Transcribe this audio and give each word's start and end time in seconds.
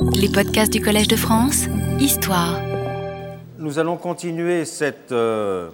Les 0.00 0.28
podcasts 0.28 0.72
du 0.72 0.80
Collège 0.80 1.08
de 1.08 1.16
France, 1.16 1.64
Histoire. 1.98 2.60
Nous 3.58 3.78
allons 3.78 3.96
continuer 3.96 4.64
cette 4.64 5.12
euh, 5.12 5.70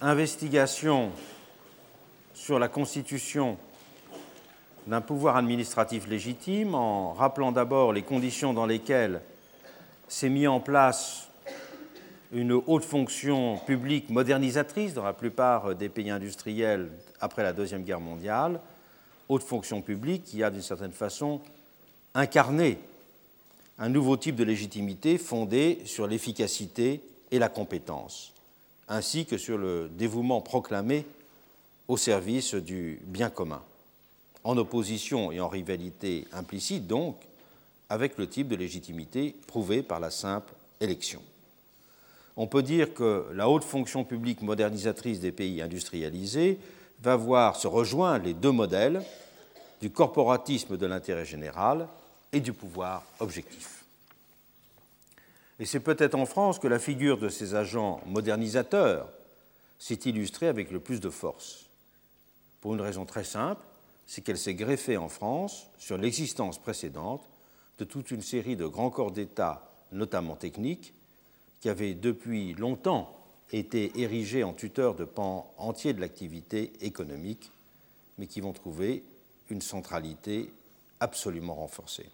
investigation 0.00 1.10
sur 2.34 2.58
la 2.58 2.68
constitution 2.68 3.56
d'un 4.86 5.00
pouvoir 5.00 5.36
administratif 5.36 6.06
légitime 6.06 6.74
en 6.74 7.14
rappelant 7.14 7.52
d'abord 7.52 7.92
les 7.92 8.02
conditions 8.02 8.52
dans 8.52 8.66
lesquelles 8.66 9.20
s'est 10.08 10.28
mis 10.28 10.46
en 10.46 10.60
place 10.60 11.28
une 12.32 12.52
haute 12.52 12.84
fonction 12.84 13.56
publique 13.66 14.10
modernisatrice 14.10 14.92
dans 14.92 15.04
la 15.04 15.14
plupart 15.14 15.74
des 15.74 15.88
pays 15.88 16.10
industriels 16.10 16.90
après 17.20 17.42
la 17.42 17.52
Deuxième 17.52 17.82
Guerre 17.82 18.00
mondiale, 18.00 18.60
haute 19.28 19.42
fonction 19.42 19.80
publique 19.80 20.24
qui 20.24 20.42
a 20.42 20.50
d'une 20.50 20.60
certaine 20.60 20.92
façon 20.92 21.40
incarné 22.14 22.78
un 23.78 23.88
nouveau 23.88 24.16
type 24.16 24.36
de 24.36 24.44
légitimité 24.44 25.18
fondé 25.18 25.80
sur 25.84 26.06
l'efficacité 26.06 27.00
et 27.30 27.38
la 27.38 27.48
compétence, 27.48 28.32
ainsi 28.86 29.26
que 29.26 29.36
sur 29.36 29.58
le 29.58 29.88
dévouement 29.88 30.40
proclamé 30.40 31.06
au 31.88 31.96
service 31.96 32.54
du 32.54 33.00
bien 33.04 33.30
commun, 33.30 33.62
en 34.44 34.56
opposition 34.56 35.32
et 35.32 35.40
en 35.40 35.48
rivalité 35.48 36.26
implicite 36.32 36.86
donc 36.86 37.16
avec 37.88 38.16
le 38.16 38.28
type 38.28 38.48
de 38.48 38.56
légitimité 38.56 39.34
prouvé 39.46 39.82
par 39.82 40.00
la 40.00 40.10
simple 40.10 40.54
élection. 40.80 41.20
On 42.36 42.46
peut 42.46 42.62
dire 42.62 42.94
que 42.94 43.26
la 43.32 43.48
haute 43.48 43.64
fonction 43.64 44.04
publique 44.04 44.42
modernisatrice 44.42 45.20
des 45.20 45.32
pays 45.32 45.62
industrialisés 45.62 46.58
va 47.02 47.16
voir 47.16 47.56
se 47.56 47.66
rejoindre 47.66 48.24
les 48.24 48.34
deux 48.34 48.50
modèles 48.50 49.02
du 49.80 49.90
corporatisme 49.90 50.76
de 50.76 50.86
l'intérêt 50.86 51.24
général 51.24 51.88
et 52.34 52.40
du 52.40 52.52
pouvoir 52.52 53.04
objectif. 53.20 53.84
Et 55.60 55.66
c'est 55.66 55.80
peut-être 55.80 56.16
en 56.16 56.26
France 56.26 56.58
que 56.58 56.66
la 56.66 56.80
figure 56.80 57.16
de 57.16 57.28
ces 57.28 57.54
agents 57.54 58.00
modernisateurs 58.06 59.08
s'est 59.78 60.00
illustrée 60.04 60.48
avec 60.48 60.72
le 60.72 60.80
plus 60.80 61.00
de 61.00 61.10
force. 61.10 61.66
Pour 62.60 62.74
une 62.74 62.80
raison 62.80 63.06
très 63.06 63.24
simple, 63.24 63.62
c'est 64.06 64.20
qu'elle 64.20 64.38
s'est 64.38 64.54
greffée 64.54 64.96
en 64.96 65.08
France 65.08 65.68
sur 65.78 65.96
l'existence 65.96 66.58
précédente 66.58 67.22
de 67.78 67.84
toute 67.84 68.10
une 68.10 68.22
série 68.22 68.56
de 68.56 68.66
grands 68.66 68.90
corps 68.90 69.12
d'État, 69.12 69.70
notamment 69.92 70.34
techniques, 70.34 70.92
qui 71.60 71.68
avaient 71.68 71.94
depuis 71.94 72.54
longtemps 72.54 73.16
été 73.52 73.92
érigés 74.00 74.42
en 74.42 74.52
tuteurs 74.52 74.96
de 74.96 75.04
pans 75.04 75.54
entiers 75.56 75.92
de 75.92 76.00
l'activité 76.00 76.72
économique, 76.80 77.52
mais 78.18 78.26
qui 78.26 78.40
vont 78.40 78.52
trouver 78.52 79.04
une 79.50 79.62
centralité 79.62 80.50
absolument 81.00 81.54
renforcée. 81.54 82.10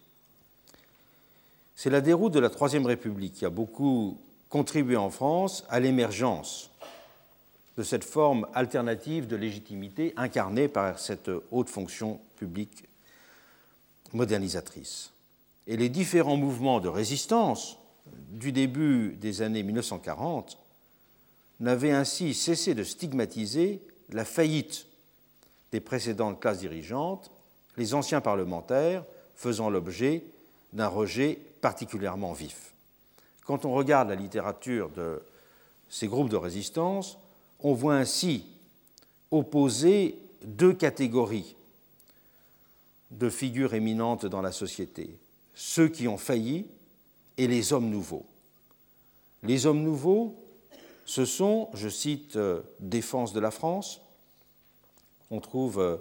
C'est 1.81 1.89
la 1.89 2.01
déroute 2.01 2.33
de 2.33 2.39
la 2.39 2.51
Troisième 2.51 2.85
République 2.85 3.33
qui 3.33 3.43
a 3.43 3.49
beaucoup 3.49 4.19
contribué 4.49 4.97
en 4.97 5.09
France 5.09 5.65
à 5.67 5.79
l'émergence 5.79 6.69
de 7.75 7.81
cette 7.81 8.03
forme 8.03 8.45
alternative 8.53 9.25
de 9.25 9.35
légitimité 9.35 10.13
incarnée 10.15 10.67
par 10.67 10.99
cette 10.99 11.31
haute 11.49 11.69
fonction 11.69 12.19
publique 12.35 12.83
modernisatrice. 14.13 15.11
Et 15.65 15.75
les 15.75 15.89
différents 15.89 16.37
mouvements 16.37 16.81
de 16.81 16.87
résistance 16.87 17.79
du 18.29 18.51
début 18.51 19.17
des 19.19 19.41
années 19.41 19.63
1940 19.63 20.59
n'avaient 21.61 21.93
ainsi 21.93 22.35
cessé 22.35 22.75
de 22.75 22.83
stigmatiser 22.83 23.81
la 24.09 24.23
faillite 24.23 24.85
des 25.71 25.79
précédentes 25.79 26.39
classes 26.39 26.59
dirigeantes, 26.59 27.31
les 27.75 27.95
anciens 27.95 28.21
parlementaires 28.21 29.03
faisant 29.35 29.71
l'objet 29.71 30.23
d'un 30.73 30.87
rejet 30.87 31.39
particulièrement 31.61 32.33
vif. 32.33 32.73
Quand 33.45 33.65
on 33.65 33.73
regarde 33.73 34.09
la 34.09 34.15
littérature 34.15 34.89
de 34.89 35.21
ces 35.89 36.07
groupes 36.07 36.29
de 36.29 36.37
résistance, 36.37 37.17
on 37.59 37.73
voit 37.73 37.95
ainsi 37.95 38.45
opposer 39.29 40.17
deux 40.43 40.73
catégories 40.73 41.55
de 43.11 43.29
figures 43.29 43.73
éminentes 43.73 44.25
dans 44.25 44.41
la 44.41 44.51
société, 44.51 45.17
ceux 45.53 45.89
qui 45.89 46.07
ont 46.07 46.17
failli 46.17 46.65
et 47.37 47.47
les 47.47 47.73
hommes 47.73 47.89
nouveaux. 47.89 48.25
Les 49.43 49.65
hommes 49.65 49.83
nouveaux, 49.83 50.35
ce 51.05 51.25
sont, 51.25 51.69
je 51.73 51.89
cite 51.89 52.35
euh, 52.35 52.61
Défense 52.79 53.33
de 53.33 53.39
la 53.39 53.51
France, 53.51 54.01
on 55.29 55.39
trouve 55.39 55.79
euh, 55.79 55.97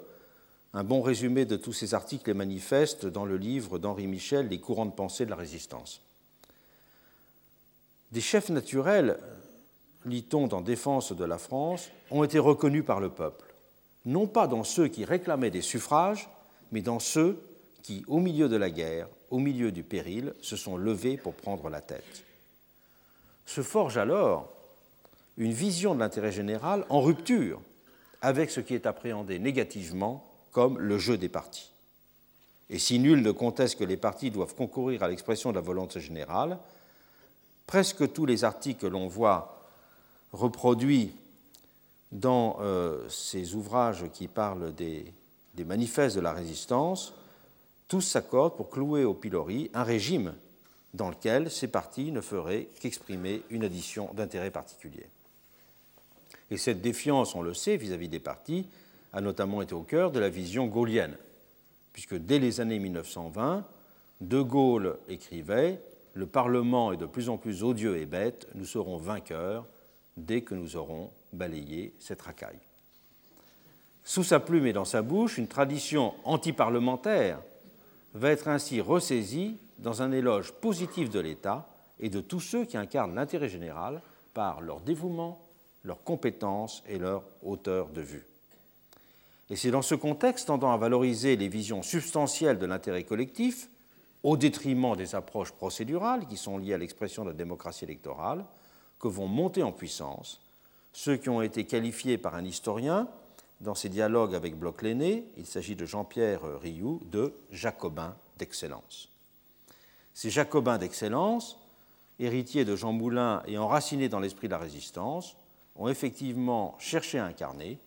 un 0.73 0.85
bon 0.85 1.03
résumé 1.03 1.45
de 1.45 1.57
tous 1.57 1.73
ces 1.73 1.95
articles 1.95 2.31
et 2.31 2.35
manifestes 2.35 3.07
dans 3.07 3.25
le 3.25 3.37
livre 3.37 3.79
d'Henri 3.79 4.07
Michel, 4.07 4.49
Les 4.49 4.61
courants 4.61 4.87
de 4.87 4.93
pensée 4.93 5.25
de 5.25 5.31
la 5.31 5.37
résistance. 5.37 6.01
Des 8.13 8.21
chefs 8.21 8.51
naturels, 8.51 9.19
lit-on 10.05 10.47
dans 10.47 10.61
Défense 10.61 11.13
de 11.13 11.25
la 11.25 11.39
France, 11.39 11.91
ont 12.11 12.25
été 12.25 12.39
reconnus 12.39 12.85
par 12.85 13.01
le 13.01 13.11
peuple, 13.11 13.55
non 14.05 14.27
pas 14.27 14.47
dans 14.47 14.65
ceux 14.65 14.89
qui 14.89 15.05
réclamaient 15.05 15.51
des 15.51 15.63
suffrages, 15.63 16.29
mais 16.73 16.83
dans 16.83 17.01
ceux 17.01 17.41
qui, 17.83 18.05
au 18.07 18.19
milieu 18.19 18.49
de 18.49 18.57
la 18.57 18.71
guerre, 18.71 19.09
au 19.31 19.39
milieu 19.39 19.73
du 19.73 19.83
péril, 19.83 20.35
se 20.41 20.57
sont 20.57 20.77
levés 20.77 21.17
pour 21.17 21.35
prendre 21.35 21.69
la 21.69 21.81
tête. 21.81 22.25
Se 23.47 23.63
forge 23.63 23.99
alors 23.99 24.53
une 25.37 25.53
vision 25.53 25.95
de 25.95 26.01
l'intérêt 26.01 26.33
général 26.33 26.85
en 26.89 27.01
rupture 27.01 27.61
avec 28.23 28.51
ce 28.51 28.61
qui 28.61 28.75
est 28.75 28.87
appréhendé 28.87 29.39
négativement 29.39 30.30
comme 30.53 30.79
le 30.79 30.99
jeu 30.99 31.17
des 31.17 31.29
partis. 31.29 31.71
Et 32.71 32.79
si 32.79 32.99
nul 32.99 33.23
ne 33.23 33.33
conteste 33.33 33.79
que 33.79 33.85
les 33.85 33.97
partis 33.97 34.31
doivent 34.31 34.55
concourir 34.55 35.03
à 35.03 35.09
l'expression 35.09 35.51
de 35.51 35.57
la 35.57 35.61
volonté 35.61 36.01
générale, 36.01 36.59
presque 37.67 38.13
tous 38.13 38.27
les 38.27 38.45
articles 38.45 38.81
que 38.81 38.87
l'on 38.87 39.09
voit 39.09 39.61
reproduits 40.33 41.13
dans 42.13 42.59
euh, 42.61 43.09
ces 43.09 43.55
ouvrages 43.55 44.05
qui 44.13 44.29
parlent 44.29 44.75
des, 44.75 45.13
manifestes 45.59 46.17
de 46.17 46.21
la 46.21 46.33
résistance, 46.33 47.13
tous 47.87 48.01
s'accordent 48.01 48.57
pour 48.57 48.71
clouer 48.71 49.05
au 49.05 49.15
pilori 49.15 49.71
un 49.75 49.83
régime 49.83 50.33
dans 50.95 51.11
lequel 51.11 51.51
ces 51.51 51.69
partis 51.69 52.13
ne 52.13 52.21
feraient 52.21 52.69
qu'exprimer 52.81 53.43
une 53.51 53.65
addition 53.65 54.11
d'intérêt 54.15 54.51
particulier. 54.51 55.07
Et 56.51 56.57
cette 56.57 56.81
défiance, 56.81 57.35
on 57.35 57.43
le 57.43 57.55
sait, 57.55 57.77
vis-à-vis 57.77 58.07
-vis 58.07 58.11
des 58.11 58.21
partis, 58.21 58.67
a 59.13 59.21
notamment 59.21 59.63
été 59.63 59.75
au 59.75 59.83
cœur 59.83 60.11
de 60.11 60.21
la 60.21 60.29
vision 60.29 60.67
gaulienne, 60.67 61.17
puisque 61.93 62.17
dès 62.17 62.39
les 62.39 62.61
années 62.61 62.79
1920, 62.79 63.65
De 64.21 64.41
Gaulle 64.41 64.99
écrivait 65.09 65.81
Le 66.15 66.27
Parlement 66.27 66.93
est 66.93 66.97
de 66.97 67.07
plus 67.07 67.29
en 67.29 67.37
plus 67.37 67.63
odieux 67.63 67.97
et 67.99 68.07
bête, 68.07 68.47
nous 68.55 68.65
serons 68.65 68.97
vainqueurs 68.97 69.67
dès 70.17 70.43
que 70.43 70.55
nous 70.55 70.77
aurons 70.77 71.11
balayé 71.33 71.95
cette 71.99 72.23
racaille. 72.23 72.61
Sous 74.05 74.25
sa 74.25 74.41
plume 74.41 74.67
et 74.67 74.73
dans 74.73 74.85
sa 74.85 75.03
bouche, 75.03 75.39
une 75.39 75.49
tradition 75.49 76.15
antiparlementaire 76.25 77.41
va 78.15 78.31
être 78.31 78.49
ainsi 78.49 78.81
ressaisie 78.81 79.57
dans 79.79 80.03
un 80.03 80.13
éloge 80.13 80.53
positif 80.53 81.11
de 81.11 81.21
l'État 81.21 81.69
et 82.01 82.09
de 82.09 82.21
tous 82.21 82.41
ceux 82.41 82.65
qui 82.65 82.77
incarnent 82.77 83.15
l'intérêt 83.15 83.49
général 83.49 84.03
par 84.35 84.61
leur 84.61 84.81
dévouement, 84.81 85.47
leur 85.85 86.03
compétence 86.03 86.83
et 86.89 86.99
leur 86.99 87.23
hauteur 87.43 87.89
de 87.89 88.01
vue. 88.01 88.30
Et 89.51 89.57
c'est 89.57 89.71
dans 89.71 89.83
ce 89.83 89.97
contexte 89.97 90.47
tendant 90.47 90.73
à 90.73 90.77
valoriser 90.77 91.37
les 91.37 91.49
visions 91.49 91.83
substantielles 91.83 92.59
de 92.59 92.67
l'intérêt 92.67 93.05
collectif, 93.05 93.69
au 94.23 94.37
détriment 94.37 94.97
des 94.97 95.15
approches 95.15 95.53
procédurales 95.53 96.27
qui 96.29 96.37
sont 96.37 96.59
liées 96.59 96.75
à 96.75 96.79
l'expression 96.79 97.25
de 97.25 97.31
la 97.31 97.37
démocratie 97.37 97.85
électorale, 97.85 98.45
que 98.99 99.09
vont 99.09 99.27
monter 99.27 99.63
en 99.63 99.73
puissance 99.73 100.41
ceux 100.93 101.17
qui 101.17 101.29
ont 101.29 101.43
été 101.43 101.65
qualifiés 101.65 102.19
par 102.19 102.35
un 102.35 102.45
historien 102.45 103.09
dans 103.61 103.75
ses 103.75 103.89
dialogues 103.89 104.35
avec 104.35 104.59
Bloch 104.59 104.83
l'aîné, 104.83 105.27
il 105.37 105.47
s'agit 105.47 105.77
de 105.77 105.85
Jean-Pierre 105.85 106.41
Rioux, 106.61 107.01
de 107.11 107.35
jacobins 107.51 108.17
d'excellence. 108.39 109.11
Ces 110.15 110.31
jacobins 110.31 110.79
d'excellence, 110.79 111.59
héritiers 112.19 112.65
de 112.65 112.75
Jean 112.75 112.93
Moulin 112.93 113.43
et 113.47 113.59
enracinés 113.59 114.09
dans 114.09 114.21
l'esprit 114.21 114.49
de 114.49 114.53
la 114.53 114.59
résistance, 114.59 115.37
ont 115.77 115.89
effectivement 115.89 116.75
cherché 116.79 117.19
à 117.19 117.27
incarner 117.27 117.79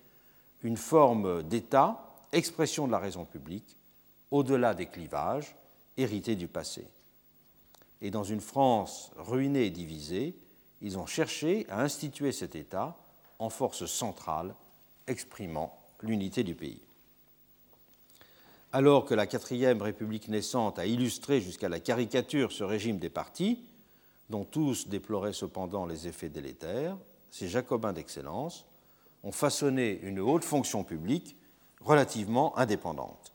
une 0.63 0.77
forme 0.77 1.43
d'État, 1.43 2.09
expression 2.31 2.87
de 2.87 2.91
la 2.91 2.99
raison 2.99 3.25
publique, 3.25 3.77
au-delà 4.31 4.73
des 4.73 4.87
clivages, 4.87 5.55
hérités 5.97 6.35
du 6.35 6.47
passé. 6.47 6.87
Et 8.01 8.11
dans 8.11 8.23
une 8.23 8.41
France 8.41 9.11
ruinée 9.17 9.65
et 9.65 9.69
divisée, 9.69 10.35
ils 10.81 10.97
ont 10.97 11.05
cherché 11.05 11.65
à 11.69 11.81
instituer 11.81 12.31
cet 12.31 12.55
État 12.55 12.97
en 13.39 13.49
force 13.49 13.85
centrale, 13.85 14.55
exprimant 15.07 15.77
l'unité 16.01 16.43
du 16.43 16.55
pays. 16.55 16.81
Alors 18.71 19.05
que 19.05 19.13
la 19.13 19.27
quatrième 19.27 19.81
République 19.81 20.27
naissante 20.29 20.79
a 20.79 20.85
illustré 20.85 21.39
jusqu'à 21.41 21.69
la 21.69 21.79
caricature 21.79 22.51
ce 22.51 22.63
régime 22.63 22.97
des 22.97 23.09
partis, 23.09 23.59
dont 24.29 24.45
tous 24.45 24.87
déploraient 24.87 25.33
cependant 25.33 25.85
les 25.85 26.07
effets 26.07 26.29
délétères, 26.29 26.97
ces 27.29 27.47
jacobins 27.47 27.93
d'excellence 27.93 28.65
ont 29.23 29.31
façonné 29.31 29.99
une 30.03 30.19
haute 30.19 30.43
fonction 30.43 30.83
publique 30.83 31.35
relativement 31.81 32.57
indépendante. 32.57 33.31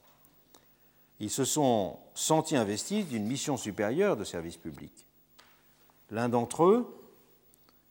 Ils 1.20 1.30
se 1.30 1.44
sont 1.44 1.98
senti 2.14 2.56
investis 2.56 3.06
d'une 3.06 3.26
mission 3.26 3.56
supérieure 3.56 4.16
de 4.16 4.24
service 4.24 4.56
public. 4.56 4.92
L'un 6.10 6.28
d'entre 6.28 6.64
eux, 6.64 6.98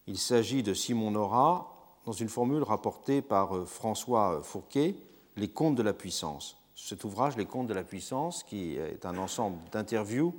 il 0.07 0.17
s'agit 0.17 0.63
de 0.63 0.73
Simon 0.73 1.11
Nora, 1.11 1.73
dans 2.05 2.13
une 2.13 2.29
formule 2.29 2.63
rapportée 2.63 3.21
par 3.21 3.55
euh, 3.55 3.65
François 3.65 4.41
Fourquet, 4.41 4.95
Les 5.35 5.49
contes 5.49 5.75
de 5.75 5.83
la 5.83 5.93
puissance. 5.93 6.57
Cet 6.73 7.03
ouvrage, 7.03 7.35
Les 7.35 7.45
contes 7.45 7.67
de 7.67 7.73
la 7.73 7.83
puissance, 7.83 8.43
qui 8.43 8.77
est 8.77 9.05
un 9.05 9.17
ensemble 9.17 9.57
d'interviews 9.71 10.33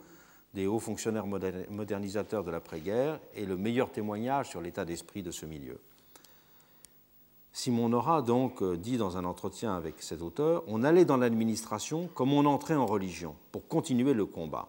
des 0.55 0.67
hauts 0.67 0.81
fonctionnaires 0.81 1.27
modernisateurs 1.27 2.43
de 2.43 2.51
l'après-guerre, 2.51 3.21
est 3.37 3.45
le 3.45 3.57
meilleur 3.57 3.93
témoignage 3.93 4.49
sur 4.49 4.63
l'état 4.63 4.87
d'esprit 4.87 5.23
de 5.23 5.31
ce 5.31 5.45
milieu. 5.45 5.79
Simon 7.59 7.89
Nora 7.89 8.23
donc 8.23 8.63
euh, 8.63 8.77
dit 8.77 8.99
dans 8.99 9.17
un 9.17 9.25
entretien 9.25 9.75
avec 9.75 10.01
cet 10.01 10.23
auteur 10.23 10.63
On 10.69 10.85
allait 10.85 11.05
dans 11.05 11.17
l'administration 11.17 12.09
comme 12.15 12.33
on 12.33 12.47
entrait 12.47 12.77
en 12.77 12.87
religion 12.87 13.35
pour 13.51 13.67
continuer 13.67 14.15
le 14.15 14.27
combat. 14.27 14.69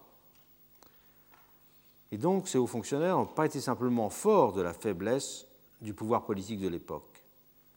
Et 2.10 2.18
donc 2.18 2.48
ces 2.48 2.58
hauts 2.58 2.66
fonctionnaires 2.66 3.16
n'ont 3.16 3.26
pas 3.26 3.46
été 3.46 3.60
simplement 3.60 4.10
forts 4.10 4.54
de 4.54 4.60
la 4.60 4.72
faiblesse 4.72 5.46
du 5.80 5.94
pouvoir 5.94 6.24
politique 6.24 6.58
de 6.58 6.66
l'époque. 6.66 7.22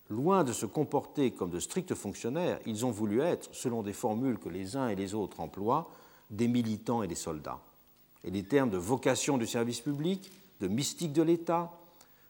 Loin 0.10 0.44
de 0.44 0.51
se 0.51 0.65
comporter 0.65 1.30
comme 1.30 1.51
de 1.51 1.60
stricts 1.60 1.94
fonctionnaires, 1.94 2.60
ils 2.65 2.83
ont 2.83 2.89
voulu 2.92 3.21
être, 3.21 3.50
selon 3.51 3.83
des 3.83 3.94
formules 3.94 4.39
que 4.39 4.50
les 4.50 4.75
uns 4.77 4.88
et 4.88 4.95
les 4.95 5.13
autres 5.13 5.42
emploient, 5.42 5.92
des 6.31 6.48
militants 6.48 7.04
et 7.04 7.07
des 7.07 7.13
soldats. 7.13 7.60
Et 8.24 8.31
les 8.31 8.44
termes 8.44 8.71
de 8.71 8.77
vocation 8.77 9.38
du 9.38 9.45
service 9.45 9.80
public, 9.80 10.31
de 10.60 10.68
mystique 10.68 11.13
de 11.13 11.21
l'État, 11.21 11.71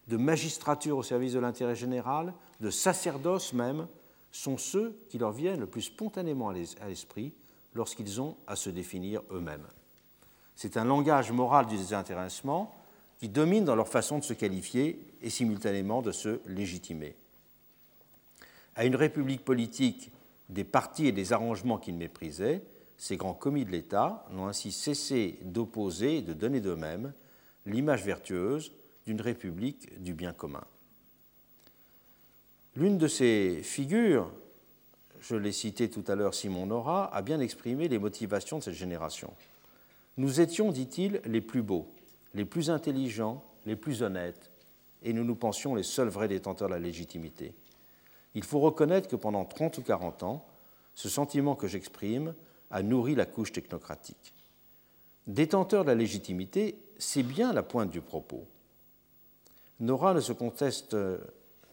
de 0.10 0.18
magistrature 0.18 0.98
au 0.98 1.04
service 1.04 1.32
de 1.32 1.40
l'intérêt 1.40 1.76
général, 1.76 2.34
de 2.64 2.70
sacerdoce 2.70 3.52
même, 3.52 3.88
sont 4.32 4.58
ceux 4.58 4.98
qui 5.10 5.18
leur 5.18 5.34
viennent 5.34 5.60
le 5.60 5.68
plus 5.68 5.82
spontanément 5.82 6.50
à 6.50 6.88
l'esprit 6.88 7.34
lorsqu'ils 7.76 8.22
ont 8.22 8.38
à 8.48 8.56
se 8.56 8.70
définir 8.70 9.22
eux-mêmes. 9.32 9.68
C'est 10.56 10.78
un 10.78 10.86
langage 10.86 11.32
moral 11.32 11.68
du 11.68 11.76
désintéressement 11.76 12.74
qui 13.20 13.28
domine 13.28 13.66
dans 13.66 13.76
leur 13.76 13.90
façon 13.90 14.18
de 14.18 14.24
se 14.24 14.34
qualifier 14.34 15.06
et 15.22 15.30
simultanément 15.30 16.02
de 16.02 16.14
se 16.14 16.40
légitimer. 16.48 17.16
À 18.76 18.86
une 18.86 18.96
république 18.96 19.44
politique 19.44 20.12
des 20.48 20.64
partis 20.64 21.08
et 21.08 21.12
des 21.12 21.34
arrangements 21.34 21.78
qu'ils 21.78 21.96
méprisaient, 21.98 22.64
ces 22.98 23.18
grands 23.18 23.34
commis 23.34 23.66
de 23.66 23.72
l'État 23.72 24.26
n'ont 24.32 24.48
ainsi 24.48 24.72
cessé 24.72 25.38
d'opposer 25.42 26.20
et 26.20 26.22
de 26.22 26.34
donner 26.34 26.62
d'eux-mêmes 26.62 27.14
l'image 27.66 28.06
vertueuse 28.06 28.72
d'une 29.06 29.20
république 29.20 30.02
du 30.02 30.14
bien 30.14 30.32
commun. 30.32 30.64
L'une 32.76 32.98
de 32.98 33.08
ces 33.08 33.62
figures, 33.62 34.32
je 35.20 35.36
l'ai 35.36 35.52
cité 35.52 35.90
tout 35.90 36.04
à 36.08 36.16
l'heure 36.16 36.34
Simon 36.34 36.66
Nora, 36.66 37.14
a 37.16 37.22
bien 37.22 37.40
exprimé 37.40 37.88
les 37.88 38.00
motivations 38.00 38.58
de 38.58 38.64
cette 38.64 38.74
génération. 38.74 39.32
Nous 40.18 40.42
étions, 40.42 40.72
dit-il, 40.72 41.22
les 41.26 41.42
plus 41.42 41.62
beaux, 41.62 41.88
les 42.34 42.46
plus 42.46 42.70
intelligents, 42.72 43.44
les 43.66 43.76
plus 43.76 44.02
honnêtes, 44.02 44.50
et 45.04 45.14
nous 45.14 45.24
nous 45.24 45.36
pensions 45.36 45.76
les 45.76 45.84
seuls 45.84 46.08
vrais 46.08 46.28
détenteurs 46.28 46.68
de 46.68 46.74
la 46.74 46.80
légitimité. 46.80 47.54
Il 48.36 48.44
faut 48.44 48.60
reconnaître 48.60 49.08
que 49.08 49.16
pendant 49.16 49.46
30 49.46 49.78
ou 49.78 49.82
40 49.82 50.24
ans, 50.24 50.46
ce 50.96 51.10
sentiment 51.10 51.56
que 51.56 51.68
j'exprime 51.68 52.34
a 52.72 52.82
nourri 52.82 53.14
la 53.14 53.26
couche 53.26 53.52
technocratique. 53.52 54.34
Détenteur 55.28 55.84
de 55.84 55.90
la 55.90 55.96
légitimité, 55.96 56.76
c'est 56.98 57.24
bien 57.24 57.54
la 57.54 57.64
pointe 57.64 57.92
du 57.92 58.02
propos. 58.02 58.46
Nora 59.80 60.14
ne 60.14 60.20
se 60.20 60.34
conteste, 60.34 60.96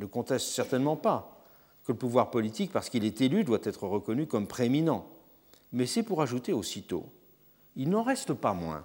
ne 0.00 0.06
conteste 0.06 0.48
certainement 0.48 0.96
pas 0.96 1.36
que 1.84 1.92
le 1.92 1.98
pouvoir 1.98 2.30
politique, 2.30 2.72
parce 2.72 2.90
qu'il 2.90 3.04
est 3.04 3.20
élu, 3.20 3.44
doit 3.44 3.60
être 3.62 3.86
reconnu 3.86 4.26
comme 4.26 4.46
prééminent. 4.46 5.06
Mais 5.72 5.86
c'est 5.86 6.02
pour 6.02 6.22
ajouter 6.22 6.52
aussitôt, 6.52 7.06
il 7.76 7.90
n'en 7.90 8.02
reste 8.02 8.32
pas 8.34 8.52
moins 8.52 8.84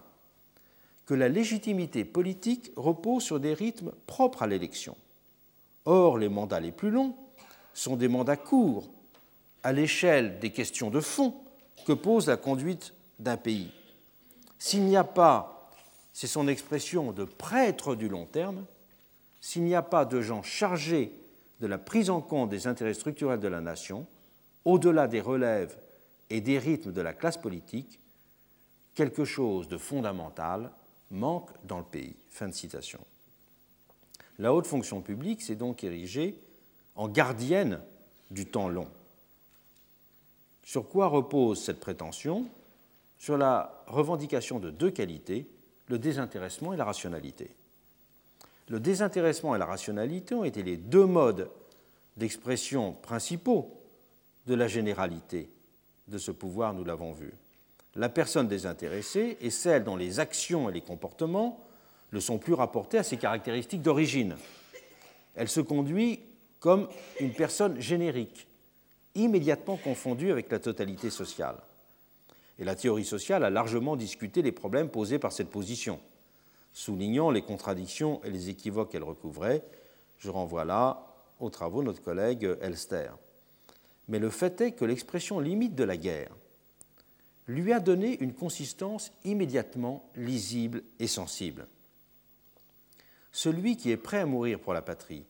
que 1.06 1.14
la 1.14 1.30
légitimité 1.30 2.06
politique 2.06 2.72
repose 2.76 3.24
sur 3.24 3.40
des 3.40 3.54
rythmes 3.54 3.92
propres 4.08 4.44
à 4.44 4.48
l'élection. 4.48 4.96
Or, 5.86 6.18
les 6.18 6.30
mandats 6.30 6.60
les 6.60 6.72
plus 6.72 6.90
longs 6.90 7.16
sont 7.74 7.96
des 7.96 8.08
mandats 8.08 8.38
courts, 8.38 8.88
à 9.64 9.72
l'échelle 9.72 10.40
des 10.40 10.52
questions 10.52 10.90
de 10.90 11.00
fond 11.00 11.36
que 11.86 11.94
pose 11.94 12.28
la 12.28 12.38
conduite 12.38 12.94
d'un 13.20 13.38
pays. 13.38 13.72
S'il 14.58 14.86
n'y 14.86 14.98
a 14.98 15.04
pas, 15.04 15.72
c'est 16.14 16.28
son 16.28 16.48
expression, 16.48 17.12
de 17.12 17.24
prêtre 17.24 17.96
du 17.96 18.08
long 18.08 18.26
terme, 18.26 18.66
s'il 19.46 19.64
n'y 19.64 19.76
a 19.76 19.84
pas 19.84 20.06
de 20.06 20.22
gens 20.22 20.42
chargés 20.42 21.12
de 21.60 21.68
la 21.68 21.78
prise 21.78 22.10
en 22.10 22.20
compte 22.20 22.50
des 22.50 22.66
intérêts 22.66 22.96
structurels 22.96 23.40
de 23.40 23.48
la 23.48 23.62
nation, 23.62 24.08
au-delà 24.66 25.08
des 25.08 25.22
relèves 25.22 25.78
et 26.32 26.42
des 26.42 26.58
rythmes 26.58 26.92
de 26.92 27.02
la 27.02 27.14
classe 27.14 27.38
politique, 27.38 28.00
quelque 28.96 29.24
chose 29.24 29.68
de 29.68 29.78
fondamental 29.78 30.72
manque 31.12 31.52
dans 31.64 31.78
le 31.78 31.84
pays. 31.84 32.16
Fin 32.32 32.48
de 32.48 32.56
citation. 32.56 33.00
La 34.40 34.52
haute 34.52 34.66
fonction 34.66 35.02
publique 35.04 35.44
s'est 35.44 35.56
donc 35.56 35.84
érigée 35.84 36.42
en 36.96 37.08
gardienne 37.08 37.82
du 38.32 38.48
temps 38.48 38.68
long. 38.68 38.90
Sur 40.64 40.90
quoi 40.90 41.06
repose 41.06 41.64
cette 41.64 41.80
prétention? 41.80 42.48
Sur 43.20 43.38
la 43.38 43.84
revendication 43.86 44.58
de 44.58 44.72
deux 44.72 44.90
qualités, 44.90 45.48
le 45.86 46.00
désintéressement 46.00 46.74
et 46.74 46.78
la 46.78 46.86
rationalité. 46.86 47.56
Le 48.68 48.80
désintéressement 48.80 49.56
et 49.56 49.60
la 49.60 49.66
rationalité 49.66 50.34
ont 50.36 50.44
été 50.44 50.64
les 50.64 50.78
deux 50.78 51.06
modes 51.06 51.50
d'expression 52.18 52.94
principaux 52.94 53.82
de 54.48 54.56
la 54.56 54.68
généralité 54.68 55.50
de 56.08 56.18
ce 56.18 56.32
pouvoir, 56.32 56.74
nous 56.74 56.84
l'avons 56.84 57.14
vu 57.14 57.34
la 57.96 58.10
personne 58.10 58.48
désintéressée 58.48 59.38
est 59.42 59.50
celle 59.50 59.84
dont 59.84 59.96
les 59.96 60.20
actions 60.20 60.70
et 60.70 60.74
les 60.74 60.82
comportements 60.82 61.64
ne 62.12 62.20
sont 62.20 62.38
plus 62.38 62.54
rapportés 62.54 62.98
à 62.98 63.04
ses 63.04 63.18
caractéristiques 63.18 63.82
d'origine. 63.82 64.36
Elle 65.36 65.48
se 65.48 65.62
conduit 65.62 66.20
comme 66.60 66.88
une 67.20 67.34
personne 67.34 67.80
générique, 67.80 68.48
immédiatement 69.16 69.78
confondue 69.78 70.32
avec 70.32 70.52
la 70.52 70.60
totalité 70.60 71.10
sociale. 71.10 71.58
Et 72.60 72.66
la 72.66 72.76
théorie 72.76 73.06
sociale 73.06 73.44
a 73.44 73.50
largement 73.50 73.96
discuté 73.96 74.42
les 74.42 74.52
problèmes 74.52 74.90
posés 74.90 75.20
par 75.20 75.32
cette 75.32 75.50
position, 75.50 76.00
soulignant 76.76 77.32
les 77.32 77.42
contradictions 77.42 78.22
et 78.26 78.30
les 78.30 78.50
équivoques 78.50 78.92
qu'elle 78.92 79.04
recouvrait. 79.04 79.64
Je 80.18 80.30
renvoie 80.30 80.66
là 80.66 81.08
aux 81.40 81.50
travaux 81.50 81.80
de 81.80 81.86
notre 81.86 82.04
collègue 82.04 82.58
Elster. 82.62 83.12
Mais 84.10 84.20
le 84.20 84.30
fait 84.30 84.60
est 84.60 84.72
que 84.74 84.84
l'expression 84.84 85.40
limite 85.40 85.74
de 85.74 85.86
la 85.86 85.96
guerre 85.96 86.36
lui 87.48 87.72
a 87.72 87.80
donné 87.80 88.22
une 88.22 88.34
consistance 88.34 89.12
immédiatement 89.24 90.04
lisible 90.16 90.84
et 91.00 91.08
sensible. 91.08 91.66
Celui 93.32 93.78
qui 93.78 93.92
est 93.92 93.98
prêt 93.98 94.20
à 94.20 94.26
mourir 94.26 94.60
pour 94.60 94.74
la 94.74 94.82
patrie 94.82 95.24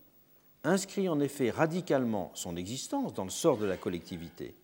inscrit 0.64 1.08
en 1.08 1.20
effet 1.20 1.52
radicalement 1.52 2.32
son 2.34 2.56
existence 2.56 3.14
dans 3.14 3.24
le 3.24 3.30
sort 3.30 3.58
de 3.58 3.66
la 3.66 3.78
collectivité. 3.78 4.56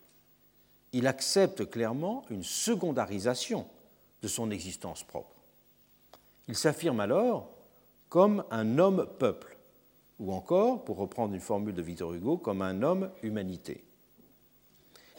Il 0.93 1.05
accepte 1.05 1.69
clairement 1.69 2.25
une 2.31 2.43
secondarisation 2.43 3.67
de 4.23 4.27
son 4.27 4.50
existence 4.50 5.03
propre. 5.03 5.40
Il 6.51 6.58
s'affirme 6.58 7.00
alors 7.00 7.50
comme 8.10 8.43
un 8.51 8.77
homme-peuple, 8.77 9.58
ou 10.20 10.34
encore, 10.34 10.84
pour 10.84 10.98
reprendre 10.98 11.34
une 11.34 11.39
formule 11.39 11.74
de 11.74 11.81
Victor 11.81 12.13
Hugo, 12.13 12.38
comme 12.38 12.62
un 12.62 12.84
homme-humanité. 12.84 13.86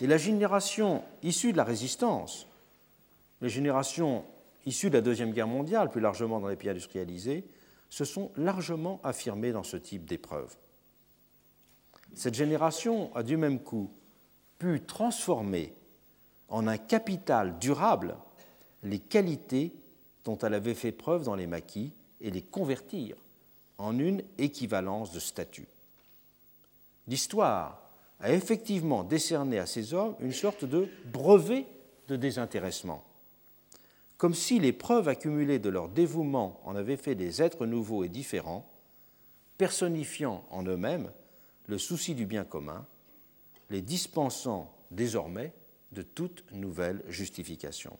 Et 0.02 0.06
la 0.06 0.18
génération 0.18 1.02
issue 1.22 1.52
de 1.52 1.56
la 1.56 1.64
résistance, 1.64 2.46
les 3.40 3.48
générations 3.48 4.26
issues 4.66 4.90
de 4.90 4.96
la 4.96 5.00
Deuxième 5.00 5.32
Guerre 5.32 5.46
mondiale, 5.46 5.88
plus 5.88 6.02
largement 6.02 6.38
dans 6.38 6.48
les 6.48 6.56
pays 6.56 6.68
industrialisés, 6.68 7.46
se 7.88 8.04
sont 8.04 8.30
largement 8.36 9.00
affirmées 9.02 9.52
dans 9.52 9.62
ce 9.62 9.78
type 9.78 10.04
d'épreuve. 10.04 10.54
Cette 12.12 12.34
génération 12.34 13.10
a 13.16 13.22
du 13.22 13.38
même 13.38 13.60
coup 13.60 13.90
pu 14.58 14.82
transformer 14.82 15.72
en 16.48 16.66
un 16.66 16.76
capital 16.76 17.58
durable 17.58 18.18
les 18.82 18.98
qualités 18.98 19.72
dont 20.24 20.38
elle 20.38 20.54
avait 20.54 20.74
fait 20.74 20.92
preuve 20.92 21.24
dans 21.24 21.34
les 21.34 21.46
maquis 21.46 21.92
et 22.20 22.30
les 22.30 22.42
convertir 22.42 23.16
en 23.78 23.98
une 23.98 24.22
équivalence 24.38 25.12
de 25.12 25.20
statut. 25.20 25.66
L'histoire 27.08 27.82
a 28.20 28.32
effectivement 28.32 29.02
décerné 29.02 29.58
à 29.58 29.66
ces 29.66 29.94
hommes 29.94 30.14
une 30.20 30.32
sorte 30.32 30.64
de 30.64 30.88
brevet 31.06 31.66
de 32.08 32.16
désintéressement, 32.16 33.04
comme 34.16 34.34
si 34.34 34.60
les 34.60 34.72
preuves 34.72 35.08
accumulées 35.08 35.58
de 35.58 35.68
leur 35.68 35.88
dévouement 35.88 36.60
en 36.64 36.76
avaient 36.76 36.96
fait 36.96 37.16
des 37.16 37.42
êtres 37.42 37.66
nouveaux 37.66 38.04
et 38.04 38.08
différents, 38.08 38.68
personnifiant 39.58 40.44
en 40.50 40.62
eux-mêmes 40.62 41.10
le 41.66 41.78
souci 41.78 42.14
du 42.14 42.26
bien 42.26 42.44
commun, 42.44 42.86
les 43.70 43.82
dispensant 43.82 44.72
désormais 44.90 45.52
de 45.90 46.02
toute 46.02 46.44
nouvelle 46.52 47.02
justification. 47.08 47.98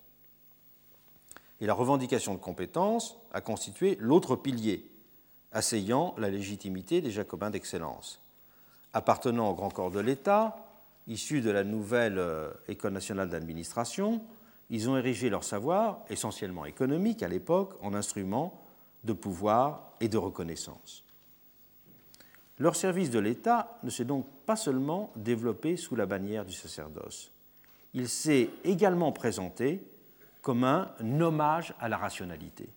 La 1.67 1.75
revendication 1.75 2.35
de 2.35 2.41
compétence 2.41 3.17
a 3.33 3.41
constitué 3.41 3.97
l'autre 4.01 4.37
pilier, 4.37 4.91
asseyant 5.53 6.15
la 6.19 6.29
légitimité 6.29 7.01
des 7.01 7.11
jacobins 7.11 7.51
d'excellence 7.51 8.23
appartenant 8.93 9.51
au 9.51 9.55
grand 9.55 9.71
corps 9.71 9.91
de 9.91 10.01
l'État, 10.01 10.57
issus 11.07 11.41
de 11.41 11.51
la 11.51 11.65
nouvelle 11.65 12.19
euh, 12.19 12.51
École 12.69 12.93
nationale 12.93 13.29
d'administration, 13.29 14.23
ils 14.71 14.89
ont 14.89 14.97
érigé 14.97 15.31
leur 15.31 15.45
savoir, 15.45 16.01
essentiellement 16.09 16.65
économique 16.65 17.23
à 17.23 17.29
l'époque, 17.29 17.75
en 17.83 17.95
instrument 17.95 18.59
de 19.05 19.13
pouvoir 19.13 19.93
et 20.01 20.09
de 20.09 20.19
reconnaissance. 20.19 21.05
Leur 22.59 22.77
service 22.77 23.11
de 23.11 23.19
l'État 23.19 23.79
ne 23.83 23.91
s'est 23.91 24.05
donc 24.05 24.27
pas 24.47 24.57
seulement 24.57 25.11
développé 25.17 25.77
sous 25.77 25.97
la 25.97 26.07
bannière 26.07 26.45
du 26.45 26.53
sacerdoce, 26.53 27.31
il 27.95 28.09
s'est 28.09 28.49
également 28.65 29.13
présenté 29.13 29.83
comme 30.43 30.65
un 30.65 30.91
hommage 31.21 31.73
à 31.81 31.89
la 31.89 31.97
rationalité. 31.97 32.69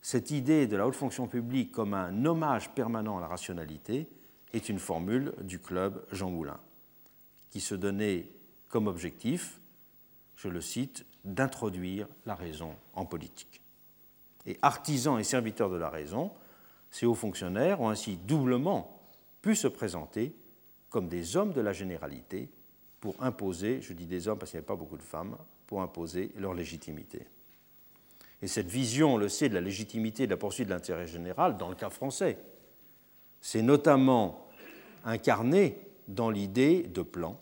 Cette 0.00 0.30
idée 0.30 0.66
de 0.66 0.76
la 0.76 0.86
haute 0.86 0.94
fonction 0.94 1.26
publique 1.26 1.72
comme 1.72 1.92
un 1.92 2.24
hommage 2.24 2.70
permanent 2.70 3.18
à 3.18 3.20
la 3.20 3.26
rationalité 3.26 4.08
est 4.52 4.68
une 4.68 4.78
formule 4.78 5.34
du 5.42 5.58
club 5.58 6.04
Jean 6.12 6.30
Moulin, 6.30 6.58
qui 7.50 7.60
se 7.60 7.74
donnait 7.74 8.28
comme 8.68 8.86
objectif, 8.86 9.60
je 10.36 10.48
le 10.48 10.60
cite, 10.60 11.04
d'introduire 11.24 12.08
la 12.26 12.34
raison 12.34 12.74
en 12.94 13.04
politique. 13.04 13.60
Et 14.46 14.58
artisans 14.62 15.18
et 15.18 15.24
serviteurs 15.24 15.70
de 15.70 15.76
la 15.76 15.88
raison, 15.88 16.32
ces 16.90 17.06
hauts 17.06 17.14
fonctionnaires 17.14 17.80
ont 17.80 17.90
ainsi 17.90 18.16
doublement 18.16 19.00
pu 19.40 19.54
se 19.54 19.68
présenter 19.68 20.34
comme 20.90 21.08
des 21.08 21.36
hommes 21.36 21.52
de 21.52 21.60
la 21.60 21.72
généralité 21.72 22.50
pour 23.02 23.16
imposer, 23.18 23.80
je 23.82 23.92
dis 23.94 24.06
des 24.06 24.28
hommes 24.28 24.38
parce 24.38 24.52
qu'il 24.52 24.58
n'y 24.58 24.60
avait 24.60 24.66
pas 24.68 24.76
beaucoup 24.76 24.96
de 24.96 25.02
femmes, 25.02 25.36
pour 25.66 25.82
imposer 25.82 26.30
leur 26.36 26.54
légitimité. 26.54 27.26
Et 28.40 28.46
cette 28.46 28.68
vision, 28.68 29.14
on 29.14 29.16
le 29.16 29.28
sait, 29.28 29.48
de 29.48 29.54
la 29.54 29.60
légitimité 29.60 30.26
de 30.26 30.30
la 30.30 30.36
poursuite 30.36 30.68
de 30.68 30.72
l'intérêt 30.72 31.08
général, 31.08 31.56
dans 31.56 31.68
le 31.68 31.74
cas 31.74 31.90
français, 31.90 32.38
c'est 33.40 33.60
notamment 33.60 34.46
incarné 35.04 35.78
dans 36.06 36.30
l'idée 36.30 36.84
de 36.84 37.02
plan, 37.02 37.40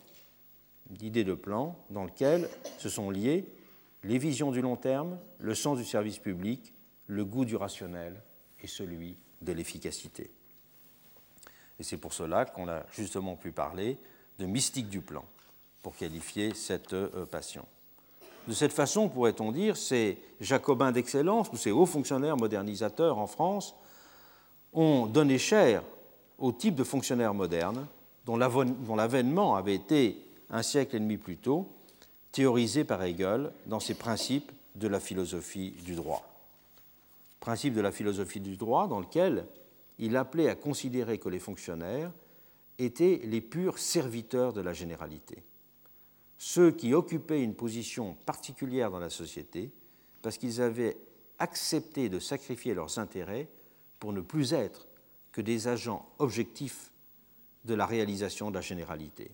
l'idée 0.99 1.23
de 1.23 1.35
plan 1.35 1.77
dans 1.91 2.05
lequel 2.05 2.49
se 2.79 2.89
sont 2.89 3.11
liés 3.11 3.45
les 4.03 4.17
visions 4.17 4.49
du 4.49 4.61
long 4.61 4.77
terme, 4.77 5.19
le 5.37 5.53
sens 5.53 5.77
du 5.77 5.85
service 5.85 6.17
public, 6.17 6.73
le 7.05 7.23
goût 7.23 7.45
du 7.45 7.55
rationnel 7.55 8.19
et 8.61 8.67
celui 8.67 9.15
de 9.43 9.51
l'efficacité. 9.51 10.31
Et 11.79 11.83
c'est 11.83 11.97
pour 11.97 12.13
cela 12.13 12.45
qu'on 12.45 12.67
a 12.67 12.83
justement 12.93 13.35
pu 13.35 13.51
parler 13.51 13.99
de 14.39 14.47
mystique 14.47 14.89
du 14.89 15.01
plan 15.01 15.23
pour 15.81 15.95
qualifier 15.95 16.53
cette 16.53 16.93
euh, 16.93 17.25
passion. 17.25 17.65
De 18.47 18.53
cette 18.53 18.73
façon, 18.73 19.07
pourrait-on 19.07 19.51
dire, 19.51 19.77
ces 19.77 20.17
jacobins 20.39 20.91
d'excellence 20.91 21.49
ou 21.51 21.57
ces 21.57 21.71
hauts 21.71 21.85
fonctionnaires 21.85 22.37
modernisateurs 22.37 23.17
en 23.17 23.27
France 23.27 23.75
ont 24.73 25.05
donné 25.05 25.37
chair 25.37 25.83
au 26.39 26.51
type 26.51 26.75
de 26.75 26.83
fonctionnaires 26.83 27.33
modernes 27.33 27.87
dont 28.25 28.37
l'avènement 28.95 29.55
avait 29.55 29.75
été, 29.75 30.17
un 30.49 30.63
siècle 30.63 30.95
et 30.95 30.99
demi 30.99 31.17
plus 31.17 31.37
tôt, 31.37 31.67
théorisé 32.31 32.83
par 32.83 33.03
Hegel 33.03 33.51
dans 33.65 33.79
ses 33.79 33.93
principes 33.93 34.51
de 34.75 34.87
la 34.87 34.99
philosophie 34.99 35.71
du 35.83 35.95
droit. 35.95 36.23
Principe 37.39 37.73
de 37.73 37.81
la 37.81 37.91
philosophie 37.91 38.39
du 38.39 38.57
droit 38.57 38.87
dans 38.87 38.99
lequel 38.99 39.45
il 39.99 40.15
appelait 40.15 40.49
à 40.49 40.55
considérer 40.55 41.17
que 41.17 41.29
les 41.29 41.39
fonctionnaires 41.39 42.11
étaient 42.79 43.21
les 43.25 43.41
purs 43.41 43.77
serviteurs 43.77 44.53
de 44.53 44.61
la 44.61 44.73
généralité 44.73 45.43
ceux 46.43 46.71
qui 46.71 46.95
occupaient 46.95 47.43
une 47.43 47.53
position 47.53 48.15
particulière 48.25 48.89
dans 48.89 48.97
la 48.97 49.11
société 49.11 49.71
parce 50.23 50.39
qu'ils 50.39 50.59
avaient 50.59 50.97
accepté 51.37 52.09
de 52.09 52.17
sacrifier 52.17 52.73
leurs 52.73 52.97
intérêts 52.97 53.47
pour 53.99 54.11
ne 54.11 54.21
plus 54.21 54.53
être 54.53 54.87
que 55.31 55.39
des 55.39 55.67
agents 55.67 56.09
objectifs 56.17 56.91
de 57.65 57.75
la 57.75 57.85
réalisation 57.85 58.49
de 58.49 58.55
la 58.55 58.61
généralité. 58.61 59.29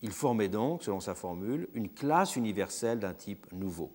Ils 0.00 0.12
formaient 0.12 0.48
donc, 0.48 0.84
selon 0.84 1.00
sa 1.00 1.16
formule, 1.16 1.68
une 1.74 1.88
classe 1.88 2.36
universelle 2.36 3.00
d'un 3.00 3.14
type 3.14 3.50
nouveau, 3.50 3.90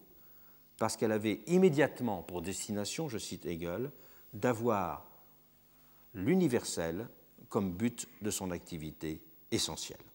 parce 0.79 0.97
qu'elle 0.97 1.13
avait 1.13 1.39
immédiatement 1.47 2.23
pour 2.23 2.41
destination, 2.41 3.07
je 3.07 3.19
cite 3.19 3.45
Hegel, 3.45 3.89
d'avoir 4.33 5.07
l'universel 6.13 7.07
comme 7.47 7.71
but 7.71 8.05
de 8.21 8.31
son 8.31 8.51
activité 8.51 9.21
essentielle. 9.49 10.12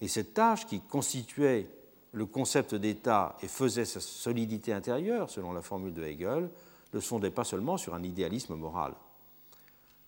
Et 0.00 0.08
cette 0.08 0.34
tâche 0.34 0.66
qui 0.66 0.80
constituait 0.80 1.68
le 2.12 2.26
concept 2.26 2.74
d'État 2.74 3.36
et 3.42 3.48
faisait 3.48 3.84
sa 3.84 4.00
solidité 4.00 4.72
intérieure, 4.72 5.30
selon 5.30 5.52
la 5.52 5.62
formule 5.62 5.94
de 5.94 6.04
Hegel, 6.04 6.48
ne 6.92 7.00
fondait 7.00 7.30
pas 7.30 7.44
seulement 7.44 7.76
sur 7.76 7.94
un 7.94 8.02
idéalisme 8.02 8.54
moral. 8.54 8.94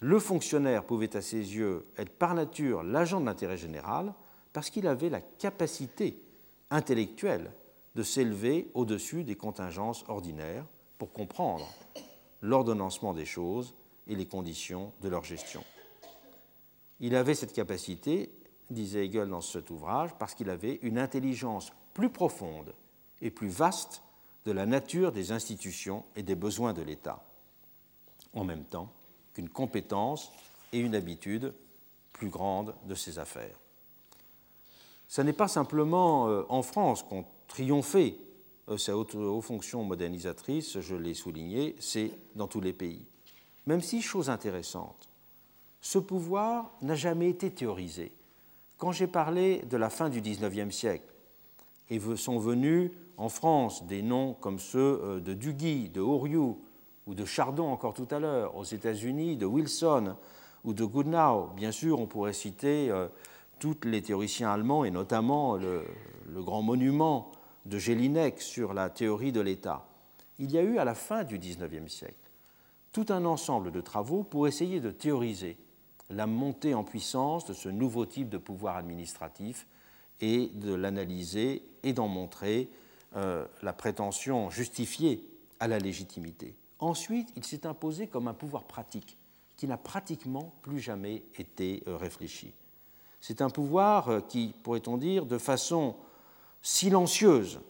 Le 0.01 0.19
fonctionnaire 0.19 0.85
pouvait 0.85 1.15
à 1.17 1.21
ses 1.21 1.57
yeux 1.57 1.87
être 1.99 2.11
par 2.11 2.35
nature 2.35 2.83
l'agent 2.83 3.21
de 3.21 3.27
l'intérêt 3.27 3.59
général 3.59 4.15
parce 4.53 4.71
qu'il 4.71 4.87
avait 4.87 5.11
la 5.11 5.21
capacité 5.21 6.23
intellectuelle 6.71 7.53
de 7.97 8.03
s'élever 8.03 8.71
au-dessus 8.75 9.25
des 9.25 9.35
contingences 9.35 10.05
ordinaires 10.09 10.65
pour 10.97 11.13
comprendre 11.13 11.67
l'ordonnancement 12.41 13.13
des 13.13 13.27
choses 13.27 13.75
et 14.07 14.15
les 14.15 14.27
conditions 14.27 14.93
de 15.03 15.09
leur 15.09 15.25
gestion. 15.25 15.63
Il 17.01 17.15
avait 17.15 17.35
cette 17.35 17.53
capacité 17.53 18.31
disait 18.71 19.07
Hegel 19.07 19.29
dans 19.29 19.41
cet 19.41 19.71
ouvrage, 19.71 20.11
parce 20.19 20.35
qu'il 20.35 20.51
avait 20.51 20.79
une 20.83 20.99
intelligence 20.99 21.73
plus 21.95 22.11
profonde 22.11 22.75
et 23.21 23.31
plus 23.31 23.49
vaste 23.49 24.03
de 24.47 24.53
la 24.53 24.67
nature 24.67 25.13
des 25.13 25.33
institutions 25.33 26.05
et 26.17 26.23
des 26.23 26.35
besoins 26.35 26.73
de 26.73 26.83
l'État, 26.83 27.23
en 28.33 28.45
même 28.45 28.65
temps 28.65 28.91
qu'une 29.35 29.49
compétence 29.49 30.33
et 30.73 30.79
une 30.79 30.95
habitude 30.95 31.53
plus 32.13 32.29
grande 32.29 32.75
de 32.87 32.95
ses 32.95 33.19
affaires. 33.19 33.59
Ce 35.09 35.23
n'est 35.23 35.33
pas 35.33 35.49
simplement 35.49 36.29
euh, 36.29 36.45
en 36.49 36.63
France 36.63 37.03
qu'ont 37.03 37.25
triomphé 37.49 38.19
euh, 38.69 38.77
ces 38.77 38.93
hautes 38.93 39.17
fonctions 39.43 39.83
modernisatrices, 39.85 40.81
je 40.81 40.95
l'ai 40.95 41.15
souligné, 41.15 41.75
c'est 41.81 42.13
dans 42.37 42.47
tous 42.47 42.61
les 42.61 42.73
pays. 42.73 43.05
Même 43.67 43.83
si, 43.83 44.03
chose 44.03 44.31
intéressante, 44.31 45.09
ce 45.81 45.99
pouvoir 45.99 46.71
n'a 46.83 46.95
jamais 46.95 47.29
été 47.29 47.51
théorisé. 47.51 48.13
Quand 48.81 48.93
j'ai 48.93 49.07
parlé 49.07 49.61
de 49.69 49.77
la 49.77 49.91
fin 49.91 50.09
du 50.09 50.23
XIXe 50.23 50.75
siècle, 50.75 51.05
et 51.91 52.01
sont 52.17 52.39
venus 52.39 52.91
en 53.19 53.29
France 53.29 53.85
des 53.87 54.01
noms 54.01 54.33
comme 54.41 54.59
ceux 54.59 55.01
euh, 55.03 55.21
de 55.21 55.35
Duguy, 55.35 55.91
de 55.91 56.01
Horiou 56.01 56.59
ou 57.07 57.15
de 57.15 57.27
Chardon 57.27 57.69
encore 57.69 57.93
tout 57.93 58.09
à 58.11 58.19
l'heure, 58.19 58.57
aux 58.57 58.65
États-Unis, 58.65 59.37
de 59.37 59.45
Wilson 59.45 60.17
ou 60.65 60.73
de 60.73 60.85
Goodnow. 60.87 61.51
Bien 61.57 61.73
sûr, 61.73 62.01
on 62.01 62.07
pourrait 62.07 62.33
citer 62.33 62.91
euh, 62.91 63.09
tous 63.59 63.77
les 63.85 64.01
théoriciens 64.01 64.51
allemands 64.51 64.87
et 64.87 64.91
notamment 64.91 65.57
le, 65.57 65.85
le 66.33 66.43
grand 66.43 66.63
monument 66.63 67.33
de 67.67 67.77
Jelinek 67.77 68.41
sur 68.41 68.73
la 68.73 68.89
théorie 68.89 69.33
de 69.33 69.43
l'État. 69.43 69.85
Il 70.39 70.51
y 70.53 70.57
a 70.57 70.63
eu 70.63 70.79
à 70.79 70.87
la 70.87 70.95
fin 70.95 71.23
du 71.23 71.37
XIXe 71.37 71.93
siècle 71.93 72.15
tout 72.93 73.07
un 73.11 73.27
ensemble 73.27 73.73
de 73.73 73.83
travaux 73.83 74.23
pour 74.23 74.49
essayer 74.49 74.81
de 74.81 74.91
théoriser 74.91 75.59
la 76.11 76.27
montée 76.27 76.75
en 76.75 76.85
puissance 76.85 77.47
de 77.47 77.53
ce 77.53 77.69
nouveau 77.69 78.05
type 78.05 78.29
de 78.29 78.39
pouvoir 78.39 78.77
administratif 78.77 79.67
et 80.21 80.49
de 80.55 80.75
l'analyser 80.75 81.63
et 81.83 81.93
d'en 81.93 82.09
montrer 82.09 82.69
euh, 83.17 83.47
la 83.63 83.73
prétention 83.73 84.51
justifiée 84.51 85.27
à 85.61 85.69
la 85.69 85.79
légitimité. 85.79 86.55
Ensuite, 86.79 87.33
il 87.37 87.45
s'est 87.45 87.67
imposé 87.67 88.07
comme 88.07 88.29
un 88.29 88.35
pouvoir 88.35 88.65
pratique 88.65 89.17
qui 89.57 89.67
n'a 89.67 89.77
pratiquement 89.77 90.53
plus 90.63 90.81
jamais 90.81 91.23
été 91.39 91.83
euh, 91.87 91.97
réfléchi. 91.97 92.53
C'est 93.21 93.43
un 93.43 93.51
pouvoir 93.51 94.09
euh, 94.09 94.21
qui, 94.21 94.55
pourrait-on 94.63 94.97
dire, 94.97 95.27
de 95.27 95.39
façon 95.39 95.97
silencieuse, 96.63 97.61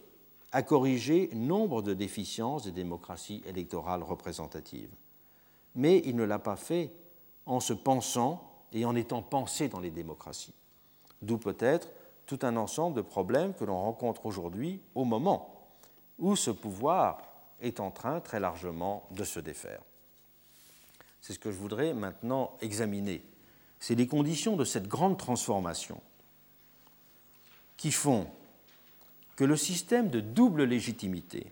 a 0.53 0.63
corrigé 0.63 1.29
nombre 1.33 1.81
de 1.81 1.93
déficiences 1.93 2.63
des 2.63 2.71
démocraties 2.71 3.41
électorales 3.45 4.03
représentatives. 4.03 4.89
Mais 5.75 6.01
il 6.05 6.15
ne 6.15 6.23
l'a 6.23 6.39
pas 6.39 6.57
fait 6.57 6.91
en 7.45 7.59
se 7.59 7.73
pensant 7.73 8.47
et 8.71 8.85
en 8.85 8.95
étant 8.95 9.21
pensé 9.21 9.67
dans 9.67 9.79
les 9.79 9.91
démocraties. 9.91 10.53
D'où 11.21 11.37
peut-être 11.37 11.89
tout 12.25 12.39
un 12.43 12.55
ensemble 12.55 12.95
de 12.95 13.01
problèmes 13.01 13.53
que 13.53 13.65
l'on 13.65 13.81
rencontre 13.81 14.25
aujourd'hui 14.25 14.81
au 14.95 15.03
moment 15.03 15.53
où 16.19 16.35
ce 16.35 16.51
pouvoir 16.51 17.21
est 17.61 17.79
en 17.79 17.91
train 17.91 18.19
très 18.21 18.39
largement 18.39 19.07
de 19.11 19.23
se 19.23 19.39
défaire. 19.39 19.81
C'est 21.21 21.33
ce 21.33 21.39
que 21.39 21.51
je 21.51 21.57
voudrais 21.57 21.93
maintenant 21.93 22.57
examiner. 22.61 23.23
C'est 23.79 23.95
les 23.95 24.07
conditions 24.07 24.55
de 24.55 24.65
cette 24.65 24.87
grande 24.87 25.17
transformation 25.17 26.01
qui 27.77 27.91
font 27.91 28.27
que 29.35 29.43
le 29.43 29.57
système 29.57 30.09
de 30.09 30.19
double 30.19 30.63
légitimité, 30.63 31.51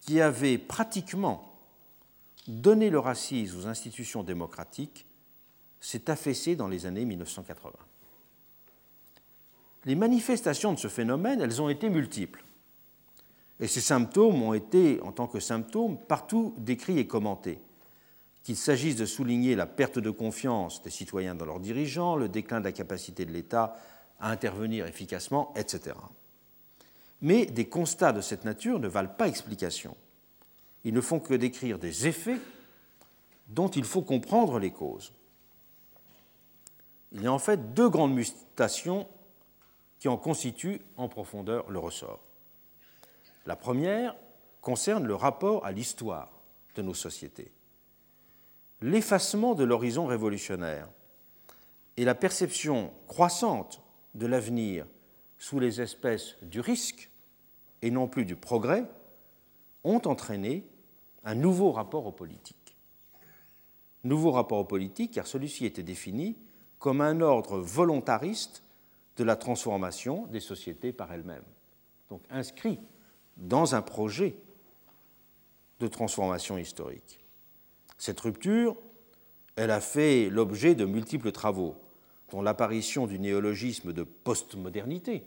qui 0.00 0.20
avait 0.20 0.58
pratiquement 0.58 1.49
donner 2.48 2.90
le 2.90 2.98
racisme 2.98 3.58
aux 3.58 3.66
institutions 3.66 4.22
démocratiques 4.22 5.06
s'est 5.80 6.10
affaissé 6.10 6.56
dans 6.56 6.68
les 6.68 6.86
années 6.86 7.04
1980. 7.04 7.72
Les 9.86 9.94
manifestations 9.94 10.74
de 10.74 10.78
ce 10.78 10.88
phénomène, 10.88 11.40
elles 11.40 11.62
ont 11.62 11.70
été 11.70 11.88
multiples. 11.88 12.44
Et 13.60 13.66
ces 13.66 13.80
symptômes 13.80 14.42
ont 14.42 14.54
été, 14.54 15.00
en 15.02 15.12
tant 15.12 15.26
que 15.26 15.40
symptômes, 15.40 15.98
partout 15.98 16.54
décrits 16.58 16.98
et 16.98 17.06
commentés. 17.06 17.60
Qu'il 18.42 18.56
s'agisse 18.56 18.96
de 18.96 19.06
souligner 19.06 19.54
la 19.54 19.66
perte 19.66 19.98
de 19.98 20.10
confiance 20.10 20.82
des 20.82 20.90
citoyens 20.90 21.34
dans 21.34 21.44
leurs 21.44 21.60
dirigeants, 21.60 22.16
le 22.16 22.28
déclin 22.28 22.60
de 22.60 22.64
la 22.64 22.72
capacité 22.72 23.24
de 23.24 23.32
l'État 23.32 23.76
à 24.18 24.30
intervenir 24.30 24.86
efficacement, 24.86 25.52
etc. 25.56 25.96
Mais 27.22 27.46
des 27.46 27.68
constats 27.68 28.12
de 28.12 28.22
cette 28.22 28.44
nature 28.44 28.80
ne 28.80 28.88
valent 28.88 29.14
pas 29.16 29.28
explication. 29.28 29.94
Ils 30.84 30.94
ne 30.94 31.00
font 31.00 31.20
que 31.20 31.34
décrire 31.34 31.78
des 31.78 32.06
effets 32.06 32.38
dont 33.48 33.68
il 33.68 33.84
faut 33.84 34.02
comprendre 34.02 34.58
les 34.58 34.70
causes. 34.70 35.12
Il 37.12 37.22
y 37.22 37.26
a 37.26 37.32
en 37.32 37.38
fait 37.38 37.74
deux 37.74 37.88
grandes 37.88 38.14
mutations 38.14 39.08
qui 39.98 40.08
en 40.08 40.16
constituent 40.16 40.80
en 40.96 41.08
profondeur 41.08 41.70
le 41.70 41.78
ressort. 41.78 42.20
La 43.46 43.56
première 43.56 44.14
concerne 44.60 45.06
le 45.06 45.14
rapport 45.14 45.64
à 45.66 45.72
l'histoire 45.72 46.30
de 46.74 46.82
nos 46.82 46.94
sociétés. 46.94 47.52
L'effacement 48.80 49.54
de 49.54 49.64
l'horizon 49.64 50.06
révolutionnaire 50.06 50.88
et 51.96 52.04
la 52.04 52.14
perception 52.14 52.92
croissante 53.08 53.82
de 54.14 54.26
l'avenir 54.26 54.86
sous 55.38 55.58
les 55.58 55.80
espèces 55.80 56.36
du 56.42 56.60
risque 56.60 57.10
et 57.82 57.90
non 57.90 58.08
plus 58.08 58.24
du 58.24 58.36
progrès 58.36 58.84
ont 59.84 60.02
entraîné 60.06 60.64
un 61.24 61.34
nouveau 61.34 61.72
rapport 61.72 62.06
aux 62.06 62.12
politiques. 62.12 62.76
Nouveau 64.04 64.30
rapport 64.30 64.58
aux 64.58 64.64
politiques 64.64 65.12
car 65.12 65.26
celui-ci 65.26 65.66
était 65.66 65.82
défini 65.82 66.36
comme 66.78 67.00
un 67.00 67.20
ordre 67.20 67.58
volontariste 67.58 68.62
de 69.16 69.24
la 69.24 69.36
transformation 69.36 70.26
des 70.26 70.40
sociétés 70.40 70.92
par 70.92 71.12
elles-mêmes. 71.12 71.44
Donc 72.08 72.22
inscrit 72.30 72.78
dans 73.36 73.74
un 73.74 73.82
projet 73.82 74.36
de 75.78 75.86
transformation 75.86 76.58
historique. 76.58 77.20
Cette 77.98 78.20
rupture, 78.20 78.76
elle 79.56 79.70
a 79.70 79.80
fait 79.80 80.30
l'objet 80.30 80.74
de 80.74 80.84
multiples 80.84 81.32
travaux, 81.32 81.76
dont 82.30 82.42
l'apparition 82.42 83.06
du 83.06 83.18
néologisme 83.18 83.92
de 83.92 84.04
postmodernité 84.04 85.24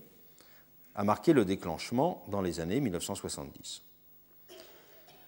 a 0.96 1.04
marqué 1.04 1.34
le 1.34 1.46
déclenchement 1.46 2.26
dans 2.30 2.42
les 2.42 2.60
années 2.60 2.80
1970. 2.80 3.84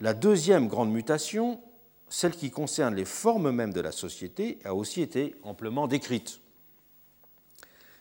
La 0.01 0.13
deuxième 0.13 0.67
grande 0.67 0.91
mutation, 0.91 1.61
celle 2.09 2.35
qui 2.35 2.51
concerne 2.51 2.95
les 2.95 3.05
formes 3.05 3.51
mêmes 3.51 3.71
de 3.71 3.79
la 3.79 3.93
société, 3.93 4.59
a 4.65 4.75
aussi 4.75 5.01
été 5.01 5.35
amplement 5.43 5.87
décrite. 5.87 6.41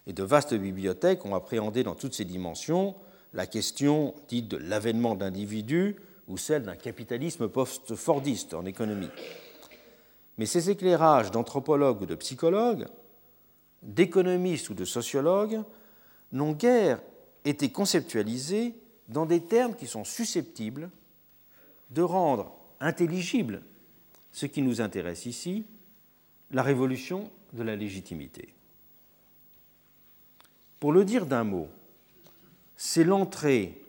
Et 0.09 0.13
de 0.13 0.25
vastes 0.25 0.55
bibliothèques 0.55 1.25
ont 1.25 1.37
appréhendé 1.37 1.85
dans 1.85 1.95
toutes 1.95 2.15
ces 2.15 2.25
dimensions 2.25 2.97
la 3.33 3.47
question 3.47 4.15
dite 4.29 4.49
de 4.49 4.57
l'avènement 4.57 5.15
d'individus 5.15 5.97
ou 6.27 6.37
celle 6.37 6.65
d'un 6.65 6.77
capitalisme 6.77 7.49
post-fordiste 7.49 8.55
en 8.55 8.65
économie. 8.65 9.11
Mais 10.37 10.47
ces 10.47 10.71
éclairages 10.71 11.31
d'anthropologues 11.31 12.03
ou 12.03 12.07
de 12.07 12.17
psychologues, 12.17 12.87
d'économistes 13.83 14.69
ou 14.69 14.75
de 14.75 14.85
sociologues, 14.85 15.63
n'ont 16.33 16.53
guère 16.53 17.01
été 17.45 17.71
conceptualisés 17.71 18.75
dans 19.09 19.27
des 19.27 19.41
termes 19.41 19.77
qui 19.77 19.87
sont 19.87 20.05
susceptibles 20.05 20.91
de 21.95 22.03
rendre 22.03 22.53
intelligible 22.81 23.63
ce 24.33 24.47
qui 24.47 24.63
nous 24.63 24.81
intéresse 24.81 25.27
ici, 25.27 25.65
la 26.51 26.63
révolution 26.63 27.31
de 27.53 27.63
la 27.63 27.77
légitimité. 27.77 28.53
Pour 30.81 30.93
le 30.93 31.05
dire 31.05 31.27
d'un 31.27 31.45
mot, 31.45 31.69
c'est 32.77 33.05
l'entrée 33.05 33.81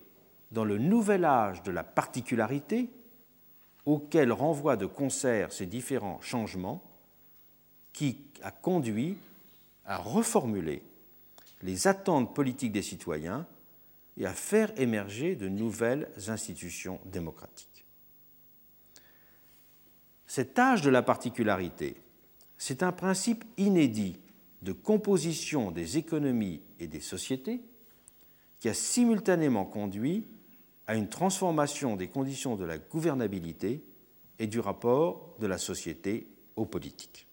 dans 0.51 0.63
le 0.63 0.77
nouvel 0.77 1.25
âge 1.25 1.63
de 1.63 1.71
la 1.71 1.83
particularité 1.83 2.89
auquel 3.85 4.31
renvoient 4.31 4.77
de 4.77 4.85
concert 4.85 5.51
ces 5.51 5.65
différents 5.65 6.21
changements 6.21 6.83
qui 7.91 8.17
a 8.41 8.51
conduit 8.51 9.17
à 9.85 9.97
reformuler 9.97 10.81
les 11.63 11.87
attentes 11.87 12.33
politiques 12.35 12.71
des 12.71 12.81
citoyens 12.81 13.45
et 14.17 14.25
à 14.25 14.33
faire 14.33 14.71
émerger 14.79 15.35
de 15.35 15.49
nouvelles 15.49 16.09
institutions 16.27 16.99
démocratiques. 17.05 17.74
Cet 20.35 20.59
âge 20.59 20.81
de 20.81 20.89
la 20.89 21.01
particularité, 21.01 21.95
c'est 22.57 22.83
un 22.83 22.91
principe 22.91 23.45
inédit 23.55 24.19
de 24.63 24.73
composition 24.73 25.71
des 25.71 25.97
économies 25.97 26.59
et 26.77 26.87
des 26.87 26.99
sociétés 26.99 27.61
qui 28.59 28.67
a 28.67 28.73
simultanément 28.73 29.63
conduit 29.63 30.25
à 30.87 30.95
une 30.95 31.07
transformation 31.07 31.95
des 31.95 32.09
conditions 32.09 32.57
de 32.57 32.65
la 32.65 32.77
gouvernabilité 32.77 33.81
et 34.37 34.47
du 34.47 34.59
rapport 34.59 35.37
de 35.39 35.47
la 35.47 35.57
société 35.57 36.27
aux 36.57 36.65
politiques. 36.65 37.27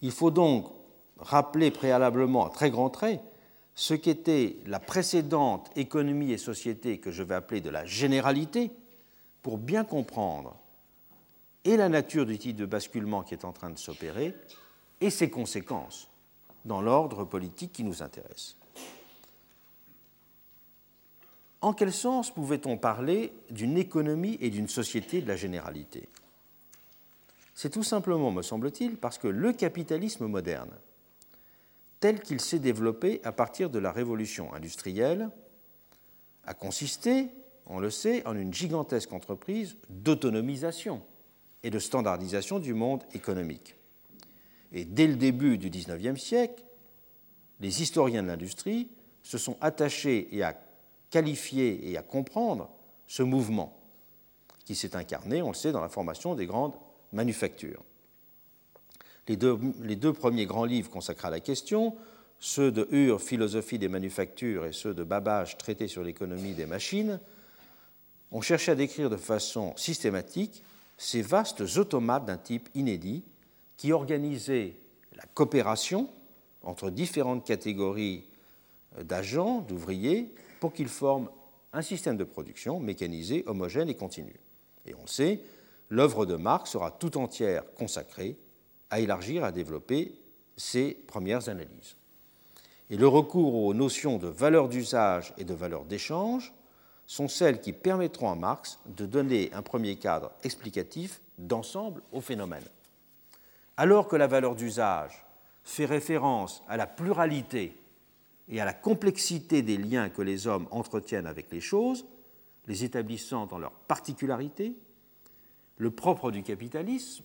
Il 0.00 0.10
faut 0.10 0.30
donc 0.30 0.70
rappeler 1.18 1.70
préalablement 1.70 2.46
à 2.46 2.48
très 2.48 2.70
grands 2.70 2.88
traits 2.88 3.20
ce 3.74 3.92
qu'était 3.92 4.56
la 4.64 4.80
précédente 4.80 5.70
économie 5.76 6.32
et 6.32 6.38
société 6.38 6.96
que 6.96 7.10
je 7.10 7.22
vais 7.22 7.34
appeler 7.34 7.60
de 7.60 7.68
la 7.68 7.84
généralité 7.84 8.70
pour 9.42 9.58
bien 9.58 9.84
comprendre 9.84 10.56
et 11.64 11.76
la 11.76 11.88
nature 11.88 12.26
du 12.26 12.38
type 12.38 12.56
de 12.56 12.66
basculement 12.66 13.22
qui 13.22 13.34
est 13.34 13.44
en 13.44 13.52
train 13.52 13.70
de 13.70 13.78
s'opérer 13.78 14.34
et 15.00 15.10
ses 15.10 15.30
conséquences 15.30 16.08
dans 16.64 16.80
l'ordre 16.80 17.24
politique 17.24 17.72
qui 17.72 17.84
nous 17.84 18.02
intéresse. 18.02 18.56
En 21.60 21.72
quel 21.72 21.92
sens 21.92 22.32
pouvait-on 22.32 22.76
parler 22.76 23.32
d'une 23.50 23.78
économie 23.78 24.36
et 24.40 24.50
d'une 24.50 24.68
société 24.68 25.22
de 25.22 25.28
la 25.28 25.36
généralité? 25.36 26.08
C'est 27.54 27.70
tout 27.70 27.84
simplement, 27.84 28.32
me 28.32 28.42
semble-t-il, 28.42 28.96
parce 28.96 29.18
que 29.18 29.28
le 29.28 29.52
capitalisme 29.52 30.26
moderne, 30.26 30.72
tel 32.00 32.20
qu'il 32.20 32.40
s'est 32.40 32.58
développé 32.58 33.20
à 33.22 33.30
partir 33.30 33.70
de 33.70 33.78
la 33.78 33.92
révolution 33.92 34.52
industrielle, 34.54 35.30
a 36.44 36.54
consisté, 36.54 37.28
on 37.66 37.78
le 37.78 37.90
sait, 37.90 38.26
en 38.26 38.36
une 38.36 38.52
gigantesque 38.52 39.12
entreprise 39.12 39.76
d'autonomisation 39.88 41.02
et 41.62 41.70
de 41.70 41.78
standardisation 41.78 42.58
du 42.58 42.74
monde 42.74 43.02
économique. 43.14 43.76
Et 44.72 44.84
dès 44.84 45.06
le 45.06 45.16
début 45.16 45.58
du 45.58 45.70
XIXe 45.70 46.20
siècle, 46.20 46.62
les 47.60 47.82
historiens 47.82 48.22
de 48.22 48.28
l'industrie 48.28 48.88
se 49.22 49.38
sont 49.38 49.56
attachés 49.60 50.28
et 50.32 50.42
à 50.42 50.58
qualifier 51.10 51.90
et 51.90 51.96
à 51.96 52.02
comprendre 52.02 52.70
ce 53.06 53.22
mouvement 53.22 53.78
qui 54.64 54.74
s'est 54.74 54.96
incarné, 54.96 55.42
on 55.42 55.48
le 55.48 55.54
sait, 55.54 55.72
dans 55.72 55.80
la 55.80 55.88
formation 55.88 56.34
des 56.34 56.46
grandes 56.46 56.74
manufactures. 57.12 57.82
Les 59.28 59.36
deux, 59.36 59.58
les 59.82 59.96
premiers 59.96 60.46
grands 60.46 60.64
livres 60.64 60.90
consacrés 60.90 61.28
à 61.28 61.30
la 61.30 61.40
question, 61.40 61.94
ceux 62.40 62.72
de 62.72 62.88
Ur, 62.90 63.20
Philosophie 63.20 63.78
des 63.78 63.88
manufactures, 63.88 64.66
et 64.66 64.72
ceux 64.72 64.94
de 64.94 65.04
Babbage, 65.04 65.58
Traité 65.58 65.86
sur 65.86 66.02
l'économie 66.02 66.54
des 66.54 66.66
machines, 66.66 67.20
ont 68.32 68.40
cherché 68.40 68.72
à 68.72 68.74
décrire 68.74 69.10
de 69.10 69.16
façon 69.16 69.74
systématique 69.76 70.64
ces 71.02 71.20
vastes 71.20 71.62
automates 71.78 72.26
d'un 72.26 72.36
type 72.36 72.68
inédit 72.76 73.24
qui 73.76 73.92
organisaient 73.92 74.76
la 75.16 75.24
coopération 75.34 76.08
entre 76.62 76.90
différentes 76.90 77.44
catégories 77.44 78.28
d'agents, 79.02 79.62
d'ouvriers, 79.62 80.32
pour 80.60 80.72
qu'ils 80.72 80.88
forment 80.88 81.28
un 81.72 81.82
système 81.82 82.16
de 82.16 82.22
production 82.22 82.78
mécanisé, 82.78 83.42
homogène 83.46 83.88
et 83.88 83.96
continu. 83.96 84.38
Et 84.86 84.94
on 84.94 85.02
le 85.02 85.08
sait, 85.08 85.40
l'œuvre 85.88 86.24
de 86.24 86.36
Marx 86.36 86.70
sera 86.70 86.92
tout 86.92 87.16
entière 87.18 87.64
consacrée 87.74 88.38
à 88.88 89.00
élargir, 89.00 89.42
à 89.42 89.50
développer 89.50 90.14
ces 90.56 90.92
premières 90.92 91.48
analyses. 91.48 91.96
Et 92.90 92.96
le 92.96 93.08
recours 93.08 93.56
aux 93.56 93.74
notions 93.74 94.18
de 94.18 94.28
valeur 94.28 94.68
d'usage 94.68 95.34
et 95.36 95.44
de 95.44 95.54
valeur 95.54 95.84
d'échange 95.84 96.52
sont 97.06 97.28
celles 97.28 97.60
qui 97.60 97.72
permettront 97.72 98.30
à 98.30 98.34
Marx 98.34 98.78
de 98.86 99.06
donner 99.06 99.52
un 99.52 99.62
premier 99.62 99.96
cadre 99.96 100.30
explicatif 100.42 101.20
d'ensemble 101.38 102.02
au 102.12 102.20
phénomène. 102.20 102.64
Alors 103.76 104.08
que 104.08 104.16
la 104.16 104.26
valeur 104.26 104.54
d'usage 104.54 105.24
fait 105.64 105.84
référence 105.84 106.62
à 106.68 106.76
la 106.76 106.86
pluralité 106.86 107.76
et 108.48 108.60
à 108.60 108.64
la 108.64 108.72
complexité 108.72 109.62
des 109.62 109.76
liens 109.76 110.08
que 110.08 110.22
les 110.22 110.46
hommes 110.46 110.68
entretiennent 110.70 111.26
avec 111.26 111.50
les 111.50 111.60
choses, 111.60 112.04
les 112.66 112.84
établissant 112.84 113.46
dans 113.46 113.58
leurs 113.58 113.72
particularités, 113.72 114.76
le 115.76 115.90
propre 115.90 116.30
du 116.30 116.42
capitalisme, 116.42 117.24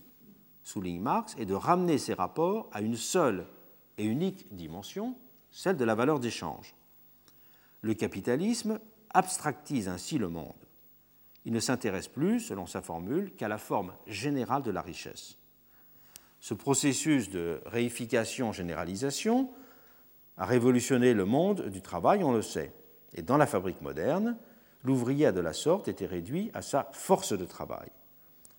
souligne 0.63 1.01
Marx, 1.01 1.35
est 1.37 1.45
de 1.45 1.53
ramener 1.53 1.97
ces 1.97 2.13
rapports 2.13 2.69
à 2.71 2.81
une 2.81 2.95
seule 2.95 3.45
et 3.97 4.05
unique 4.05 4.53
dimension, 4.53 5.15
celle 5.51 5.77
de 5.77 5.85
la 5.85 5.95
valeur 5.95 6.19
d'échange. 6.19 6.75
Le 7.81 7.93
capitalisme 7.93 8.79
abstractise 9.13 9.87
ainsi 9.87 10.17
le 10.17 10.29
monde. 10.29 10.53
Il 11.45 11.53
ne 11.53 11.59
s'intéresse 11.59 12.07
plus, 12.07 12.41
selon 12.41 12.65
sa 12.65 12.81
formule, 12.81 13.33
qu'à 13.35 13.47
la 13.47 13.57
forme 13.57 13.93
générale 14.05 14.63
de 14.63 14.71
la 14.71 14.81
richesse. 14.81 15.37
Ce 16.39 16.53
processus 16.53 17.29
de 17.29 17.61
réification-généralisation 17.65 19.49
a 20.37 20.45
révolutionné 20.45 21.13
le 21.13 21.25
monde 21.25 21.69
du 21.69 21.81
travail, 21.81 22.23
on 22.23 22.31
le 22.31 22.41
sait. 22.41 22.73
Et 23.13 23.21
dans 23.21 23.37
la 23.37 23.47
fabrique 23.47 23.81
moderne, 23.81 24.37
l'ouvrier 24.83 25.27
a 25.27 25.31
de 25.31 25.39
la 25.39 25.53
sorte 25.53 25.87
été 25.87 26.05
réduit 26.05 26.51
à 26.53 26.61
sa 26.61 26.89
force 26.91 27.37
de 27.37 27.45
travail. 27.45 27.89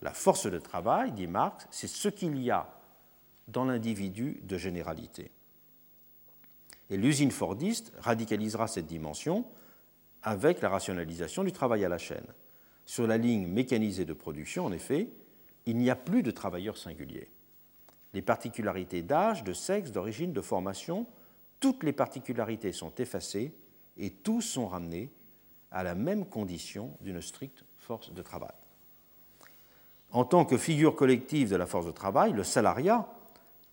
La 0.02 0.12
force 0.12 0.50
de 0.50 0.58
travail, 0.58 1.12
dit 1.12 1.26
Marx, 1.26 1.66
c'est 1.70 1.88
ce 1.88 2.08
qu'il 2.08 2.40
y 2.40 2.50
a 2.50 2.68
dans 3.48 3.64
l'individu 3.64 4.40
de 4.44 4.56
généralité. 4.56 5.30
Et 6.90 6.96
l'usine 6.96 7.30
fordiste 7.30 7.92
radicalisera 7.98 8.66
cette 8.66 8.86
dimension 8.86 9.44
avec 10.22 10.60
la 10.60 10.68
rationalisation 10.68 11.44
du 11.44 11.52
travail 11.52 11.84
à 11.84 11.88
la 11.88 11.98
chaîne. 11.98 12.26
Sur 12.84 13.06
la 13.06 13.18
ligne 13.18 13.46
mécanisée 13.46 14.04
de 14.04 14.12
production, 14.12 14.64
en 14.64 14.72
effet, 14.72 15.10
il 15.66 15.76
n'y 15.76 15.90
a 15.90 15.96
plus 15.96 16.22
de 16.22 16.30
travailleurs 16.30 16.78
singuliers. 16.78 17.28
Les 18.14 18.22
particularités 18.22 19.02
d'âge, 19.02 19.44
de 19.44 19.52
sexe, 19.52 19.92
d'origine, 19.92 20.32
de 20.32 20.40
formation, 20.40 21.06
toutes 21.60 21.82
les 21.82 21.92
particularités 21.92 22.72
sont 22.72 22.94
effacées 22.96 23.52
et 23.96 24.10
tous 24.10 24.40
sont 24.40 24.68
ramenés 24.68 25.10
à 25.70 25.82
la 25.82 25.94
même 25.94 26.24
condition 26.24 26.96
d'une 27.00 27.20
stricte 27.20 27.64
force 27.78 28.12
de 28.12 28.22
travail. 28.22 28.54
En 30.10 30.24
tant 30.24 30.46
que 30.46 30.56
figure 30.56 30.96
collective 30.96 31.50
de 31.50 31.56
la 31.56 31.66
force 31.66 31.86
de 31.86 31.90
travail, 31.90 32.32
le 32.32 32.44
salariat 32.44 33.06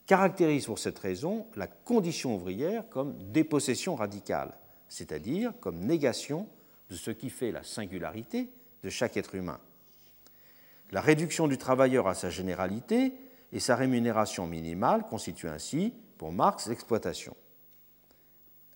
caractérise 0.05 0.65
pour 0.65 0.79
cette 0.79 0.99
raison 0.99 1.47
la 1.55 1.67
condition 1.67 2.35
ouvrière 2.35 2.87
comme 2.89 3.15
dépossession 3.31 3.95
radicale, 3.95 4.53
c'est-à-dire 4.89 5.53
comme 5.59 5.79
négation 5.79 6.47
de 6.89 6.95
ce 6.95 7.11
qui 7.11 7.29
fait 7.29 7.51
la 7.51 7.63
singularité 7.63 8.49
de 8.83 8.89
chaque 8.89 9.17
être 9.17 9.35
humain. 9.35 9.59
La 10.91 11.01
réduction 11.01 11.47
du 11.47 11.57
travailleur 11.57 12.07
à 12.07 12.13
sa 12.13 12.29
généralité 12.29 13.13
et 13.51 13.59
sa 13.59 13.75
rémunération 13.75 14.47
minimale 14.47 15.03
constituent 15.03 15.49
ainsi, 15.49 15.93
pour 16.17 16.31
Marx, 16.31 16.67
l'exploitation. 16.67 17.35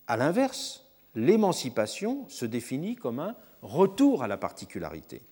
A 0.06 0.16
l'inverse, 0.16 0.86
l'émancipation 1.14 2.28
se 2.28 2.44
définit 2.44 2.96
comme 2.96 3.20
un 3.20 3.36
retour 3.62 4.22
à 4.22 4.28
la 4.28 4.36
particularité. 4.36 5.22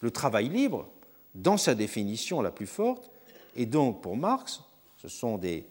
Le 0.00 0.10
travail 0.10 0.48
libre, 0.48 0.88
dans 1.34 1.56
sa 1.56 1.74
définition 1.74 2.40
la 2.40 2.50
plus 2.50 2.66
forte, 2.66 3.10
est 3.56 3.66
donc 3.66 4.02
pour 4.02 4.16
Marx, 4.16 4.62
ce 4.96 5.08
sont 5.08 5.38
des, 5.38 5.66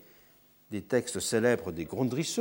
des 0.72 0.82
textes 0.82 1.20
célèbres 1.20 1.72
des 1.72 1.86
Grundrisse, 1.86 2.40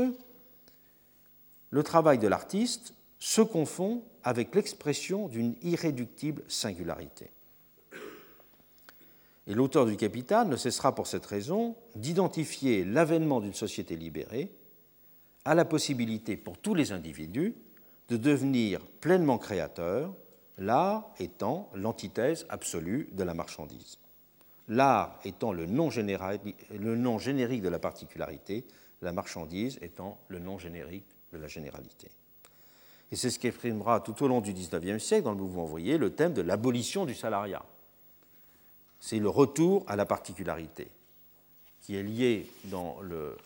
le 1.71 1.83
travail 1.83 2.19
de 2.19 2.29
l'artiste 2.29 2.95
se 3.19 3.41
confond 3.41 4.03
avec 4.23 4.55
l'expression 4.55 5.29
d'une 5.29 5.55
irréductible 5.63 6.43
singularité. 6.49 7.31
Et 9.47 9.55
l'auteur 9.55 9.87
du 9.87 9.97
Capital 9.97 10.49
ne 10.49 10.57
cessera 10.57 10.95
pour 10.95 11.07
cette 11.07 11.27
raison 11.27 11.77
d'identifier 11.95 12.85
l'avènement 12.85 13.41
d'une 13.41 13.55
société 13.55 13.97
libérée 13.97 14.51
à 15.45 15.55
la 15.55 15.65
possibilité 15.65 16.37
pour 16.37 16.59
tous 16.59 16.75
les 16.75 16.91
individus 16.91 17.55
de 18.09 18.17
devenir 18.17 18.81
pleinement 19.01 19.39
créateurs, 19.39 20.13
l'art 20.59 21.09
étant 21.21 21.71
l'antithèse 21.75 22.47
absolue 22.49 23.09
de 23.13 23.23
la 23.23 23.35
marchandise. 23.35 23.99
L'art 24.69 25.21
étant 25.25 25.53
le 25.53 25.67
nom, 25.67 25.91
générique 25.91 27.63
de 27.63 27.69
la 27.69 27.79
particularité, 27.79 28.67
la 29.03 29.13
marchandise 29.13 29.79
étant 29.81 30.19
le 30.29 30.41
nom 30.41 30.59
générique 30.59 31.16
de 31.33 31.39
la 31.39 31.49
généralité. 31.49 32.09
Et 33.13 33.17
c'est 33.17 33.31
ce 33.31 33.39
qui 33.39 33.47
exprimera 33.47 34.01
tout 34.01 34.21
au 34.23 34.29
long 34.29 34.41
du 34.41 34.53
XIXe 34.53 35.03
siècle, 35.03 35.25
dans 35.25 35.33
le 35.33 35.39
mouvement 35.39 35.65
ouvrier, 35.65 35.99
le 35.99 36.11
thème 36.11 36.33
de 36.33 36.43
l'abolition 36.43 37.07
du 37.07 37.15
salariat. 37.15 37.65
C'est 39.01 39.19
le 39.19 39.29
retour 39.29 39.85
à 39.87 39.97
la 39.97 40.07
particularité, 40.07 40.89
qui 41.83 41.97
est 41.97 42.03
lié 42.03 42.51
dans 42.65 43.01
le 43.01 43.37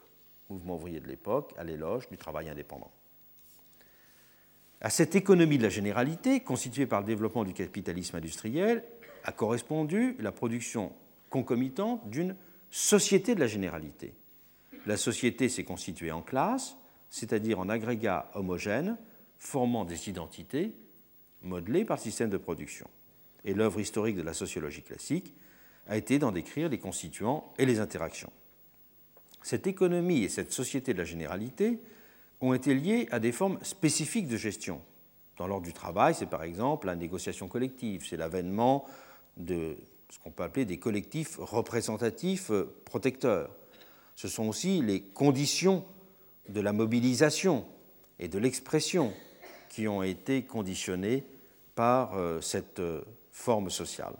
mouvement 0.48 0.76
ouvrier 0.76 1.00
de 1.00 1.06
l'époque 1.06 1.52
à 1.58 1.64
l'éloge 1.64 2.08
du 2.08 2.16
travail 2.16 2.48
indépendant. 2.48 2.90
À 4.80 4.88
cette 4.88 5.14
économie 5.14 5.58
de 5.58 5.62
la 5.62 5.68
généralité, 5.68 6.40
constituée 6.40 6.86
par 6.86 7.00
le 7.00 7.06
développement 7.06 7.44
du 7.44 7.52
capitalisme 7.52 8.16
industriel, 8.16 8.82
a 9.24 9.32
correspondu 9.32 10.16
la 10.20 10.32
production 10.32 10.92
concomitante 11.28 12.08
d'une 12.08 12.34
société 12.70 13.34
de 13.34 13.40
la 13.40 13.46
généralité. 13.46 14.14
La 14.86 14.96
société 14.96 15.50
s'est 15.50 15.64
constituée 15.64 16.12
en 16.12 16.22
classes, 16.22 16.76
c'est-à-dire 17.10 17.58
en 17.58 17.68
agrégats 17.68 18.30
homogènes 18.34 18.96
formant 19.38 19.84
des 19.84 20.08
identités 20.08 20.72
modelées 21.42 21.84
par 21.84 21.98
système 21.98 22.30
de 22.30 22.36
production. 22.36 22.88
Et 23.44 23.54
l'œuvre 23.54 23.80
historique 23.80 24.16
de 24.16 24.22
la 24.22 24.34
sociologie 24.34 24.82
classique 24.82 25.34
a 25.86 25.96
été 25.96 26.18
d'en 26.18 26.32
décrire 26.32 26.68
les 26.68 26.78
constituants 26.78 27.52
et 27.58 27.66
les 27.66 27.80
interactions. 27.80 28.32
Cette 29.42 29.66
économie 29.66 30.22
et 30.22 30.28
cette 30.28 30.52
société 30.52 30.92
de 30.92 30.98
la 30.98 31.04
généralité 31.04 31.80
ont 32.40 32.54
été 32.54 32.74
liées 32.74 33.08
à 33.10 33.18
des 33.18 33.32
formes 33.32 33.58
spécifiques 33.62 34.28
de 34.28 34.36
gestion. 34.36 34.80
Dans 35.36 35.46
l'ordre 35.46 35.66
du 35.66 35.72
travail, 35.72 36.14
c'est 36.14 36.26
par 36.28 36.42
exemple 36.42 36.86
la 36.86 36.96
négociation 36.96 37.48
collective, 37.48 38.06
c'est 38.06 38.18
l'avènement 38.18 38.84
de 39.38 39.76
ce 40.10 40.18
qu'on 40.18 40.30
peut 40.30 40.42
appeler 40.42 40.66
des 40.66 40.78
collectifs 40.78 41.36
représentatifs 41.38 42.50
protecteurs. 42.84 43.50
Ce 44.16 44.28
sont 44.28 44.48
aussi 44.48 44.82
les 44.82 45.00
conditions 45.00 45.84
de 46.50 46.60
la 46.60 46.72
mobilisation 46.72 47.64
et 48.18 48.28
de 48.28 48.38
l'expression 48.38 49.12
qui 49.68 49.88
ont 49.88 50.02
été 50.02 50.42
conditionnées 50.42 51.24
par 51.74 52.16
euh, 52.16 52.40
cette 52.40 52.80
euh, 52.80 53.02
forme 53.30 53.70
sociale. 53.70 54.14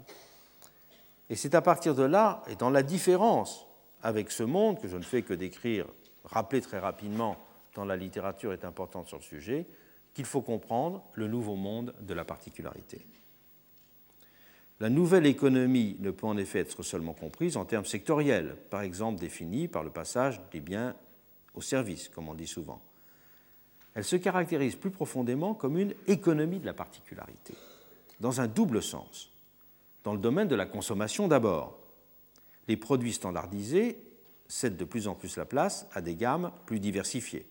Et 1.29 1.35
c'est 1.35 1.55
à 1.55 1.61
partir 1.61 1.93
de 1.93 2.03
là, 2.03 2.43
et 2.49 2.55
dans 2.55 2.69
la 2.69 2.83
différence 2.83 3.67
avec 4.01 4.31
ce 4.31 4.43
monde, 4.43 4.81
que 4.81 4.87
je 4.87 4.97
ne 4.97 5.03
fais 5.03 5.21
que 5.21 5.33
décrire, 5.33 5.85
rappeler 6.25 6.61
très 6.61 6.79
rapidement, 6.79 7.37
tant 7.73 7.85
la 7.85 7.95
littérature 7.95 8.53
est 8.53 8.65
importante 8.65 9.07
sur 9.07 9.17
le 9.17 9.23
sujet, 9.23 9.65
qu'il 10.13 10.25
faut 10.25 10.41
comprendre 10.41 11.03
le 11.13 11.27
nouveau 11.27 11.55
monde 11.55 11.93
de 12.01 12.13
la 12.13 12.25
particularité. 12.25 13.05
La 14.79 14.89
nouvelle 14.89 15.27
économie 15.27 15.95
ne 15.99 16.09
peut 16.09 16.25
en 16.25 16.37
effet 16.37 16.59
être 16.59 16.81
seulement 16.81 17.13
comprise 17.13 17.55
en 17.55 17.65
termes 17.65 17.85
sectoriels, 17.85 18.57
par 18.69 18.81
exemple 18.81 19.19
définis 19.19 19.67
par 19.67 19.83
le 19.83 19.91
passage 19.91 20.41
des 20.51 20.59
biens 20.59 20.95
au 21.53 21.61
service, 21.61 22.09
comme 22.09 22.29
on 22.29 22.33
dit 22.33 22.47
souvent. 22.47 22.81
Elle 23.93 24.05
se 24.05 24.15
caractérise 24.15 24.75
plus 24.75 24.91
profondément 24.91 25.53
comme 25.53 25.77
une 25.77 25.93
économie 26.07 26.59
de 26.59 26.65
la 26.65 26.73
particularité, 26.73 27.53
dans 28.19 28.41
un 28.41 28.47
double 28.47 28.81
sens. 28.81 29.31
Dans 30.03 30.13
le 30.13 30.19
domaine 30.19 30.47
de 30.47 30.55
la 30.55 30.65
consommation 30.65 31.27
d'abord, 31.27 31.77
les 32.67 32.77
produits 32.77 33.13
standardisés 33.13 33.97
cèdent 34.47 34.77
de 34.77 34.85
plus 34.85 35.07
en 35.07 35.15
plus 35.15 35.37
la 35.37 35.45
place 35.45 35.87
à 35.93 36.01
des 36.01 36.15
gammes 36.15 36.51
plus 36.65 36.79
diversifiées. 36.79 37.45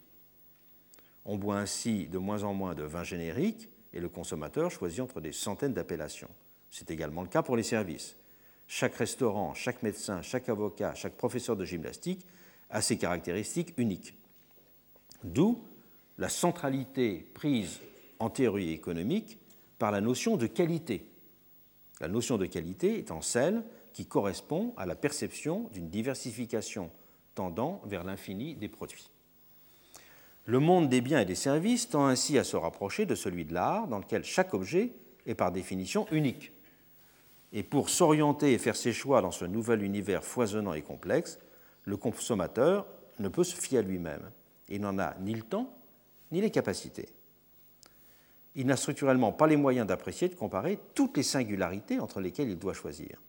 On 1.25 1.37
boit 1.37 1.59
ainsi 1.59 2.07
de 2.07 2.19
moins 2.19 2.43
en 2.45 2.55
moins 2.55 2.75
de 2.75 2.83
vins 2.83 3.05
génériques 3.05 3.69
et 3.93 4.01
le 4.01 4.09
consommateur 4.09 4.71
choisit 4.71 5.01
entre 5.01 5.21
des 5.21 5.33
centaines 5.33 5.75
d'appellations. 5.75 6.31
C'est 6.71 6.91
également 6.91 7.23
le 7.23 7.29
cas 7.29 7.43
pour 7.43 7.57
les 7.57 7.63
services. 7.63 8.17
Chaque 8.67 8.95
restaurant, 8.95 9.53
chaque 9.55 9.83
médecin, 9.83 10.23
chaque 10.23 10.49
avocat, 10.49 10.95
chaque 10.95 11.17
professeur 11.17 11.57
de 11.57 11.65
gymnastique 11.65 12.25
a 12.71 12.83
ses 12.83 12.99
caractéristiques 12.99 13.75
uniques. 13.77 14.15
D'où 15.25 15.63
la 16.19 16.29
centralité 16.29 17.27
prise 17.35 17.81
en 18.19 18.31
théorie 18.31 18.73
économique 18.73 19.39
par 19.79 19.91
la 19.91 20.01
notion 20.01 20.37
de 20.37 20.47
qualité. 20.47 21.07
La 22.01 22.09
notion 22.09 22.39
de 22.39 22.47
qualité 22.47 22.99
étant 22.99 23.23
celle 23.23 23.63
qui 23.93 24.07
correspond 24.07 24.75
à 24.77 24.87
la 24.87 24.95
perception 24.95 25.69
d'une 25.73 25.89
diversification 25.89 26.91
tendant 27.35 27.81
vers 27.85 28.05
l'infini 28.05 28.55
des 28.55 28.69
produits. 28.69 29.11
Le 30.47 30.59
monde 30.59 30.89
des 30.89 31.01
biens 31.01 31.21
et 31.21 31.27
des 31.27 31.35
services 31.35 31.89
tend 31.89 32.07
ainsi 32.07 32.39
à 32.39 32.45
se 32.45 32.57
rapprocher 32.57 33.07
de 33.07 33.15
celui 33.15 33.45
de 33.45 33.55
l'art, 33.55 33.89
dans 33.89 33.99
lequel 33.99 34.25
chaque 34.25 34.55
objet 34.55 34.93
est 35.27 35.35
par 35.35 35.53
définition 35.53 36.07
unique. 36.11 36.53
Et 37.53 37.63
pour 37.63 37.89
s'orienter 37.89 38.53
et 38.53 38.59
faire 38.59 38.77
ses 38.77 38.93
choix 38.93 39.23
dans 39.23 39.31
ce 39.31 39.45
nouvel 39.45 39.83
univers 39.83 40.25
foisonnant 40.25 40.73
et 40.73 40.83
complexe, 40.83 41.39
le 41.85 41.97
consommateur 41.97 42.87
ne 43.19 43.29
peut 43.29 43.45
se 43.45 43.55
fier 43.55 43.79
à 43.79 43.83
lui-même. 43.83 44.31
Il 44.69 44.81
n'en 44.81 44.99
a 44.99 45.15
ni 45.21 45.35
le 45.35 45.43
temps, 45.43 45.73
ni 46.33 46.41
les 46.41 46.51
capacités. 46.51 47.09
Il 48.55 48.67
n'a 48.67 48.77
structurellement 48.77 49.33
pas 49.33 49.47
les 49.47 49.57
moyens 49.57 49.87
d'apprécier 49.87 50.29
de 50.29 50.35
comparer 50.35 50.79
toutes 50.95 51.17
les 51.17 51.23
singularités 51.23 52.01
entre 52.01 52.21
lesquelles 52.21 52.51
il 52.51 52.59
doit 52.59 52.75
choisir. 52.75 53.21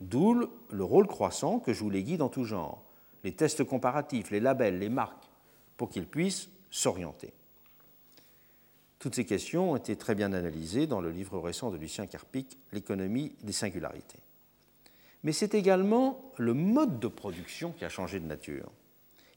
D'où 0.00 0.48
le 0.70 0.84
rôle 0.84 1.06
croissant 1.06 1.58
que 1.58 1.72
jouent 1.72 1.90
les 1.90 2.02
guides 2.02 2.22
en 2.22 2.28
tout 2.28 2.44
genre, 2.44 2.82
les 3.24 3.32
tests 3.32 3.64
comparatifs, 3.64 4.30
les 4.30 4.40
labels, 4.40 4.78
les 4.78 4.88
marques, 4.88 5.28
pour 5.76 5.90
qu'il 5.90 6.06
puisse 6.06 6.48
s'orienter. 6.70 7.32
Toutes 8.98 9.14
ces 9.14 9.24
questions 9.24 9.72
ont 9.72 9.76
été 9.76 9.96
très 9.96 10.14
bien 10.14 10.32
analysées 10.32 10.86
dans 10.86 11.00
le 11.00 11.10
livre 11.10 11.38
récent 11.38 11.70
de 11.70 11.76
Lucien 11.76 12.06
Carpic, 12.06 12.58
L'économie 12.72 13.34
des 13.42 13.52
singularités. 13.52 14.20
Mais 15.22 15.32
c'est 15.32 15.54
également 15.54 16.32
le 16.38 16.54
mode 16.54 16.98
de 16.98 17.08
production 17.08 17.72
qui 17.72 17.84
a 17.84 17.88
changé 17.88 18.20
de 18.20 18.26
nature. 18.26 18.70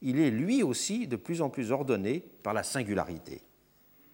Il 0.02 0.20
est 0.20 0.32
lui 0.32 0.64
aussi 0.64 1.08
de 1.08 1.16
plus 1.16 1.42
en 1.42 1.50
plus 1.50 1.72
ordonné 1.72 2.24
par 2.44 2.54
la 2.54 2.64
singularité, 2.64 3.42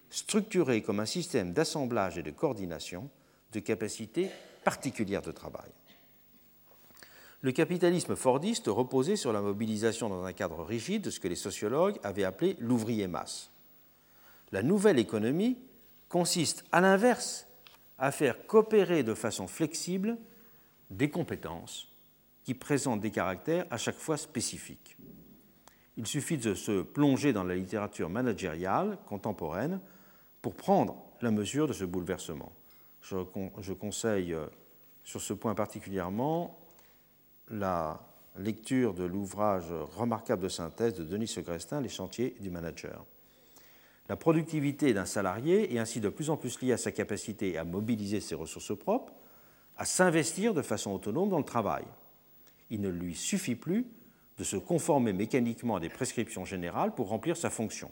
structuré 0.08 0.82
comme 0.82 1.00
un 1.00 1.06
système 1.06 1.52
d'assemblage 1.52 2.18
et 2.18 2.22
de 2.22 2.30
coordination 2.30 3.08
de 3.52 3.60
capacités 3.60 4.30
particulières 4.64 5.22
de 5.22 5.32
travail. 5.32 5.70
Le 7.42 7.52
capitalisme 7.52 8.16
fordiste 8.16 8.66
reposait 8.66 9.16
sur 9.16 9.32
la 9.32 9.40
mobilisation 9.40 10.08
dans 10.08 10.24
un 10.24 10.32
cadre 10.32 10.62
rigide 10.62 11.02
de 11.02 11.10
ce 11.10 11.20
que 11.20 11.28
les 11.28 11.36
sociologues 11.36 11.98
avaient 12.02 12.24
appelé 12.24 12.56
l'ouvrier 12.60 13.06
masse. 13.06 13.50
La 14.52 14.62
nouvelle 14.62 14.98
économie 14.98 15.56
consiste, 16.08 16.64
à 16.70 16.80
l'inverse, 16.80 17.46
à 17.98 18.12
faire 18.12 18.46
coopérer 18.46 19.02
de 19.02 19.14
façon 19.14 19.46
flexible 19.46 20.18
des 20.90 21.10
compétences 21.10 21.88
qui 22.44 22.54
présentent 22.54 23.00
des 23.00 23.10
caractères 23.10 23.66
à 23.70 23.76
chaque 23.76 23.96
fois 23.96 24.16
spécifiques. 24.16 24.96
Il 25.96 26.06
suffit 26.06 26.38
de 26.38 26.54
se 26.54 26.82
plonger 26.82 27.32
dans 27.32 27.44
la 27.44 27.54
littérature 27.54 28.08
managériale 28.08 28.98
contemporaine 29.06 29.80
pour 30.42 30.54
prendre 30.54 30.96
la 31.20 31.30
mesure 31.30 31.68
de 31.68 31.72
ce 31.72 31.84
bouleversement. 31.84 32.52
Je, 33.02 33.72
conseille 33.72 34.32
euh, 34.32 34.46
sur 35.04 35.20
ce 35.20 35.32
point 35.32 35.54
particulièrement 35.54 36.58
la 37.50 38.00
lecture 38.36 38.94
de 38.94 39.04
l'ouvrage 39.04 39.70
remarquable 39.96 40.42
de 40.42 40.48
synthèse 40.48 40.94
de 40.94 41.04
Denis 41.04 41.28
Segrestin, 41.28 41.80
Les 41.80 41.88
chantiers 41.88 42.36
du 42.40 42.50
manager. 42.50 43.04
La 44.08 44.16
productivité 44.16 44.92
d'un 44.92 45.04
salarié 45.04 45.74
est 45.74 45.78
ainsi 45.78 46.00
de 46.00 46.08
plus 46.08 46.30
en 46.30 46.36
plus 46.36 46.60
liée 46.60 46.72
à 46.72 46.76
sa 46.76 46.92
capacité 46.92 47.58
à 47.58 47.64
mobiliser 47.64 48.20
ses 48.20 48.34
ressources 48.34 48.76
propres, 48.76 49.12
à 49.80 49.86
s'investir 49.86 50.52
de 50.52 50.60
façon 50.60 50.92
autonome 50.92 51.30
dans 51.30 51.38
le 51.38 51.44
travail. 51.44 51.84
Il 52.68 52.82
ne 52.82 52.90
lui 52.90 53.16
suffit 53.16 53.54
plus 53.54 53.86
de 54.36 54.44
se 54.44 54.58
conformer 54.58 55.14
mécaniquement 55.14 55.76
à 55.76 55.80
des 55.80 55.88
prescriptions 55.88 56.44
générales 56.44 56.94
pour 56.94 57.08
remplir 57.08 57.34
sa 57.34 57.48
fonction. 57.48 57.90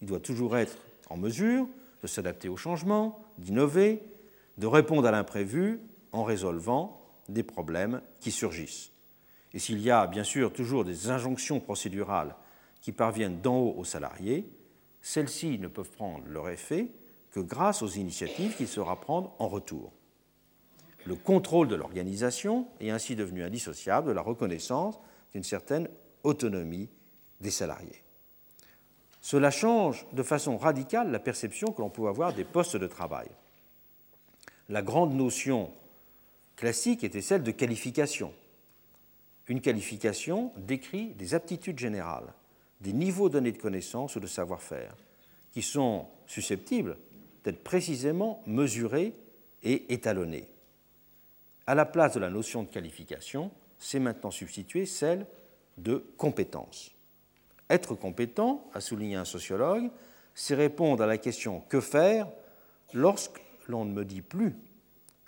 Il 0.00 0.08
doit 0.08 0.18
toujours 0.18 0.56
être 0.56 0.76
en 1.10 1.16
mesure 1.16 1.68
de 2.02 2.08
s'adapter 2.08 2.48
aux 2.48 2.56
changements, 2.56 3.24
d'innover, 3.38 4.02
de 4.58 4.66
répondre 4.66 5.06
à 5.06 5.12
l'imprévu 5.12 5.78
en 6.10 6.24
résolvant 6.24 7.00
des 7.28 7.44
problèmes 7.44 8.02
qui 8.18 8.32
surgissent. 8.32 8.90
Et 9.54 9.60
s'il 9.60 9.80
y 9.80 9.92
a 9.92 10.08
bien 10.08 10.24
sûr 10.24 10.52
toujours 10.52 10.84
des 10.84 11.08
injonctions 11.08 11.60
procédurales 11.60 12.34
qui 12.80 12.90
parviennent 12.90 13.40
d'en 13.40 13.58
haut 13.58 13.74
aux 13.78 13.84
salariés, 13.84 14.50
celles-ci 15.02 15.60
ne 15.60 15.68
peuvent 15.68 15.92
prendre 15.92 16.26
leur 16.26 16.48
effet 16.48 16.88
que 17.30 17.38
grâce 17.38 17.80
aux 17.80 17.88
initiatives 17.88 18.56
qu'il 18.56 18.66
saura 18.66 19.00
prendre 19.00 19.36
en 19.38 19.46
retour. 19.46 19.92
Le 21.04 21.16
contrôle 21.16 21.68
de 21.68 21.74
l'organisation 21.74 22.68
est 22.80 22.90
ainsi 22.90 23.16
devenu 23.16 23.42
indissociable 23.42 24.08
de 24.08 24.12
la 24.12 24.22
reconnaissance 24.22 24.98
d'une 25.32 25.42
certaine 25.42 25.88
autonomie 26.22 26.88
des 27.40 27.50
salariés. 27.50 28.02
Cela 29.20 29.50
change 29.50 30.06
de 30.12 30.22
façon 30.22 30.58
radicale 30.58 31.10
la 31.10 31.18
perception 31.18 31.72
que 31.72 31.80
l'on 31.80 31.90
peut 31.90 32.08
avoir 32.08 32.34
des 32.34 32.44
postes 32.44 32.76
de 32.76 32.86
travail. 32.86 33.28
La 34.68 34.82
grande 34.82 35.14
notion 35.14 35.72
classique 36.56 37.04
était 37.04 37.20
celle 37.20 37.42
de 37.42 37.50
qualification. 37.50 38.32
Une 39.48 39.60
qualification 39.60 40.52
décrit 40.56 41.14
des 41.14 41.34
aptitudes 41.34 41.78
générales, 41.78 42.32
des 42.80 42.92
niveaux 42.92 43.28
donnés 43.28 43.52
de 43.52 43.58
connaissances 43.58 44.16
ou 44.16 44.20
de 44.20 44.26
savoir-faire, 44.26 44.94
qui 45.52 45.62
sont 45.62 46.06
susceptibles 46.26 46.96
d'être 47.44 47.62
précisément 47.62 48.42
mesurés 48.46 49.14
et 49.62 49.92
étalonnés. 49.92 50.48
À 51.66 51.74
la 51.74 51.84
place 51.84 52.14
de 52.14 52.20
la 52.20 52.30
notion 52.30 52.62
de 52.62 52.68
qualification, 52.68 53.50
c'est 53.78 54.00
maintenant 54.00 54.30
substitué 54.30 54.86
celle 54.86 55.26
de 55.78 56.04
compétence. 56.16 56.92
Être 57.70 57.94
compétent, 57.94 58.68
a 58.74 58.80
souligné 58.80 59.16
un 59.16 59.24
sociologue, 59.24 59.90
c'est 60.34 60.54
répondre 60.54 61.02
à 61.02 61.06
la 61.06 61.18
question 61.18 61.60
que 61.68 61.80
faire 61.80 62.28
lorsque 62.92 63.40
l'on 63.68 63.84
ne 63.84 63.92
me 63.92 64.04
dit 64.04 64.22
plus 64.22 64.56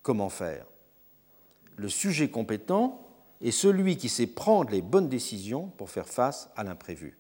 comment 0.02 0.28
faire. 0.28 0.66
Le 1.76 1.88
sujet 1.88 2.28
compétent 2.28 3.00
est 3.40 3.50
celui 3.50 3.96
qui 3.96 4.08
sait 4.08 4.26
prendre 4.26 4.70
les 4.70 4.82
bonnes 4.82 5.08
décisions 5.08 5.68
pour 5.76 5.90
faire 5.90 6.08
face 6.08 6.50
à 6.56 6.64
l'imprévu. 6.64 7.18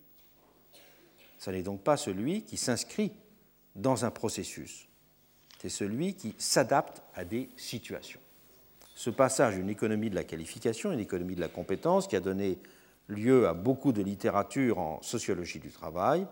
Ce 1.38 1.50
n'est 1.50 1.62
donc 1.62 1.82
pas 1.82 1.96
celui 1.96 2.42
qui 2.42 2.56
s'inscrit 2.56 3.12
dans 3.74 4.04
un 4.04 4.10
processus, 4.10 4.88
c'est 5.60 5.68
celui 5.68 6.14
qui 6.14 6.34
s'adapte 6.38 7.02
à 7.14 7.24
des 7.24 7.48
situations. 7.56 8.20
Ce 8.94 9.10
passage 9.10 9.56
d'une 9.56 9.68
économie 9.68 10.10
de 10.10 10.14
la 10.14 10.24
qualification 10.24 10.92
une 10.92 11.00
économie 11.00 11.34
de 11.34 11.40
la 11.40 11.48
compétence 11.48 12.06
qui 12.06 12.16
a 12.16 12.20
donné 12.20 12.58
lieu 13.08 13.48
à 13.48 13.54
beaucoup 13.54 13.92
de 13.92 14.02
littérature 14.02 14.78
en 14.78 15.02
sociologie 15.02 15.58
du 15.58 15.70
travail 15.70 16.26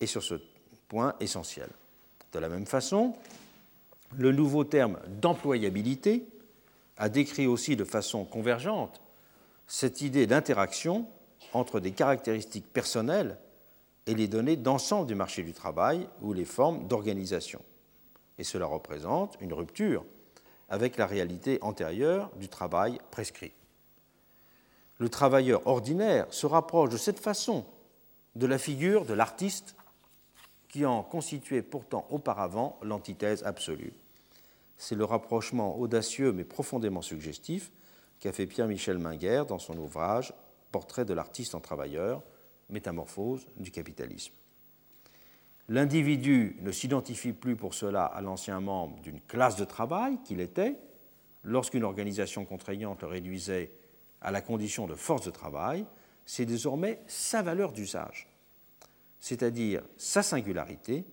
est 0.00 0.06
sur 0.06 0.22
ce 0.22 0.34
point 0.88 1.14
essentiel. 1.20 1.68
De 2.32 2.38
la 2.38 2.48
même 2.48 2.66
façon, 2.66 3.14
le 4.16 4.32
nouveau 4.32 4.64
terme 4.64 4.98
d'employabilité 5.20 6.26
a 6.96 7.08
décrit 7.08 7.46
aussi 7.46 7.76
de 7.76 7.84
façon 7.84 8.24
convergente 8.24 9.00
cette 9.66 10.00
idée 10.02 10.26
d'interaction 10.26 11.06
entre 11.52 11.80
des 11.80 11.92
caractéristiques 11.92 12.70
personnelles 12.72 13.38
et 14.06 14.14
les 14.14 14.28
données 14.28 14.56
d'ensemble 14.56 15.06
du 15.06 15.14
marché 15.14 15.42
du 15.42 15.52
travail 15.52 16.06
ou 16.20 16.32
les 16.32 16.44
formes 16.44 16.86
d'organisation. 16.86 17.62
Et 18.38 18.44
cela 18.44 18.66
représente 18.66 19.36
une 19.40 19.52
rupture 19.52 20.04
avec 20.68 20.96
la 20.96 21.06
réalité 21.06 21.58
antérieure 21.62 22.30
du 22.36 22.48
travail 22.48 22.98
prescrit. 23.10 23.52
Le 24.98 25.08
travailleur 25.08 25.66
ordinaire 25.66 26.26
se 26.30 26.46
rapproche 26.46 26.90
de 26.90 26.96
cette 26.96 27.18
façon 27.18 27.64
de 28.36 28.46
la 28.46 28.58
figure 28.58 29.04
de 29.04 29.14
l'artiste 29.14 29.76
qui 30.68 30.84
en 30.86 31.02
constituait 31.02 31.62
pourtant 31.62 32.06
auparavant 32.10 32.78
l'antithèse 32.82 33.44
absolue. 33.44 33.92
C'est 34.76 34.96
le 34.96 35.04
rapprochement 35.04 35.78
audacieux 35.78 36.32
mais 36.32 36.44
profondément 36.44 37.02
suggestif 37.02 37.70
qu'a 38.18 38.32
fait 38.32 38.46
Pierre-Michel 38.46 38.98
Minguer 38.98 39.44
dans 39.48 39.58
son 39.58 39.78
ouvrage 39.78 40.32
Portrait 40.72 41.04
de 41.04 41.14
l'artiste 41.14 41.54
en 41.54 41.60
travailleur, 41.60 42.20
métamorphose 42.68 43.46
du 43.56 43.70
capitalisme. 43.70 44.32
L'individu 45.68 46.56
ne 46.60 46.72
s'identifie 46.72 47.32
plus 47.32 47.56
pour 47.56 47.72
cela 47.72 48.04
à 48.04 48.20
l'ancien 48.20 48.60
membre 48.60 49.00
d'une 49.00 49.20
classe 49.20 49.56
de 49.56 49.64
travail 49.64 50.18
qu'il 50.22 50.40
était, 50.40 50.76
lorsqu'une 51.42 51.84
organisation 51.84 52.44
contraignante 52.44 53.02
le 53.02 53.08
réduisait 53.08 53.72
à 54.20 54.30
la 54.30 54.42
condition 54.42 54.86
de 54.86 54.94
force 54.94 55.24
de 55.24 55.30
travail, 55.30 55.86
c'est 56.26 56.46
désormais 56.46 57.00
sa 57.06 57.42
valeur 57.42 57.72
d'usage, 57.72 58.28
c'est-à-dire 59.20 59.82
sa 59.96 60.22
singularité, 60.22 61.04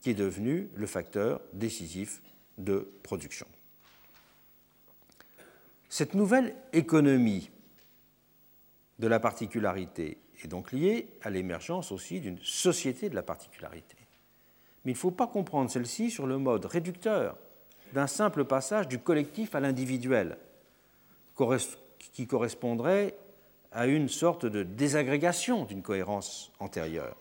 qui 0.00 0.10
est 0.10 0.14
devenue 0.14 0.70
le 0.74 0.86
facteur 0.86 1.40
décisif 1.52 2.22
de 2.56 2.90
production. 3.02 3.46
Cette 5.88 6.14
nouvelle 6.14 6.54
économie 6.72 7.50
de 8.98 9.06
la 9.06 9.20
particularité 9.20 10.18
est 10.44 10.48
donc 10.48 10.72
liée 10.72 11.08
à 11.22 11.30
l'émergence 11.30 11.92
aussi 11.92 12.20
d'une 12.20 12.38
société 12.42 13.08
de 13.08 13.14
la 13.14 13.22
particularité. 13.22 13.96
Mais 14.84 14.92
il 14.92 14.94
ne 14.94 15.00
faut 15.00 15.10
pas 15.10 15.26
comprendre 15.26 15.70
celle-ci 15.70 16.10
sur 16.10 16.26
le 16.26 16.38
mode 16.38 16.64
réducteur 16.64 17.36
d'un 17.92 18.06
simple 18.06 18.44
passage 18.44 18.88
du 18.88 18.98
collectif 18.98 19.54
à 19.54 19.60
l'individuel, 19.60 20.36
qui 22.12 22.26
correspondrait 22.26 23.16
à 23.72 23.86
une 23.86 24.08
sorte 24.08 24.46
de 24.46 24.62
désagrégation 24.62 25.64
d'une 25.64 25.82
cohérence 25.82 26.52
antérieure. 26.58 27.16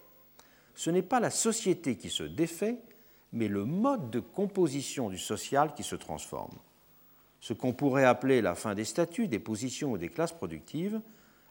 Ce 0.75 0.89
n'est 0.89 1.01
pas 1.01 1.19
la 1.19 1.29
société 1.29 1.95
qui 1.95 2.09
se 2.09 2.23
défait, 2.23 2.77
mais 3.33 3.47
le 3.47 3.65
mode 3.65 4.09
de 4.09 4.19
composition 4.19 5.09
du 5.09 5.17
social 5.17 5.73
qui 5.73 5.83
se 5.83 5.95
transforme. 5.95 6.57
Ce 7.39 7.53
qu'on 7.53 7.73
pourrait 7.73 8.05
appeler 8.05 8.41
la 8.41 8.55
fin 8.55 8.75
des 8.75 8.85
statuts, 8.85 9.27
des 9.27 9.39
positions 9.39 9.91
ou 9.91 9.97
des 9.97 10.09
classes 10.09 10.33
productives 10.33 11.01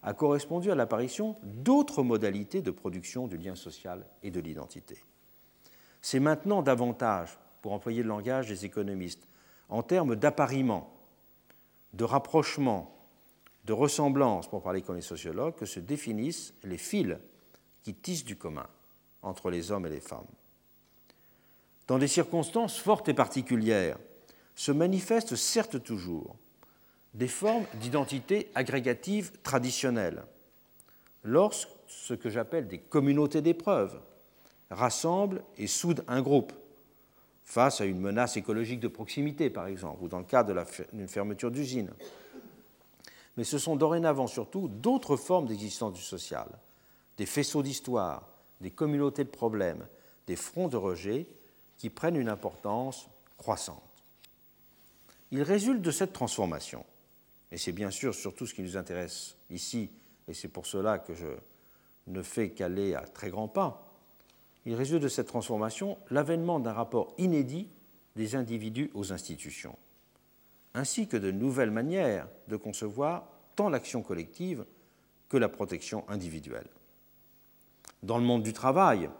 a 0.02 0.14
correspondu 0.14 0.70
à 0.70 0.74
l'apparition 0.74 1.36
d'autres 1.42 2.02
modalités 2.02 2.62
de 2.62 2.70
production 2.70 3.26
du 3.26 3.36
lien 3.36 3.54
social 3.54 4.06
et 4.22 4.30
de 4.30 4.40
l'identité. 4.40 5.02
C'est 6.00 6.20
maintenant 6.20 6.62
davantage, 6.62 7.38
pour 7.62 7.72
employer 7.72 8.02
le 8.02 8.08
langage 8.08 8.48
des 8.48 8.64
économistes, 8.64 9.26
en 9.68 9.82
termes 9.82 10.14
d'appariement, 10.14 10.92
de 11.94 12.04
rapprochement, 12.04 12.96
de 13.64 13.72
ressemblance, 13.72 14.48
pour 14.48 14.62
parler 14.62 14.82
comme 14.82 14.96
les 14.96 15.02
sociologues, 15.02 15.56
que 15.56 15.66
se 15.66 15.80
définissent 15.80 16.54
les 16.62 16.78
fils 16.78 17.16
qui 17.82 17.94
tissent 17.94 18.24
du 18.24 18.36
commun 18.36 18.68
entre 19.22 19.50
les 19.50 19.72
hommes 19.72 19.86
et 19.86 19.90
les 19.90 20.00
femmes. 20.00 20.26
Dans 21.88 21.98
des 21.98 22.08
circonstances 22.08 22.78
fortes 22.78 23.08
et 23.08 23.14
particulières, 23.14 23.98
se 24.54 24.72
manifestent 24.72 25.36
certes 25.36 25.82
toujours 25.82 26.36
des 27.16 27.28
formes 27.28 27.64
d'identité 27.80 28.50
agrégative 28.54 29.32
traditionnelles, 29.42 30.22
lorsque 31.24 31.70
ce 31.88 32.12
que 32.12 32.28
j'appelle 32.28 32.68
des 32.68 32.78
communautés 32.78 33.40
d'épreuves 33.40 33.98
rassemblent 34.70 35.42
et 35.56 35.66
soudent 35.66 36.02
un 36.08 36.20
groupe 36.20 36.52
face 37.42 37.80
à 37.80 37.86
une 37.86 38.00
menace 38.00 38.36
écologique 38.36 38.80
de 38.80 38.88
proximité, 38.88 39.48
par 39.48 39.66
exemple, 39.66 40.04
ou 40.04 40.08
dans 40.08 40.18
le 40.18 40.24
cadre 40.24 40.62
d'une 40.92 41.08
fermeture 41.08 41.50
d'usine. 41.50 41.90
Mais 43.38 43.44
ce 43.44 43.58
sont 43.58 43.76
dorénavant 43.76 44.26
surtout 44.26 44.68
d'autres 44.68 45.16
formes 45.16 45.46
d'existence 45.46 45.94
du 45.94 46.02
social, 46.02 46.48
des 47.16 47.26
faisceaux 47.26 47.62
d'histoire, 47.62 48.28
des 48.60 48.70
communautés 48.70 49.24
de 49.24 49.30
problèmes, 49.30 49.86
des 50.26 50.36
fronts 50.36 50.68
de 50.68 50.76
rejet 50.76 51.26
qui 51.78 51.88
prennent 51.88 52.16
une 52.16 52.28
importance 52.28 53.08
croissante. 53.38 53.82
Il 55.30 55.42
résulte 55.42 55.80
de 55.80 55.90
cette 55.90 56.12
transformation 56.12 56.84
et 57.52 57.56
c'est 57.56 57.72
bien 57.72 57.90
sûr 57.90 58.14
surtout 58.14 58.46
ce 58.46 58.54
qui 58.54 58.62
nous 58.62 58.76
intéresse 58.76 59.36
ici, 59.50 59.90
et 60.28 60.34
c'est 60.34 60.48
pour 60.48 60.66
cela 60.66 60.98
que 60.98 61.14
je 61.14 61.26
ne 62.08 62.22
fais 62.22 62.50
qu'aller 62.50 62.94
à 62.94 63.02
très 63.02 63.30
grands 63.30 63.48
pas, 63.48 63.92
il 64.64 64.74
résulte 64.74 65.02
de 65.02 65.08
cette 65.08 65.28
transformation 65.28 65.96
l'avènement 66.10 66.58
d'un 66.58 66.72
rapport 66.72 67.14
inédit 67.18 67.68
des 68.16 68.34
individus 68.34 68.90
aux 68.94 69.12
institutions, 69.12 69.78
ainsi 70.74 71.06
que 71.06 71.16
de 71.16 71.30
nouvelles 71.30 71.70
manières 71.70 72.28
de 72.48 72.56
concevoir 72.56 73.28
tant 73.54 73.68
l'action 73.68 74.02
collective 74.02 74.64
que 75.28 75.36
la 75.36 75.48
protection 75.48 76.04
individuelle. 76.08 76.68
Dans 78.02 78.18
le 78.18 78.24
monde 78.24 78.42
du 78.42 78.52
travail, 78.52 79.10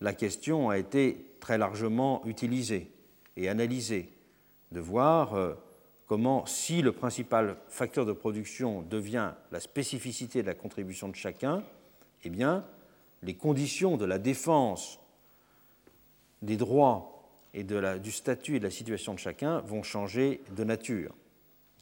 la 0.00 0.12
question 0.12 0.70
a 0.70 0.78
été 0.78 1.26
très 1.40 1.58
largement 1.58 2.24
utilisée 2.26 2.92
et 3.36 3.48
analysée, 3.48 4.12
de 4.72 4.80
voir 4.80 5.34
euh, 5.34 5.54
comment, 6.10 6.44
si 6.44 6.82
le 6.82 6.90
principal 6.90 7.56
facteur 7.68 8.04
de 8.04 8.12
production 8.12 8.82
devient 8.82 9.30
la 9.52 9.60
spécificité 9.60 10.42
de 10.42 10.48
la 10.48 10.56
contribution 10.56 11.08
de 11.08 11.14
chacun, 11.14 11.62
eh 12.24 12.30
bien, 12.30 12.66
les 13.22 13.34
conditions 13.34 13.96
de 13.96 14.04
la 14.04 14.18
défense 14.18 14.98
des 16.42 16.56
droits 16.56 17.22
et 17.54 17.62
du 17.62 18.10
statut 18.10 18.56
et 18.56 18.58
de 18.58 18.64
la 18.64 18.72
situation 18.72 19.14
de 19.14 19.20
chacun 19.20 19.60
vont 19.60 19.84
changer 19.84 20.42
de 20.56 20.64
nature. 20.64 21.14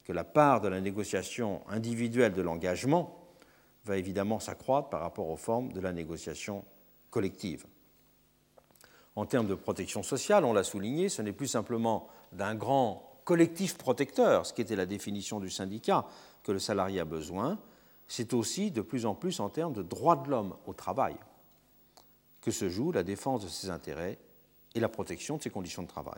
Que 0.03 0.13
la 0.13 0.23
part 0.23 0.61
de 0.61 0.67
la 0.67 0.79
négociation 0.79 1.67
individuelle 1.67 2.33
de 2.33 2.43
l'engagement 2.43 3.25
va 3.85 3.97
évidemment 3.97 4.39
s'accroître 4.39 4.89
par 4.89 5.01
rapport 5.01 5.29
aux 5.29 5.37
formes 5.37 5.73
de 5.73 5.79
la 5.79 5.91
négociation 5.91 6.63
collective. 7.09 7.65
En 9.15 9.25
termes 9.25 9.47
de 9.47 9.55
protection 9.55 10.03
sociale, 10.03 10.45
on 10.45 10.53
l'a 10.53 10.63
souligné, 10.63 11.09
ce 11.09 11.23
n'est 11.23 11.33
plus 11.33 11.47
simplement 11.47 12.09
d'un 12.31 12.53
grand 12.53 13.08
collectif 13.29 13.77
protecteur, 13.77 14.47
ce 14.47 14.53
qui 14.53 14.61
était 14.61 14.75
la 14.75 14.87
définition 14.87 15.39
du 15.39 15.51
syndicat, 15.51 16.07
que 16.41 16.51
le 16.51 16.57
salarié 16.57 16.99
a 16.99 17.05
besoin, 17.05 17.59
c'est 18.07 18.33
aussi 18.33 18.71
de 18.71 18.81
plus 18.81 19.05
en 19.05 19.13
plus 19.13 19.39
en 19.39 19.49
termes 19.49 19.73
de 19.73 19.83
droits 19.83 20.15
de 20.15 20.31
l'homme 20.31 20.55
au 20.65 20.73
travail 20.73 21.15
que 22.41 22.49
se 22.49 22.69
joue 22.69 22.91
la 22.91 23.03
défense 23.03 23.43
de 23.43 23.47
ses 23.47 23.69
intérêts 23.69 24.17
et 24.73 24.79
la 24.79 24.89
protection 24.89 25.37
de 25.37 25.43
ses 25.43 25.51
conditions 25.51 25.83
de 25.83 25.87
travail. 25.87 26.17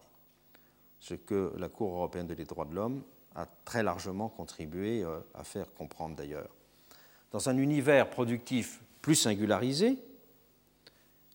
Ce 1.02 1.14
que 1.14 1.54
la 1.58 1.68
Cour 1.68 1.92
européenne 1.92 2.28
des 2.28 2.46
droits 2.46 2.64
de 2.64 2.76
l'homme 2.76 3.04
a 3.36 3.46
très 3.66 3.84
largement 3.84 4.30
contribué 4.30 5.04
euh, 5.04 5.20
à 5.34 5.44
faire 5.44 5.66
comprendre 5.74 6.16
d'ailleurs. 6.16 6.56
Dans 7.32 7.50
un 7.50 7.58
univers 7.58 8.10
productif 8.10 8.80
plus 9.02 9.16
singularisé, 9.16 9.98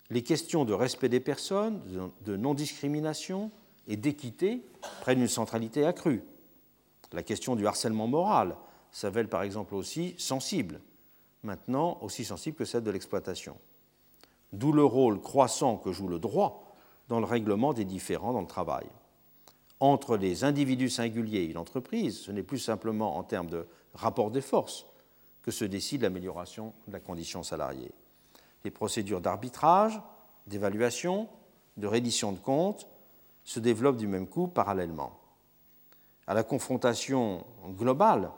les 0.08 0.22
questions 0.22 0.64
de 0.64 0.72
respect 0.72 1.10
des 1.10 1.20
personnes, 1.20 1.82
de 2.22 2.36
non-discrimination 2.38 3.50
et 3.86 3.96
d'équité 3.96 4.64
prennent 5.00 5.20
une 5.20 5.28
centralité 5.28 5.84
accrue. 5.84 6.22
La 7.12 7.22
question 7.22 7.56
du 7.56 7.66
harcèlement 7.66 8.06
moral 8.06 8.56
s'avère 8.90 9.28
par 9.28 9.42
exemple 9.42 9.74
aussi 9.74 10.14
sensible, 10.18 10.80
maintenant 11.42 11.98
aussi 12.02 12.24
sensible 12.24 12.56
que 12.56 12.64
celle 12.64 12.82
de 12.82 12.90
l'exploitation. 12.90 13.56
D'où 14.52 14.72
le 14.72 14.84
rôle 14.84 15.20
croissant 15.20 15.76
que 15.76 15.92
joue 15.92 16.08
le 16.08 16.18
droit 16.18 16.74
dans 17.08 17.20
le 17.20 17.26
règlement 17.26 17.72
des 17.72 17.84
différends 17.84 18.32
dans 18.32 18.40
le 18.40 18.46
travail. 18.46 18.86
Entre 19.78 20.16
les 20.16 20.44
individus 20.44 20.90
singuliers 20.90 21.44
et 21.44 21.52
l'entreprise, 21.52 22.20
ce 22.20 22.32
n'est 22.32 22.42
plus 22.42 22.58
simplement 22.58 23.16
en 23.16 23.22
termes 23.22 23.50
de 23.50 23.66
rapport 23.94 24.30
des 24.30 24.40
forces 24.40 24.86
que 25.42 25.50
se 25.50 25.64
décide 25.64 26.02
l'amélioration 26.02 26.72
de 26.88 26.94
la 26.94 27.00
condition 27.00 27.42
salariée. 27.42 27.92
Les 28.64 28.70
procédures 28.70 29.20
d'arbitrage, 29.20 30.00
d'évaluation, 30.46 31.28
de 31.76 31.86
reddition 31.86 32.32
de 32.32 32.38
comptes 32.38 32.88
se 33.46 33.60
développent 33.60 33.96
du 33.96 34.08
même 34.08 34.26
coup 34.26 34.48
parallèlement. 34.48 35.18
À 36.26 36.34
la 36.34 36.42
confrontation 36.42 37.46
globale 37.68 38.30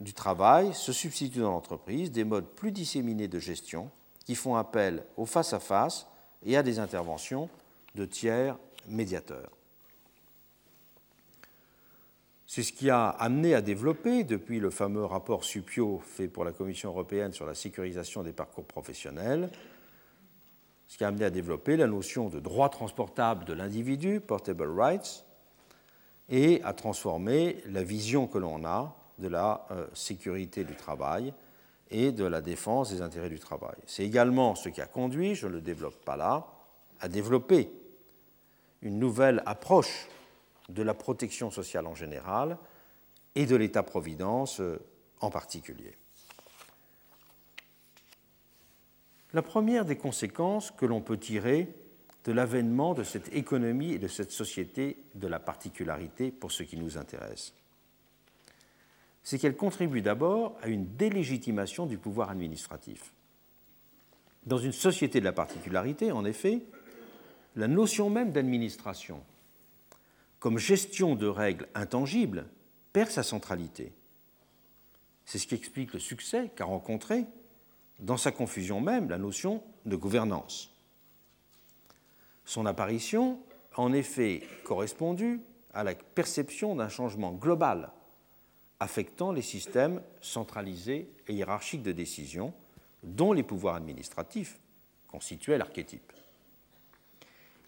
du 0.00 0.14
travail 0.14 0.72
se 0.72 0.92
substituent 0.92 1.40
dans 1.40 1.50
l'entreprise 1.50 2.10
des 2.10 2.24
modes 2.24 2.48
plus 2.48 2.72
disséminés 2.72 3.28
de 3.28 3.38
gestion 3.38 3.90
qui 4.24 4.34
font 4.34 4.56
appel 4.56 5.04
au 5.18 5.26
face-à-face 5.26 6.06
et 6.44 6.56
à 6.56 6.62
des 6.62 6.78
interventions 6.78 7.50
de 7.94 8.06
tiers 8.06 8.56
médiateurs. 8.88 9.50
C'est 12.46 12.62
ce 12.62 12.72
qui 12.72 12.88
a 12.88 13.10
amené 13.10 13.54
à 13.54 13.60
développer, 13.60 14.24
depuis 14.24 14.58
le 14.58 14.70
fameux 14.70 15.04
rapport 15.04 15.44
Supio 15.44 16.00
fait 16.04 16.28
pour 16.28 16.44
la 16.44 16.52
Commission 16.52 16.88
européenne 16.88 17.32
sur 17.32 17.46
la 17.46 17.54
sécurisation 17.54 18.22
des 18.22 18.32
parcours 18.32 18.64
professionnels, 18.64 19.50
ce 20.90 20.98
qui 20.98 21.04
a 21.04 21.06
amené 21.06 21.24
à 21.24 21.30
développer 21.30 21.76
la 21.76 21.86
notion 21.86 22.28
de 22.28 22.40
droit 22.40 22.68
transportable 22.68 23.44
de 23.44 23.52
l'individu, 23.52 24.20
portable 24.20 24.68
rights, 24.76 25.24
et 26.28 26.60
à 26.64 26.72
transformer 26.72 27.62
la 27.66 27.84
vision 27.84 28.26
que 28.26 28.38
l'on 28.38 28.64
a 28.64 28.96
de 29.18 29.28
la 29.28 29.66
euh, 29.70 29.86
sécurité 29.94 30.64
du 30.64 30.74
travail 30.74 31.32
et 31.92 32.10
de 32.10 32.24
la 32.24 32.40
défense 32.40 32.90
des 32.90 33.02
intérêts 33.02 33.28
du 33.28 33.38
travail. 33.38 33.76
C'est 33.86 34.04
également 34.04 34.56
ce 34.56 34.68
qui 34.68 34.80
a 34.80 34.86
conduit, 34.86 35.36
je 35.36 35.46
ne 35.46 35.52
le 35.52 35.60
développe 35.60 36.04
pas 36.04 36.16
là, 36.16 36.48
à 36.98 37.06
développer 37.06 37.72
une 38.82 38.98
nouvelle 38.98 39.44
approche 39.46 40.08
de 40.68 40.82
la 40.82 40.94
protection 40.94 41.52
sociale 41.52 41.86
en 41.86 41.94
général 41.94 42.58
et 43.36 43.46
de 43.46 43.54
l'État-providence 43.54 44.58
euh, 44.58 44.84
en 45.20 45.30
particulier. 45.30 45.96
La 49.32 49.42
première 49.42 49.84
des 49.84 49.96
conséquences 49.96 50.70
que 50.70 50.86
l'on 50.86 51.00
peut 51.00 51.18
tirer 51.18 51.68
de 52.24 52.32
l'avènement 52.32 52.94
de 52.94 53.02
cette 53.02 53.32
économie 53.34 53.92
et 53.92 53.98
de 53.98 54.08
cette 54.08 54.32
société 54.32 54.98
de 55.14 55.26
la 55.26 55.38
particularité 55.38 56.30
pour 56.30 56.52
ce 56.52 56.62
qui 56.62 56.76
nous 56.76 56.98
intéresse, 56.98 57.54
c'est 59.22 59.38
qu'elle 59.38 59.56
contribue 59.56 60.02
d'abord 60.02 60.56
à 60.62 60.68
une 60.68 60.96
délégitimation 60.96 61.86
du 61.86 61.98
pouvoir 61.98 62.30
administratif. 62.30 63.12
Dans 64.46 64.58
une 64.58 64.72
société 64.72 65.20
de 65.20 65.24
la 65.24 65.32
particularité, 65.32 66.12
en 66.12 66.24
effet, 66.24 66.62
la 67.56 67.68
notion 67.68 68.10
même 68.10 68.32
d'administration 68.32 69.22
comme 70.40 70.58
gestion 70.58 71.14
de 71.14 71.26
règles 71.26 71.68
intangibles, 71.74 72.46
perd 72.92 73.10
sa 73.10 73.22
centralité. 73.22 73.92
C'est 75.26 75.38
ce 75.38 75.46
qui 75.46 75.54
explique 75.54 75.92
le 75.92 76.00
succès 76.00 76.50
qu'a 76.56 76.64
rencontré, 76.64 77.26
dans 78.00 78.16
sa 78.16 78.32
confusion 78.32 78.80
même, 78.80 79.08
la 79.08 79.18
notion 79.18 79.62
de 79.86 79.96
gouvernance. 79.96 80.74
Son 82.44 82.66
apparition 82.66 83.40
a 83.74 83.80
en 83.80 83.92
effet 83.92 84.42
correspondu 84.64 85.40
à 85.72 85.84
la 85.84 85.94
perception 85.94 86.74
d'un 86.74 86.88
changement 86.88 87.32
global 87.32 87.92
affectant 88.80 89.30
les 89.30 89.42
systèmes 89.42 90.02
centralisés 90.20 91.12
et 91.28 91.34
hiérarchiques 91.34 91.82
de 91.82 91.92
décision, 91.92 92.52
dont 93.02 93.32
les 93.32 93.42
pouvoirs 93.42 93.76
administratifs 93.76 94.58
constituaient 95.06 95.58
l'archétype 95.58 96.12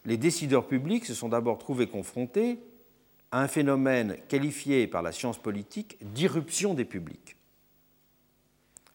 les 0.04 0.16
décideurs 0.16 0.66
publics 0.66 1.04
se 1.04 1.14
sont 1.14 1.28
d'abord 1.28 1.58
trouvés 1.58 1.86
confrontés 1.86 2.58
à 3.30 3.40
un 3.40 3.48
phénomène 3.48 4.16
qualifié 4.28 4.86
par 4.86 5.02
la 5.02 5.12
science 5.12 5.38
politique 5.38 5.96
d'irruption 6.12 6.74
des 6.74 6.84
publics. 6.84 7.36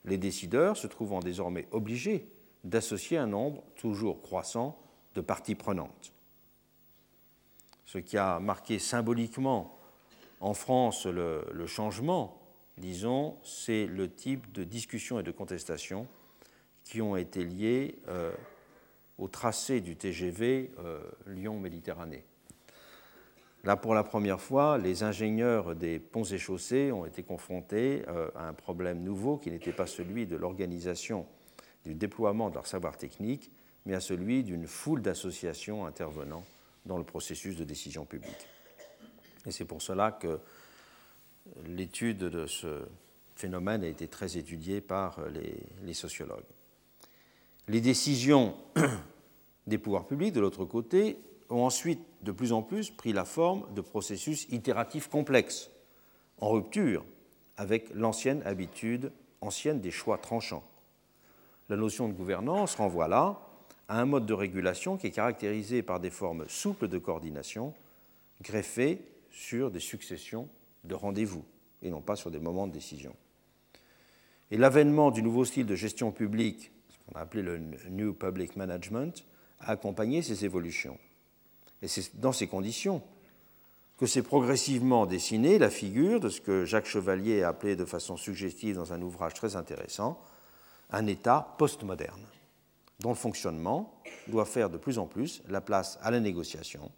Les 0.08 0.18
décideurs 0.18 0.78
se 0.78 0.88
trouvant 0.88 1.20
désormais 1.20 1.68
obligés 1.72 2.26
d'associer 2.64 3.18
un 3.18 3.28
nombre 3.28 3.64
toujours 3.76 4.22
croissant 4.22 4.80
de 5.16 5.22
parties 5.22 5.56
prenantes. 5.56 6.14
Ce 7.86 7.98
qui 7.98 8.18
a 8.18 8.40
marqué 8.40 8.80
symboliquement 8.80 9.78
en 10.40 10.54
France 10.54 11.06
le, 11.06 11.66
changement, 11.68 12.42
disons, 12.78 13.38
c'est 13.44 13.86
le 13.86 14.10
type 14.10 14.52
de 14.54 14.64
discussion 14.64 15.20
et 15.20 15.24
de 15.24 15.32
contestation 15.32 16.08
qui 16.86 17.02
ont 17.02 17.18
été 17.18 17.44
liés 17.44 18.00
euh, 18.08 18.32
au 19.18 19.28
tracé 19.28 19.82
du 19.82 19.98
TGV 19.98 20.72
euh, 20.80 21.02
Lyon-Méditerranée. 21.26 22.24
Là, 23.68 23.76
pour 23.76 23.94
la 23.94 24.06
première 24.06 24.40
fois, 24.40 24.78
les 24.78 25.04
ingénieurs 25.04 25.76
des 25.76 26.00
ponts 26.00 26.24
et 26.24 26.38
chaussées 26.38 26.94
ont 26.94 27.06
été 27.06 27.22
confrontés 27.22 28.02
euh, 28.08 28.30
à 28.34 28.48
un 28.48 28.54
problème 28.54 29.04
nouveau 29.04 29.36
qui 29.36 29.52
n'était 29.52 29.74
pas 29.74 29.86
celui 29.86 30.26
de 30.26 30.38
l'organisation 30.38 31.26
du 31.84 31.94
déploiement 31.94 32.50
de 32.50 32.56
leur 32.56 32.66
savoir 32.66 32.96
technique, 32.96 33.52
mais 33.86 33.94
à 33.94 34.00
celui 34.00 34.46
d'une 34.46 34.68
foule 34.68 35.02
d'associations 35.02 35.86
intervenant 35.86 36.46
dans 36.86 36.98
le 36.98 37.04
processus 37.04 37.58
de 37.58 37.66
décision 37.66 38.06
publique. 38.06 38.48
Et 39.46 39.52
c'est 39.52 39.66
pour 39.66 39.82
cela 39.82 40.14
que 40.14 40.40
l'étude 41.66 42.20
de 42.20 42.48
ce 42.48 42.86
phénomène 43.36 43.84
a 43.84 43.88
été 43.88 44.08
très 44.08 44.38
étudiée 44.38 44.80
par 44.80 45.20
les, 45.28 45.58
les 45.84 45.94
sociologues. 45.94 46.48
Les 47.68 47.82
décisions 47.82 48.56
des 49.68 49.78
pouvoirs 49.78 50.08
publics, 50.08 50.32
de 50.32 50.40
l'autre 50.40 50.64
côté, 50.64 51.20
ont 51.50 51.64
ensuite 51.64 52.02
de 52.22 52.32
plus 52.32 52.52
en 52.52 52.62
plus 52.62 52.90
pris 52.90 53.14
la 53.14 53.26
forme 53.26 53.66
de 53.74 53.82
processus 53.82 54.48
itératifs 54.50 55.08
complexes, 55.08 55.72
en 56.40 56.50
rupture 56.50 57.06
avec 57.58 57.94
l'ancienne 57.94 58.42
habitude 58.46 59.12
ancienne 59.42 59.82
des 59.82 59.92
choix 59.92 60.18
tranchants. 60.18 60.64
La 61.70 61.76
notion 61.76 62.08
de 62.08 62.14
gouvernance 62.14 62.76
renvoie 62.76 63.08
là 63.08 63.40
à 63.88 64.00
un 64.00 64.06
mode 64.06 64.26
de 64.26 64.34
régulation 64.34 64.98
qui 64.98 65.08
est 65.08 65.12
caractérisé 65.12 65.82
par 65.82 66.00
des 66.00 66.10
formes 66.10 66.46
souples 66.48 66.88
de 66.88 66.98
coordination, 66.98 67.74
greffées 68.42 69.02
sur 69.32 69.72
des 69.72 69.80
successions 69.80 70.50
de 70.84 70.96
rendez-vous 70.96 71.44
et 71.82 71.90
non 71.90 72.02
pas 72.02 72.16
sur 72.16 72.32
des 72.32 72.40
moments 72.40 72.68
de 72.68 72.74
décision. 72.74 73.16
Et 74.52 74.58
l'avènement 74.58 75.12
du 75.12 75.22
nouveau 75.22 75.46
style 75.46 75.66
de 75.66 75.76
gestion 75.76 76.12
publique 76.12 76.72
qu'on 77.06 77.20
a 77.20 77.22
appelé 77.22 77.44
le 77.44 77.58
New 77.90 78.14
Public 78.14 78.56
Management, 78.56 79.26
a 79.60 79.72
accompagné 79.72 80.22
ces 80.22 80.46
évolutions. 80.46 80.98
Et 81.82 81.88
c'est 81.88 82.20
dans 82.20 82.32
ces 82.32 82.48
conditions 82.48 83.02
que 83.98 84.06
s'est 84.06 84.24
progressivement 84.24 85.06
dessinée 85.06 85.58
la 85.58 85.70
figure 85.70 86.20
de 86.20 86.30
ce 86.30 86.40
que 86.40 86.66
Jacques 86.66 86.86
Chevalier 86.86 87.44
a 87.44 87.50
appelé 87.50 87.76
de 87.76 87.86
façon 87.86 88.16
suggestive 88.16 88.76
dans 88.76 88.94
un 88.94 89.02
ouvrage 89.02 89.34
très 89.34 89.56
intéressant, 89.56 90.22
un 90.92 91.08
État 91.08 91.56
postmoderne, 91.58 92.26
dont 93.00 93.10
le 93.10 93.16
fonctionnement 93.16 94.00
doit 94.28 94.46
faire 94.46 94.70
de 94.70 94.78
plus 94.78 95.00
en 95.00 95.08
plus 95.08 95.42
la 95.48 95.62
place 95.62 95.98
à 96.02 96.12
la 96.12 96.20
négociation, 96.20 96.92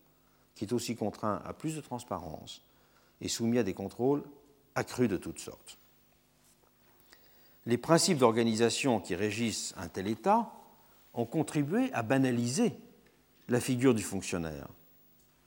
qui 0.56 0.66
est 0.66 0.74
aussi 0.74 0.96
contraint 0.96 1.42
à 1.46 1.54
plus 1.54 1.76
de 1.76 1.82
transparence 1.82 2.62
et 3.22 3.30
soumis 3.30 3.60
à 3.60 3.64
des 3.64 3.74
contrôles 3.74 4.24
accrus 4.76 5.10
de 5.10 5.18
toutes 5.18 5.40
sortes. 5.40 5.78
Les 7.66 7.78
principes 7.78 8.18
d'organisation 8.18 9.00
qui 9.00 9.16
régissent 9.16 9.74
un 9.78 9.88
tel 9.88 10.08
État 10.08 10.52
ont 11.14 11.26
contribué 11.26 11.92
à 11.94 12.04
banaliser 12.04 12.74
la 13.50 13.60
figure 13.60 13.94
du 13.94 14.04
fonctionnaire. 14.04 14.68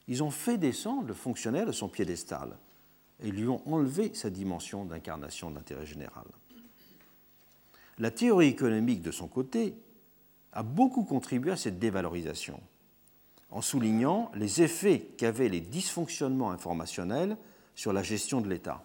Ils 0.08 0.22
ont 0.22 0.30
fait 0.30 0.58
descendre 0.58 1.08
le 1.08 1.14
fonctionnaire 1.14 1.66
de 1.66 1.72
son 1.72 1.88
piédestal 1.88 2.56
et 3.20 3.30
lui 3.30 3.46
ont 3.48 3.62
enlevé 3.66 4.12
sa 4.14 4.30
dimension 4.30 4.84
d'incarnation 4.84 5.50
de 5.50 5.56
l'intérêt 5.56 5.86
général. 5.86 6.24
La 7.98 8.10
théorie 8.10 8.48
économique, 8.48 9.02
de 9.02 9.12
son 9.12 9.28
côté, 9.28 9.74
a 10.52 10.62
beaucoup 10.62 11.04
contribué 11.04 11.52
à 11.52 11.56
cette 11.56 11.78
dévalorisation, 11.78 12.60
en 13.50 13.62
soulignant 13.62 14.30
les 14.34 14.62
effets 14.62 15.00
qu'avaient 15.16 15.48
les 15.48 15.60
dysfonctionnements 15.60 16.50
informationnels 16.50 17.36
sur 17.74 17.92
la 17.92 18.02
gestion 18.02 18.40
de 18.40 18.48
l'État. 18.48 18.82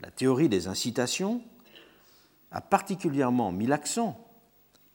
La 0.00 0.10
théorie 0.10 0.48
des 0.48 0.68
incitations 0.68 1.42
a 2.50 2.60
particulièrement 2.60 3.52
mis 3.52 3.66
l'accent 3.66 4.24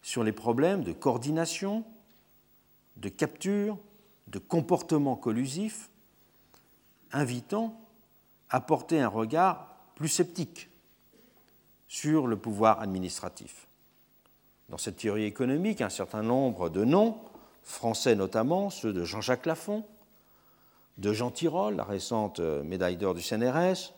sur 0.01 0.23
les 0.23 0.31
problèmes 0.31 0.83
de 0.83 0.93
coordination, 0.93 1.83
de 2.97 3.09
capture, 3.09 3.77
de 4.27 4.39
comportement 4.39 5.15
collusif, 5.15 5.89
invitant 7.11 7.79
à 8.49 8.61
porter 8.61 8.99
un 8.99 9.07
regard 9.07 9.75
plus 9.95 10.09
sceptique 10.09 10.69
sur 11.87 12.27
le 12.27 12.37
pouvoir 12.37 12.79
administratif. 12.81 13.67
Dans 14.69 14.77
cette 14.77 14.97
théorie 14.97 15.25
économique, 15.25 15.81
un 15.81 15.89
certain 15.89 16.23
nombre 16.23 16.69
de 16.69 16.83
noms, 16.83 17.17
français 17.63 18.15
notamment, 18.15 18.69
ceux 18.69 18.93
de 18.93 19.03
Jean-Jacques 19.03 19.45
Lafont, 19.45 19.85
de 20.97 21.13
Jean 21.13 21.31
Tirole, 21.31 21.75
la 21.75 21.83
récente 21.83 22.39
médaille 22.39 22.97
d'or 22.97 23.13
du 23.13 23.21
CNRS, 23.21 23.93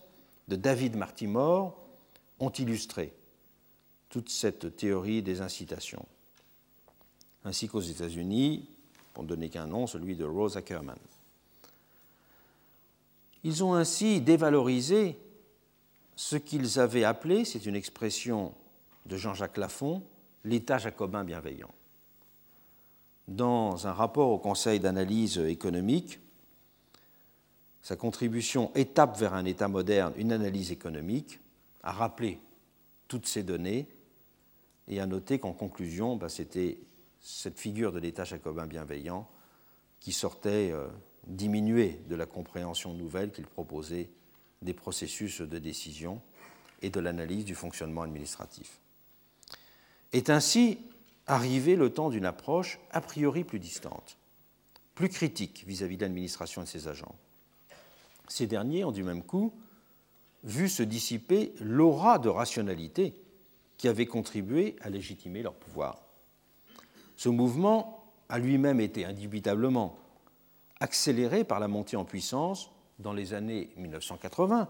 de 0.47 0.55
David 0.55 0.95
Martimore, 0.95 1.77
ont 2.39 2.49
illustré 2.49 3.13
toute 4.09 4.29
cette 4.29 4.75
théorie 4.75 5.21
des 5.21 5.41
incitations. 5.41 6.05
Ainsi 7.43 7.67
qu'aux 7.67 7.81
États-Unis, 7.81 8.69
pour 9.15 9.23
ne 9.23 9.29
donner 9.29 9.49
qu'un 9.49 9.65
nom, 9.65 9.87
celui 9.87 10.15
de 10.15 10.25
Rose 10.25 10.57
Ackerman. 10.57 10.97
Ils 13.45 13.63
ont 13.63 13.73
ainsi 13.73 14.19
dévalorisé 14.19 15.17
ce 16.17 16.35
qu'ils 16.35 16.79
avaient 16.79 17.05
appelé, 17.05 17.45
c'est 17.45 17.65
une 17.65 17.77
expression 17.77 18.53
de 19.05 19.15
Jean-Jacques 19.15 19.57
Lafont, 19.57 20.03
l'État 20.43 20.77
jacobin 20.77 21.23
bienveillant. 21.23 21.73
Dans 23.29 23.87
un 23.87 23.93
rapport 23.93 24.29
au 24.29 24.37
Conseil 24.37 24.81
d'analyse 24.81 25.37
économique, 25.37 26.19
sa 27.81 27.95
contribution 27.95 28.71
Étape 28.75 29.17
vers 29.17 29.33
un 29.33 29.45
État 29.45 29.69
moderne, 29.69 30.13
une 30.17 30.33
analyse 30.33 30.71
économique, 30.71 31.39
a 31.83 31.93
rappelé 31.93 32.39
toutes 33.07 33.27
ces 33.27 33.43
données 33.43 33.87
et 34.89 34.99
a 34.99 35.05
noté 35.05 35.39
qu'en 35.39 35.53
conclusion, 35.53 36.17
bah, 36.17 36.27
c'était 36.27 36.79
cette 37.25 37.59
figure 37.59 37.91
de 37.91 37.97
l'État 37.97 38.23
jacobin 38.23 38.67
bienveillant 38.67 39.27
qui 39.99 40.13
sortait 40.13 40.71
euh, 40.71 40.87
diminuée 41.25 41.99
de 42.07 42.15
la 42.15 42.27
compréhension 42.27 42.93
nouvelle 42.93 43.31
qu'il 43.31 43.47
proposait 43.47 44.11
des 44.61 44.75
processus 44.75 45.41
de 45.41 45.57
décision 45.57 46.21
et 46.83 46.91
de 46.91 46.99
l'analyse 46.99 47.43
du 47.43 47.55
fonctionnement 47.55 48.03
administratif. 48.03 48.79
Est 50.13 50.29
ainsi 50.29 50.77
arrivé 51.25 51.75
le 51.75 51.91
temps 51.91 52.11
d'une 52.11 52.27
approche 52.27 52.79
a 52.91 53.01
priori 53.01 53.43
plus 53.43 53.59
distante, 53.59 54.17
plus 54.93 55.09
critique 55.09 55.63
vis-à-vis 55.65 55.97
de 55.97 56.03
l'administration 56.03 56.61
et 56.61 56.65
de 56.65 56.69
ses 56.69 56.87
agents. 56.87 57.15
Ces 58.27 58.45
derniers 58.45 58.83
ont 58.83 58.91
du 58.91 59.03
même 59.03 59.23
coup 59.23 59.51
vu 60.43 60.69
se 60.69 60.83
dissiper 60.83 61.55
l'aura 61.59 62.19
de 62.19 62.29
rationalité 62.29 63.15
qui 63.77 63.87
avait 63.87 64.05
contribué 64.05 64.75
à 64.81 64.91
légitimer 64.91 65.41
leur 65.41 65.55
pouvoir. 65.55 66.04
Ce 67.15 67.29
mouvement 67.29 68.11
a 68.29 68.39
lui-même 68.39 68.79
été 68.79 69.05
indubitablement 69.05 69.97
accéléré 70.79 71.43
par 71.43 71.59
la 71.59 71.67
montée 71.67 71.97
en 71.97 72.05
puissance 72.05 72.71
dans 72.99 73.13
les 73.13 73.33
années 73.33 73.69
1980 73.77 74.69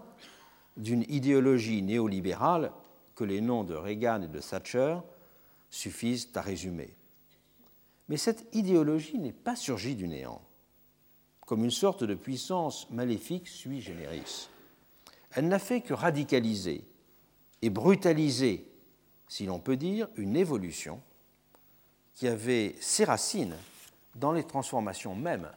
d'une 0.76 1.04
idéologie 1.08 1.82
néolibérale 1.82 2.72
que 3.14 3.24
les 3.24 3.40
noms 3.40 3.64
de 3.64 3.74
Reagan 3.74 4.22
et 4.22 4.28
de 4.28 4.38
Thatcher 4.38 4.98
suffisent 5.70 6.28
à 6.34 6.42
résumer. 6.42 6.94
Mais 8.08 8.16
cette 8.16 8.46
idéologie 8.54 9.18
n'est 9.18 9.32
pas 9.32 9.56
surgie 9.56 9.96
du 9.96 10.06
néant, 10.06 10.42
comme 11.40 11.64
une 11.64 11.70
sorte 11.70 12.04
de 12.04 12.14
puissance 12.14 12.88
maléfique 12.90 13.48
sui 13.48 13.80
generis. 13.80 14.48
Elle 15.32 15.48
n'a 15.48 15.58
fait 15.58 15.80
que 15.80 15.94
radicaliser 15.94 16.84
et 17.62 17.70
brutaliser, 17.70 18.70
si 19.28 19.46
l'on 19.46 19.58
peut 19.58 19.76
dire, 19.76 20.08
une 20.16 20.36
évolution 20.36 21.00
qui 22.16 22.26
avait 22.26 22.74
ses 22.80 23.04
racines 23.04 23.54
dans 24.16 24.32
les 24.32 24.44
transformations 24.44 25.14
mêmes 25.14 25.48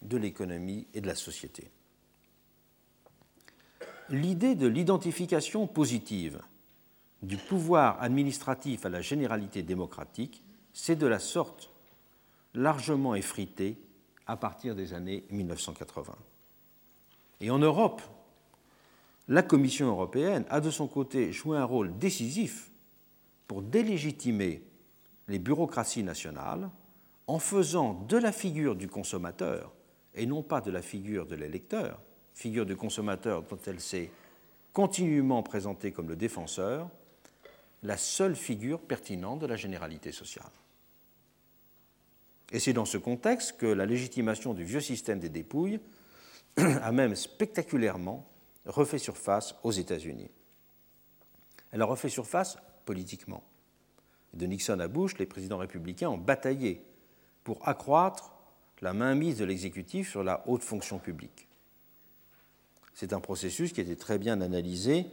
de 0.00 0.16
l'économie 0.16 0.86
et 0.94 1.02
de 1.02 1.06
la 1.06 1.14
société 1.14 1.70
l'idée 4.10 4.54
de 4.54 4.66
l'identification 4.66 5.66
positive 5.66 6.40
du 7.22 7.36
pouvoir 7.36 8.00
administratif 8.02 8.86
à 8.86 8.88
la 8.88 9.00
généralité 9.00 9.62
démocratique 9.62 10.42
s'est 10.72 10.96
de 10.96 11.06
la 11.06 11.18
sorte 11.18 11.70
largement 12.54 13.14
effritée 13.14 13.78
à 14.26 14.36
partir 14.36 14.74
des 14.74 14.92
années 14.92 15.24
1980. 15.30 16.14
Et 17.40 17.50
en 17.50 17.58
Europe, 17.58 18.02
la 19.28 19.42
Commission 19.42 19.88
européenne 19.88 20.44
a 20.50 20.60
de 20.60 20.70
son 20.70 20.86
côté 20.86 21.32
joué 21.32 21.58
un 21.58 21.64
rôle 21.64 21.96
décisif 21.98 22.70
pour 23.46 23.62
délégitimer 23.62 24.62
les 25.28 25.38
bureaucraties 25.38 26.02
nationales 26.02 26.70
en 27.26 27.38
faisant 27.38 27.94
de 28.08 28.16
la 28.16 28.32
figure 28.32 28.76
du 28.76 28.88
consommateur, 28.88 29.72
et 30.14 30.26
non 30.26 30.42
pas 30.42 30.60
de 30.60 30.70
la 30.70 30.82
figure 30.82 31.26
de 31.26 31.34
l'électeur, 31.34 32.00
figure 32.34 32.66
du 32.66 32.76
consommateur 32.76 33.42
dont 33.42 33.58
elle 33.66 33.80
s'est 33.80 34.10
continuellement 34.72 35.42
présentée 35.42 35.90
comme 35.90 36.08
le 36.08 36.16
défenseur, 36.16 36.88
la 37.82 37.96
seule 37.96 38.36
figure 38.36 38.80
pertinente 38.80 39.40
de 39.40 39.46
la 39.46 39.56
généralité 39.56 40.12
sociale. 40.12 40.50
Et 42.52 42.60
c'est 42.60 42.72
dans 42.72 42.84
ce 42.84 42.98
contexte 42.98 43.56
que 43.56 43.66
la 43.66 43.86
légitimation 43.86 44.54
du 44.54 44.64
vieux 44.64 44.80
système 44.80 45.18
des 45.18 45.28
dépouilles 45.28 45.80
a 46.56 46.92
même 46.92 47.16
spectaculairement 47.16 48.26
refait 48.66 48.98
surface 48.98 49.54
aux 49.62 49.72
États-Unis. 49.72 50.30
Elle 51.72 51.82
a 51.82 51.86
refait 51.86 52.08
surface 52.08 52.56
politiquement. 52.84 53.42
De 54.36 54.46
Nixon 54.46 54.78
à 54.80 54.88
Bush, 54.88 55.18
les 55.18 55.26
présidents 55.26 55.58
républicains 55.58 56.10
ont 56.10 56.18
bataillé 56.18 56.82
pour 57.42 57.66
accroître 57.66 58.32
la 58.82 58.92
mainmise 58.92 59.38
de 59.38 59.44
l'exécutif 59.44 60.10
sur 60.10 60.22
la 60.22 60.42
haute 60.46 60.62
fonction 60.62 60.98
publique. 60.98 61.48
C'est 62.92 63.12
un 63.12 63.20
processus 63.20 63.72
qui 63.72 63.80
était 63.80 63.96
très 63.96 64.18
bien 64.18 64.40
analysé 64.40 65.06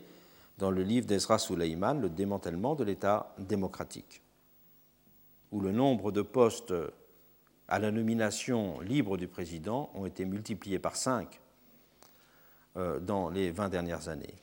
dans 0.57 0.71
le 0.71 0.83
livre 0.83 1.07
d'Ezra 1.07 1.39
Suleiman, 1.39 1.99
Le 1.99 2.09
démantèlement 2.09 2.75
de 2.75 2.83
l'État 2.83 3.33
démocratique, 3.39 4.21
où 5.51 5.59
le 5.61 5.71
nombre 5.71 6.11
de 6.11 6.21
postes 6.21 6.73
à 7.67 7.79
la 7.79 7.91
nomination 7.91 8.79
libre 8.81 9.17
du 9.17 9.27
président 9.27 9.89
ont 9.95 10.05
été 10.05 10.25
multipliés 10.25 10.79
par 10.79 10.95
cinq 10.95 11.39
euh, 12.77 12.99
dans 12.99 13.29
les 13.29 13.51
20 13.51 13.69
dernières 13.69 14.09
années. 14.09 14.35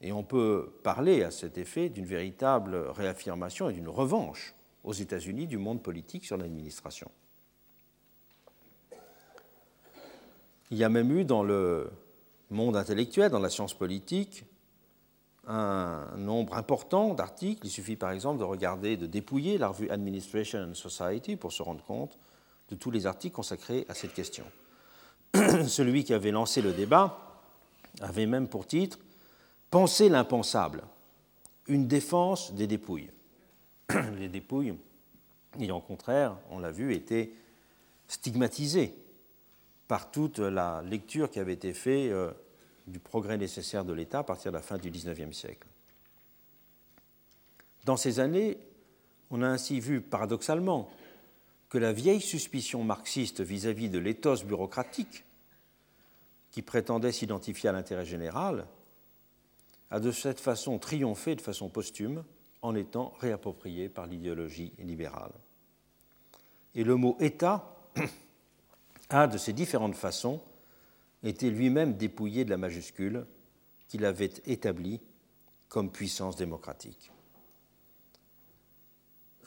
Et 0.00 0.12
on 0.12 0.22
peut 0.22 0.72
parler 0.82 1.22
à 1.22 1.30
cet 1.30 1.58
effet 1.58 1.88
d'une 1.88 2.06
véritable 2.06 2.76
réaffirmation 2.76 3.68
et 3.68 3.74
d'une 3.74 3.88
revanche 3.88 4.54
aux 4.82 4.94
États-Unis 4.94 5.46
du 5.46 5.58
monde 5.58 5.82
politique 5.82 6.24
sur 6.24 6.38
l'administration. 6.38 7.10
Il 10.70 10.78
y 10.78 10.84
a 10.84 10.88
même 10.88 11.10
eu 11.10 11.24
dans 11.24 11.42
le 11.42 11.90
monde 12.50 12.76
intellectuel, 12.76 13.30
dans 13.30 13.40
la 13.40 13.50
science 13.50 13.74
politique, 13.74 14.44
un 15.46 16.16
nombre 16.16 16.54
important 16.54 17.12
d'articles. 17.12 17.66
Il 17.66 17.70
suffit 17.70 17.96
par 17.96 18.12
exemple 18.12 18.38
de 18.38 18.44
regarder, 18.44 18.96
de 18.96 19.06
dépouiller 19.06 19.58
la 19.58 19.68
revue 19.68 19.90
Administration 19.90 20.60
and 20.60 20.74
Society 20.74 21.36
pour 21.36 21.52
se 21.52 21.62
rendre 21.62 21.82
compte 21.84 22.18
de 22.70 22.76
tous 22.76 22.90
les 22.90 23.06
articles 23.06 23.34
consacrés 23.34 23.84
à 23.88 23.94
cette 23.94 24.14
question. 24.14 24.44
Celui 25.66 26.04
qui 26.04 26.14
avait 26.14 26.30
lancé 26.30 26.62
le 26.62 26.72
débat 26.72 27.42
avait 28.00 28.26
même 28.26 28.48
pour 28.48 28.66
titre 28.66 28.98
Penser 29.70 30.08
l'impensable, 30.08 30.82
une 31.66 31.86
défense 31.86 32.52
des 32.54 32.66
dépouilles. 32.66 33.10
Les 34.18 34.28
dépouilles 34.28 34.74
ayant 35.58 35.78
au 35.78 35.80
contraire, 35.80 36.36
on 36.50 36.58
l'a 36.58 36.70
vu, 36.70 36.94
été 36.94 37.34
stigmatisées 38.06 38.94
par 39.88 40.10
toute 40.10 40.38
la 40.38 40.82
lecture 40.82 41.30
qui 41.30 41.40
avait 41.40 41.54
été 41.54 41.72
faite 41.72 42.12
euh, 42.12 42.30
du 42.86 43.00
progrès 43.00 43.36
nécessaire 43.36 43.84
de 43.84 43.92
l'État 43.92 44.20
à 44.20 44.24
partir 44.24 44.52
de 44.52 44.56
la 44.56 44.62
fin 44.62 44.78
du 44.78 44.90
XIXe 44.90 45.36
siècle. 45.36 45.66
Dans 47.84 47.96
ces 47.96 48.20
années, 48.20 48.58
on 49.30 49.42
a 49.42 49.48
ainsi 49.48 49.80
vu 49.80 50.00
paradoxalement 50.00 50.90
que 51.68 51.78
la 51.78 51.92
vieille 51.92 52.20
suspicion 52.20 52.84
marxiste 52.84 53.40
vis-à-vis 53.40 53.88
de 53.88 53.98
l'éthos 53.98 54.44
bureaucratique, 54.44 55.24
qui 56.50 56.62
prétendait 56.62 57.12
s'identifier 57.12 57.68
à 57.68 57.72
l'intérêt 57.72 58.04
général, 58.04 58.66
a 59.90 60.00
de 60.00 60.12
cette 60.12 60.40
façon 60.40 60.78
triomphé 60.78 61.34
de 61.34 61.40
façon 61.40 61.68
posthume 61.68 62.24
en 62.62 62.74
étant 62.74 63.14
réapproprié 63.20 63.88
par 63.88 64.06
l'idéologie 64.06 64.72
libérale. 64.78 65.32
Et 66.74 66.84
le 66.84 66.96
mot 66.96 67.16
État 67.20 67.76
a, 69.08 69.26
de 69.26 69.38
ces 69.38 69.52
différentes 69.52 69.96
façons, 69.96 70.40
été 71.22 71.50
lui-même 71.50 71.96
dépouillé 71.96 72.44
de 72.44 72.50
la 72.50 72.56
majuscule 72.56 73.26
qu'il 73.88 74.04
avait 74.04 74.32
établie 74.46 75.00
comme 75.68 75.90
puissance 75.90 76.36
démocratique. 76.36 77.10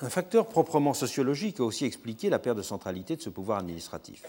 Un 0.01 0.09
facteur 0.09 0.47
proprement 0.49 0.93
sociologique 0.93 1.59
a 1.59 1.63
aussi 1.63 1.85
expliqué 1.85 2.29
la 2.29 2.39
perte 2.39 2.57
de 2.57 2.63
centralité 2.63 3.15
de 3.15 3.21
ce 3.21 3.29
pouvoir 3.29 3.59
administratif. 3.59 4.25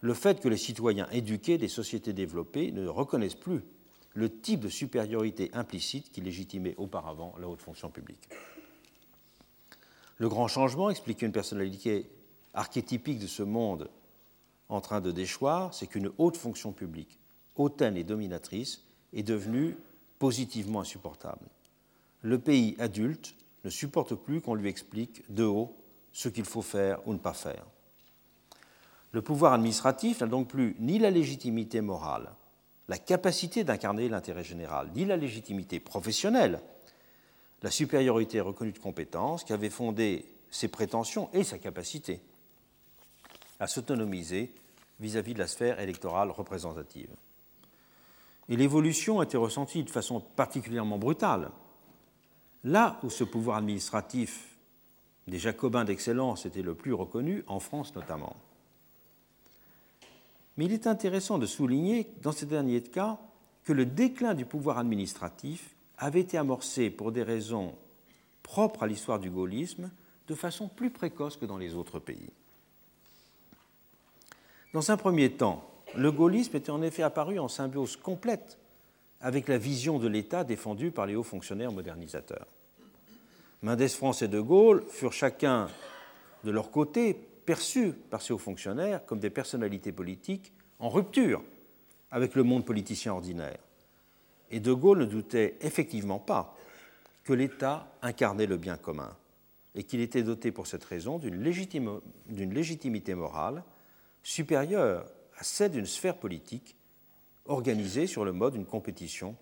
Le 0.00 0.14
fait 0.14 0.40
que 0.40 0.48
les 0.48 0.56
citoyens 0.56 1.08
éduqués 1.10 1.56
des 1.56 1.68
sociétés 1.68 2.12
développées 2.12 2.72
ne 2.72 2.88
reconnaissent 2.88 3.34
plus 3.34 3.62
le 4.14 4.40
type 4.40 4.60
de 4.60 4.68
supériorité 4.68 5.50
implicite 5.52 6.10
qui 6.10 6.20
légitimait 6.20 6.74
auparavant 6.76 7.34
la 7.38 7.48
haute 7.48 7.62
fonction 7.62 7.90
publique. 7.90 8.28
Le 10.18 10.28
grand 10.28 10.48
changement, 10.48 10.90
expliquait 10.90 11.26
une 11.26 11.32
personnalité 11.32 12.10
archétypique 12.54 13.18
de 13.18 13.26
ce 13.26 13.42
monde 13.42 13.90
en 14.68 14.80
train 14.80 15.00
de 15.00 15.10
déchoir, 15.10 15.74
c'est 15.74 15.86
qu'une 15.86 16.10
haute 16.18 16.36
fonction 16.36 16.72
publique, 16.72 17.18
hautaine 17.56 17.96
et 17.96 18.04
dominatrice, 18.04 18.82
est 19.12 19.22
devenue 19.22 19.76
positivement 20.18 20.80
insupportable. 20.80 21.46
Le 22.20 22.38
pays 22.38 22.76
adulte 22.78 23.34
ne 23.64 23.70
supporte 23.70 24.14
plus 24.14 24.40
qu'on 24.40 24.54
lui 24.54 24.68
explique 24.68 25.24
de 25.32 25.44
haut 25.44 25.76
ce 26.12 26.28
qu'il 26.28 26.44
faut 26.44 26.62
faire 26.62 27.06
ou 27.06 27.12
ne 27.12 27.18
pas 27.18 27.32
faire. 27.32 27.66
Le 29.12 29.22
pouvoir 29.22 29.52
administratif 29.52 30.20
n'a 30.20 30.26
donc 30.26 30.48
plus 30.48 30.76
ni 30.78 30.98
la 30.98 31.10
légitimité 31.10 31.80
morale, 31.80 32.30
la 32.92 32.98
capacité 32.98 33.64
d'incarner 33.64 34.06
l'intérêt 34.10 34.44
général, 34.44 34.90
ni 34.94 35.06
la 35.06 35.16
légitimité 35.16 35.80
professionnelle, 35.80 36.60
la 37.62 37.70
supériorité 37.70 38.38
reconnue 38.38 38.72
de 38.72 38.78
compétences 38.78 39.44
qui 39.44 39.54
avait 39.54 39.70
fondé 39.70 40.26
ses 40.50 40.68
prétentions 40.68 41.30
et 41.32 41.42
sa 41.42 41.56
capacité 41.56 42.20
à 43.58 43.66
s'autonomiser 43.66 44.52
vis-à-vis 45.00 45.32
de 45.32 45.38
la 45.38 45.46
sphère 45.46 45.80
électorale 45.80 46.30
représentative. 46.30 47.08
Et 48.50 48.56
l'évolution 48.56 49.20
a 49.20 49.24
été 49.24 49.38
ressentie 49.38 49.84
de 49.84 49.88
façon 49.88 50.20
particulièrement 50.20 50.98
brutale. 50.98 51.50
Là 52.62 53.00
où 53.02 53.08
ce 53.08 53.24
pouvoir 53.24 53.56
administratif 53.56 54.58
des 55.28 55.38
Jacobins 55.38 55.86
d'excellence 55.86 56.44
était 56.44 56.60
le 56.60 56.74
plus 56.74 56.92
reconnu, 56.92 57.42
en 57.46 57.58
France 57.58 57.94
notamment. 57.94 58.36
Mais 60.56 60.66
il 60.66 60.72
est 60.72 60.86
intéressant 60.86 61.38
de 61.38 61.46
souligner, 61.46 62.08
dans 62.22 62.32
ce 62.32 62.44
dernier 62.44 62.82
cas, 62.82 63.18
que 63.64 63.72
le 63.72 63.86
déclin 63.86 64.34
du 64.34 64.44
pouvoir 64.44 64.78
administratif 64.78 65.74
avait 65.98 66.20
été 66.20 66.36
amorcé 66.36 66.90
pour 66.90 67.12
des 67.12 67.22
raisons 67.22 67.74
propres 68.42 68.82
à 68.82 68.86
l'histoire 68.86 69.20
du 69.20 69.30
gaullisme 69.30 69.90
de 70.28 70.34
façon 70.34 70.68
plus 70.68 70.90
précoce 70.90 71.36
que 71.36 71.46
dans 71.46 71.58
les 71.58 71.74
autres 71.74 71.98
pays. 71.98 72.30
Dans 74.72 74.90
un 74.90 74.96
premier 74.96 75.30
temps, 75.30 75.68
le 75.94 76.10
gaullisme 76.10 76.56
était 76.56 76.70
en 76.70 76.82
effet 76.82 77.02
apparu 77.02 77.38
en 77.38 77.48
symbiose 77.48 77.96
complète 77.96 78.58
avec 79.20 79.46
la 79.48 79.58
vision 79.58 79.98
de 79.98 80.08
l'État 80.08 80.44
défendue 80.44 80.90
par 80.90 81.06
les 81.06 81.14
hauts 81.14 81.22
fonctionnaires 81.22 81.72
modernisateurs. 81.72 82.46
Mendès 83.62 83.88
France 83.88 84.22
et 84.22 84.28
De 84.28 84.40
Gaulle 84.40 84.84
furent 84.88 85.12
chacun 85.12 85.68
de 86.42 86.50
leur 86.50 86.70
côté 86.70 87.28
perçus 87.44 87.92
par 88.10 88.22
ces 88.22 88.32
hauts 88.32 88.38
fonctionnaires 88.38 89.04
comme 89.04 89.18
des 89.18 89.30
personnalités 89.30 89.92
politiques 89.92 90.52
en 90.78 90.88
rupture 90.88 91.42
avec 92.10 92.34
le 92.34 92.42
monde 92.42 92.64
politicien 92.64 93.12
ordinaire. 93.12 93.58
Et 94.50 94.60
De 94.60 94.72
Gaulle 94.72 94.98
ne 94.98 95.04
doutait 95.06 95.56
effectivement 95.60 96.18
pas 96.18 96.56
que 97.24 97.32
l'État 97.32 97.90
incarnait 98.02 98.46
le 98.46 98.56
bien 98.56 98.76
commun 98.76 99.16
et 99.74 99.84
qu'il 99.84 100.00
était 100.00 100.22
doté 100.22 100.52
pour 100.52 100.66
cette 100.66 100.84
raison 100.84 101.18
d'une 101.18 101.42
légitimité 101.42 103.14
morale 103.14 103.64
supérieure 104.22 105.06
à 105.38 105.44
celle 105.44 105.72
d'une 105.72 105.86
sphère 105.86 106.18
politique 106.18 106.76
organisée 107.46 108.06
sur 108.06 108.24
le 108.24 108.32
mode 108.32 108.52
d'une 108.52 108.66
compétition 108.66 109.34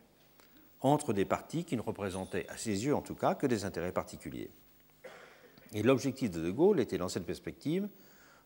entre 0.81 1.13
des 1.13 1.25
partis 1.25 1.65
qui 1.65 1.77
ne 1.77 1.83
représentaient, 1.83 2.49
à 2.49 2.57
ses 2.57 2.85
yeux 2.85 2.95
en 2.95 3.03
tout 3.03 3.15
cas, 3.15 3.35
que 3.35 3.47
des 3.47 3.65
intérêts 3.65 3.93
particuliers. 3.93 4.51
Et 5.73 5.83
l'objectif 5.83 6.31
de 6.31 6.41
De 6.41 6.51
Gaulle 6.51 6.81
était, 6.81 6.99
dans 6.99 7.09
cette 7.09 7.27
perspective, 7.27 7.89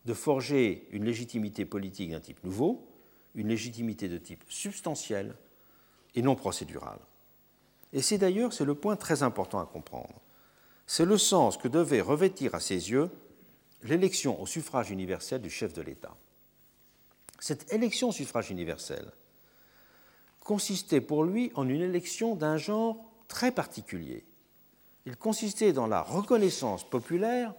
de 0.04 0.14
forger 0.14 0.86
une 0.90 1.04
légitimité 1.04 1.64
politique 1.64 2.10
d'un 2.10 2.20
type 2.20 2.42
nouveau, 2.44 2.86
une 3.34 3.48
légitimité 3.48 4.08
de 4.08 4.18
type 4.18 4.44
substantiel 4.48 5.34
et 6.14 6.22
non 6.22 6.36
procédural. 6.36 6.98
Et 7.92 8.02
c'est 8.02 8.18
d'ailleurs 8.18 8.52
c'est 8.52 8.64
le 8.64 8.74
point 8.74 8.96
très 8.96 9.22
important 9.22 9.60
à 9.60 9.66
comprendre. 9.66 10.20
C'est 10.86 11.06
le 11.06 11.16
sens 11.16 11.56
que 11.56 11.68
devait 11.68 12.00
revêtir 12.00 12.54
à 12.54 12.60
ses 12.60 12.90
yeux 12.90 13.10
l'élection 13.82 14.40
au 14.40 14.46
suffrage 14.46 14.90
universel 14.90 15.40
du 15.40 15.50
chef 15.50 15.72
de 15.72 15.82
l'État. 15.82 16.16
Cette 17.40 17.72
élection 17.72 18.10
au 18.10 18.12
suffrage 18.12 18.50
universel 18.50 19.10
consistait 20.40 21.00
pour 21.00 21.24
lui 21.24 21.50
en 21.54 21.68
une 21.68 21.80
élection 21.80 22.34
d'un 22.34 22.56
genre 22.58 22.96
très 23.28 23.50
particulier. 23.50 24.24
Il 25.06 25.16
consistait 25.16 25.72
dans 25.72 25.86
la 25.86 26.02
reconnaissance 26.02 26.88
populaire 26.88 27.54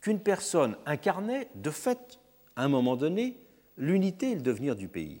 qu'une 0.00 0.20
personne 0.20 0.76
incarnait 0.86 1.48
de 1.54 1.70
fait, 1.70 2.20
à 2.54 2.64
un 2.64 2.68
moment 2.68 2.96
donné, 2.96 3.40
l'unité 3.76 4.30
et 4.30 4.34
le 4.36 4.42
devenir 4.42 4.76
du 4.76 4.88
pays. 4.88 5.20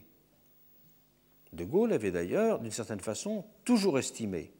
De 1.52 1.64
Gaulle 1.64 1.92
avait 1.92 2.10
d'ailleurs, 2.10 2.60
d'une 2.60 2.70
certaine 2.70 3.00
façon, 3.00 3.44
toujours 3.64 3.98
estimé 3.98 4.52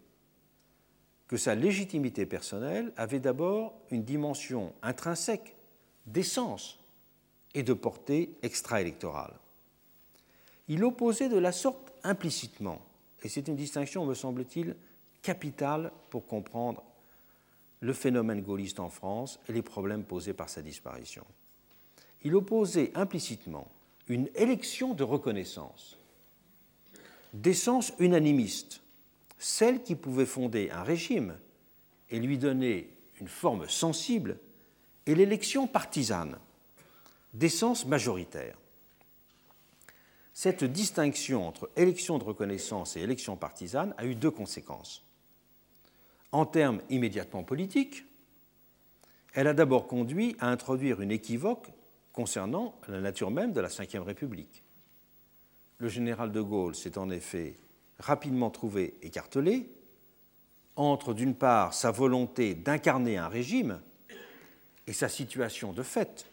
que 1.29 1.37
sa 1.37 1.55
légitimité 1.55 2.25
personnelle 2.25 2.93
avait 2.97 3.21
d'abord 3.21 3.75
une 3.91 4.05
dimension 4.05 4.73
intrinsèque 4.83 5.57
d'essence 6.07 6.79
et 7.55 7.63
de 7.63 7.73
portée 7.73 8.37
extra-électorale. 8.43 9.35
Il 10.69 10.85
opposait 10.85 11.29
de 11.29 11.39
la 11.39 11.53
sorte 11.53 11.93
implicitement, 12.05 12.81
et 13.23 13.29
c'est 13.29 13.49
une 13.49 13.57
distinction, 13.57 14.07
me 14.07 14.15
semble-t-il, 14.15 14.77
capitale 15.23 15.91
pour 16.11 16.27
comprendre 16.27 16.83
le 17.87 17.93
phénomène 17.93 18.43
gaulliste 18.43 18.81
en 18.81 18.91
France 18.91 19.39
et 19.49 19.53
les 19.53 19.63
problèmes 19.63 20.05
posés 20.05 20.35
par 20.35 20.51
sa 20.51 20.61
disparition. 20.61 21.25
Il 22.23 22.35
opposait 22.35 22.91
implicitement 22.95 23.71
une 24.09 24.29
élection 24.35 24.93
de 24.93 25.05
reconnaissance, 25.05 25.97
d'essence 27.33 27.93
unanimiste, 27.99 28.83
celle 29.39 29.83
qui 29.83 29.95
pouvait 29.95 30.27
fonder 30.27 30.71
un 30.71 30.83
régime 30.83 31.39
et 32.11 32.19
lui 32.19 32.39
donner 32.39 32.91
une 33.21 33.29
forme 33.29 33.69
sensible, 33.69 34.39
et 35.07 35.15
l'élection 35.15 35.69
partisane, 35.69 36.39
d'essence 37.33 37.87
majoritaire. 37.87 38.59
Cette 40.33 40.65
distinction 40.65 41.47
entre 41.47 41.71
élection 41.77 42.19
de 42.19 42.25
reconnaissance 42.25 42.97
et 42.97 43.01
élection 43.01 43.37
partisane 43.37 43.95
a 43.97 44.05
eu 44.05 44.17
deux 44.17 44.33
conséquences. 44.33 45.06
En 46.33 46.47
termes 46.47 46.83
immédiatement 46.91 47.43
politiques, 47.43 48.05
elle 49.35 49.47
a 49.47 49.55
d'abord 49.55 49.87
conduit 49.87 50.37
à 50.41 50.49
introduire 50.49 51.01
une 51.01 51.11
équivoque 51.11 51.73
concernant 52.13 52.75
la 52.89 53.01
nature 53.01 53.31
même 53.31 53.53
de 53.53 53.61
la 53.61 53.69
Ve 53.69 54.03
République. 54.03 54.63
Le 55.79 55.89
général 55.89 56.33
de 56.33 56.41
Gaulle 56.41 56.75
s'est 56.75 56.97
en 56.97 57.11
effet 57.11 57.59
rapidement 57.99 58.51
trouvé 58.51 58.95
écartelé 59.03 59.71
entre, 60.75 61.15
d'une 61.15 61.35
part, 61.35 61.75
sa 61.75 61.91
volonté 61.91 62.55
d'incarner 62.55 63.19
un 63.19 63.29
régime 63.29 63.81
et 64.87 64.93
sa 64.93 65.09
situation 65.09 65.73
de 65.73 65.83
fait 65.83 66.27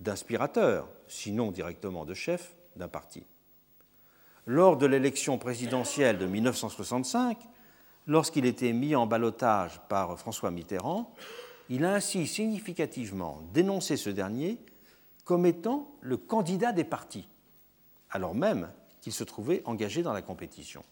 d'inspirateur, 0.00 0.88
sinon 1.08 1.52
directement 1.52 2.04
de 2.04 2.14
chef, 2.14 2.54
d'un 2.76 2.88
parti. 2.88 3.24
Lors 4.46 4.76
de 4.76 4.86
l'élection 4.86 5.38
présidentielle 5.38 6.18
de 6.18 6.26
1965, 6.26 7.38
lorsqu'il 8.06 8.46
était 8.46 8.72
mis 8.72 8.94
en 8.94 9.06
balotage 9.06 9.80
par 9.88 10.18
François 10.18 10.50
Mitterrand, 10.50 11.14
il 11.68 11.84
a 11.84 11.94
ainsi 11.94 12.26
significativement 12.26 13.42
dénoncé 13.52 13.96
ce 13.96 14.10
dernier 14.10 14.58
comme 15.24 15.46
étant 15.46 15.90
le 16.00 16.16
candidat 16.16 16.72
des 16.72 16.84
partis, 16.84 17.28
alors 18.10 18.34
même 18.34 18.70
qu'il 19.00 19.12
se 19.12 19.24
trouvait 19.24 19.62
engagé 19.64 20.02
dans 20.02 20.12
la 20.12 20.22
compétition. 20.22 20.84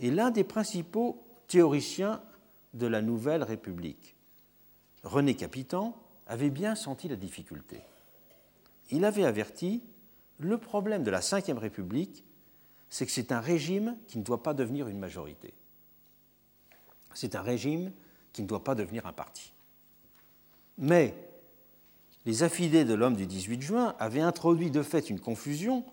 Et 0.00 0.10
l'un 0.10 0.30
des 0.30 0.44
principaux 0.44 1.22
théoriciens 1.46 2.22
de 2.74 2.86
la 2.86 3.02
Nouvelle 3.02 3.42
République, 3.42 4.16
René 5.04 5.34
Capitan, 5.34 5.96
avait 6.26 6.50
bien 6.50 6.74
senti 6.74 7.08
la 7.08 7.16
difficulté. 7.16 7.80
Il 8.90 9.04
avait 9.04 9.24
averti 9.24 9.82
le 10.38 10.58
problème 10.58 11.02
de 11.02 11.10
la 11.10 11.20
Ve 11.20 11.58
République, 11.58 12.24
c'est 12.88 13.06
que 13.06 13.12
c'est 13.12 13.32
un 13.32 13.40
régime 13.40 13.96
qui 14.06 14.18
ne 14.18 14.24
doit 14.24 14.42
pas 14.42 14.54
devenir 14.54 14.88
une 14.88 14.98
majorité. 14.98 15.54
C'est 17.14 17.34
un 17.34 17.42
régime 17.42 17.92
qui 18.32 18.42
ne 18.42 18.46
doit 18.46 18.64
pas 18.64 18.74
devenir 18.74 19.06
un 19.06 19.12
parti. 19.12 19.52
Mais 20.78 21.14
les 22.24 22.42
affidés 22.42 22.84
de 22.84 22.94
l'homme 22.94 23.16
du 23.16 23.26
18 23.26 23.60
juin 23.60 23.94
avaient 23.98 24.20
introduit 24.20 24.70
de 24.70 24.82
fait 24.82 25.10
une 25.10 25.20
confusion 25.20 25.84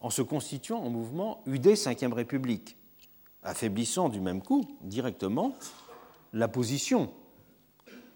en 0.00 0.10
se 0.10 0.22
constituant 0.22 0.78
en 0.78 0.90
mouvement 0.90 1.42
UD 1.46 1.66
5e 1.66 2.12
République, 2.12 2.76
affaiblissant 3.42 4.08
du 4.08 4.20
même 4.20 4.42
coup 4.42 4.64
directement 4.82 5.56
la 6.32 6.48
position 6.48 7.12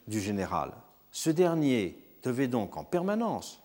du 0.09 0.20
général. 0.20 0.72
Ce 1.11 1.30
dernier 1.30 1.98
devait 2.22 2.48
donc 2.48 2.76
en 2.76 2.84
permanence 2.84 3.62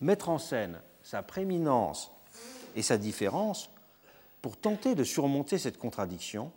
mettre 0.00 0.28
en 0.28 0.38
scène 0.38 0.80
sa 1.02 1.22
prééminence 1.22 2.10
et 2.76 2.82
sa 2.82 2.98
différence 2.98 3.70
pour 4.42 4.56
tenter 4.56 4.94
de 4.94 5.04
surmonter 5.04 5.58
cette 5.58 5.78
contradiction 5.78 6.52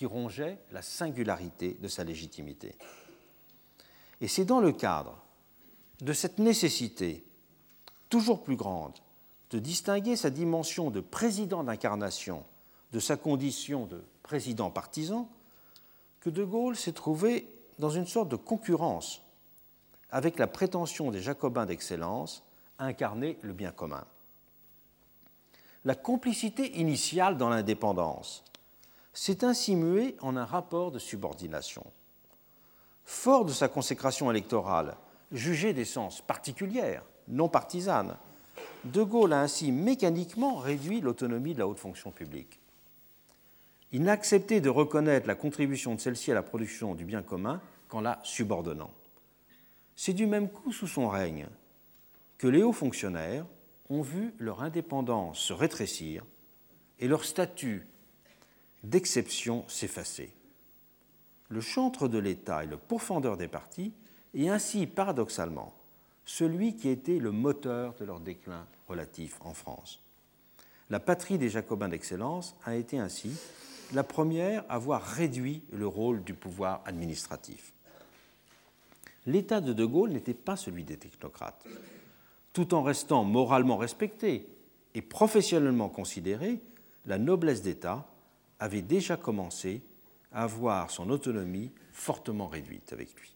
qui 0.00 0.06
rongeait 0.06 0.56
la 0.72 0.80
singularité 0.80 1.76
de 1.78 1.86
sa 1.86 2.04
légitimité. 2.04 2.74
Et 4.22 4.28
c'est 4.28 4.46
dans 4.46 4.60
le 4.60 4.72
cadre 4.72 5.22
de 6.00 6.14
cette 6.14 6.38
nécessité 6.38 7.22
toujours 8.08 8.42
plus 8.42 8.56
grande 8.56 8.94
de 9.50 9.58
distinguer 9.58 10.16
sa 10.16 10.30
dimension 10.30 10.90
de 10.90 11.00
président 11.00 11.64
d'incarnation 11.64 12.46
de 12.92 12.98
sa 12.98 13.18
condition 13.18 13.84
de 13.84 14.02
président 14.22 14.70
partisan 14.70 15.28
que 16.20 16.30
De 16.30 16.44
Gaulle 16.44 16.76
s'est 16.76 16.92
trouvé 16.92 17.52
dans 17.78 17.90
une 17.90 18.06
sorte 18.06 18.30
de 18.30 18.36
concurrence 18.36 19.20
avec 20.08 20.38
la 20.38 20.46
prétention 20.46 21.10
des 21.10 21.20
jacobins 21.20 21.66
d'excellence 21.66 22.42
à 22.78 22.86
incarner 22.86 23.38
le 23.42 23.52
bien 23.52 23.70
commun. 23.70 24.06
La 25.84 25.94
complicité 25.94 26.80
initiale 26.80 27.36
dans 27.36 27.50
l'indépendance 27.50 28.44
s'est 29.12 29.44
ainsi 29.44 29.76
muée 29.76 30.16
en 30.20 30.36
un 30.36 30.44
rapport 30.44 30.90
de 30.90 30.98
subordination. 30.98 31.84
Fort 33.04 33.44
de 33.44 33.52
sa 33.52 33.68
consécration 33.68 34.30
électorale, 34.30 34.96
jugée 35.32 35.72
d'essence 35.72 36.20
particulière, 36.20 37.02
non 37.28 37.48
partisane, 37.48 38.16
De 38.84 39.02
Gaulle 39.02 39.32
a 39.32 39.40
ainsi 39.40 39.72
mécaniquement 39.72 40.56
réduit 40.56 41.00
l'autonomie 41.00 41.54
de 41.54 41.58
la 41.58 41.66
haute 41.66 41.78
fonction 41.78 42.10
publique. 42.10 42.60
Il 43.92 44.02
n'a 44.02 44.12
accepté 44.12 44.60
de 44.60 44.68
reconnaître 44.68 45.26
la 45.26 45.34
contribution 45.34 45.94
de 45.94 46.00
celle-ci 46.00 46.30
à 46.30 46.34
la 46.34 46.42
production 46.42 46.94
du 46.94 47.04
bien 47.04 47.22
commun 47.22 47.60
qu'en 47.88 48.00
la 48.00 48.20
subordonnant. 48.22 48.92
C'est 49.96 50.12
du 50.12 50.26
même 50.26 50.48
coup 50.48 50.72
sous 50.72 50.86
son 50.86 51.08
règne 51.08 51.48
que 52.38 52.46
les 52.46 52.62
hauts 52.62 52.72
fonctionnaires 52.72 53.44
ont 53.90 54.02
vu 54.02 54.32
leur 54.38 54.62
indépendance 54.62 55.40
se 55.40 55.52
rétrécir 55.52 56.24
et 57.00 57.08
leur 57.08 57.24
statut 57.24 57.86
d'exception 58.84 59.64
s'effacer. 59.68 60.32
Le 61.48 61.60
chantre 61.60 62.08
de 62.08 62.18
l'État 62.18 62.64
et 62.64 62.66
le 62.66 62.76
pourfendeur 62.76 63.36
des 63.36 63.48
partis 63.48 63.92
est 64.34 64.48
ainsi 64.48 64.86
paradoxalement 64.86 65.74
celui 66.24 66.76
qui 66.76 66.88
était 66.88 67.18
le 67.18 67.32
moteur 67.32 67.94
de 67.98 68.04
leur 68.04 68.20
déclin 68.20 68.64
relatif 68.88 69.38
en 69.40 69.52
France. 69.52 70.00
La 70.88 71.00
patrie 71.00 71.38
des 71.38 71.48
Jacobins 71.48 71.88
d'excellence 71.88 72.56
a 72.64 72.76
été 72.76 72.98
ainsi 72.98 73.32
la 73.92 74.04
première 74.04 74.64
à 74.68 74.74
avoir 74.74 75.02
réduit 75.02 75.64
le 75.72 75.88
rôle 75.88 76.22
du 76.22 76.34
pouvoir 76.34 76.82
administratif. 76.84 77.72
L'État 79.26 79.60
de 79.60 79.72
De 79.72 79.84
Gaulle 79.84 80.10
n'était 80.10 80.34
pas 80.34 80.56
celui 80.56 80.84
des 80.84 80.96
technocrates. 80.96 81.64
Tout 82.52 82.74
en 82.74 82.82
restant 82.82 83.24
moralement 83.24 83.76
respecté 83.76 84.46
et 84.94 85.02
professionnellement 85.02 85.88
considéré, 85.88 86.60
la 87.06 87.18
noblesse 87.18 87.62
d'État 87.62 88.06
avait 88.60 88.82
déjà 88.82 89.16
commencé 89.16 89.82
à 90.32 90.44
avoir 90.44 90.90
son 90.90 91.10
autonomie 91.10 91.72
fortement 91.92 92.46
réduite 92.46 92.92
avec 92.92 93.18
lui. 93.20 93.34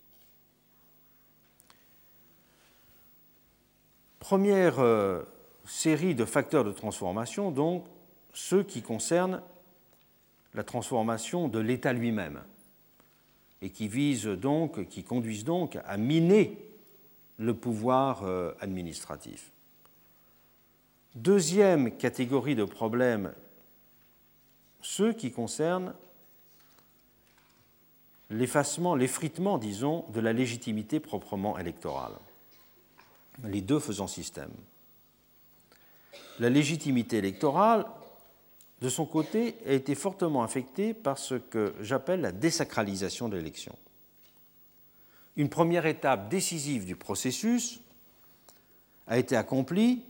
Première 4.21 4.79
euh, 4.79 5.23
série 5.67 6.15
de 6.15 6.25
facteurs 6.25 6.65
de 6.65 6.73
transformation, 6.73 7.51
donc 7.51 7.85
ceux 8.33 8.63
qui 8.63 8.81
concernent 8.81 9.43
la 10.55 10.63
transformation 10.63 11.49
de 11.49 11.59
l'État 11.59 11.93
lui-même 11.93 12.43
et 13.61 13.71
qui 13.71 13.89
visent 13.89 14.27
donc, 14.27 14.89
qui 14.89 15.05
conduisent 15.05 15.45
donc 15.45 15.79
à 15.85 15.97
miner 15.97 16.59
le 17.39 17.55
pouvoir 17.55 18.23
euh, 18.25 18.53
administratif. 18.61 19.53
Deuxième 21.15 21.97
catégorie 21.97 22.55
de 22.55 22.65
problèmes, 22.65 23.33
ceux 24.85 25.13
qui 25.13 25.33
concernent 25.33 25.95
l'effacement, 28.31 28.95
l'effritement, 28.95 29.59
disons, 29.59 30.05
de 30.13 30.21
la 30.21 30.33
légitimité 30.33 31.01
proprement 31.01 31.59
électorale. 31.59 32.13
Les 33.43 33.63
deux 33.63 33.81
faisant 33.81 34.07
système. 34.07 34.53
La 36.39 36.51
légitimité 36.51 37.17
électorale 37.17 37.87
de 38.85 38.91
son 38.91 39.07
côté, 39.07 39.57
a 39.67 39.73
été 39.73 39.95
fortement 39.95 40.43
affecté 40.43 40.93
par 40.93 41.17
ce 41.17 41.37
que 41.37 41.75
j'appelle 41.81 42.21
la 42.21 42.33
désacralisation 42.33 43.31
de 43.31 43.37
l'élection. 43.37 43.75
Une 45.37 45.49
première 45.49 45.87
étape 45.87 46.29
décisive 46.29 46.85
du 46.85 46.95
processus 46.95 47.81
a 49.07 49.17
été 49.17 49.37
accomplie, 49.37 50.05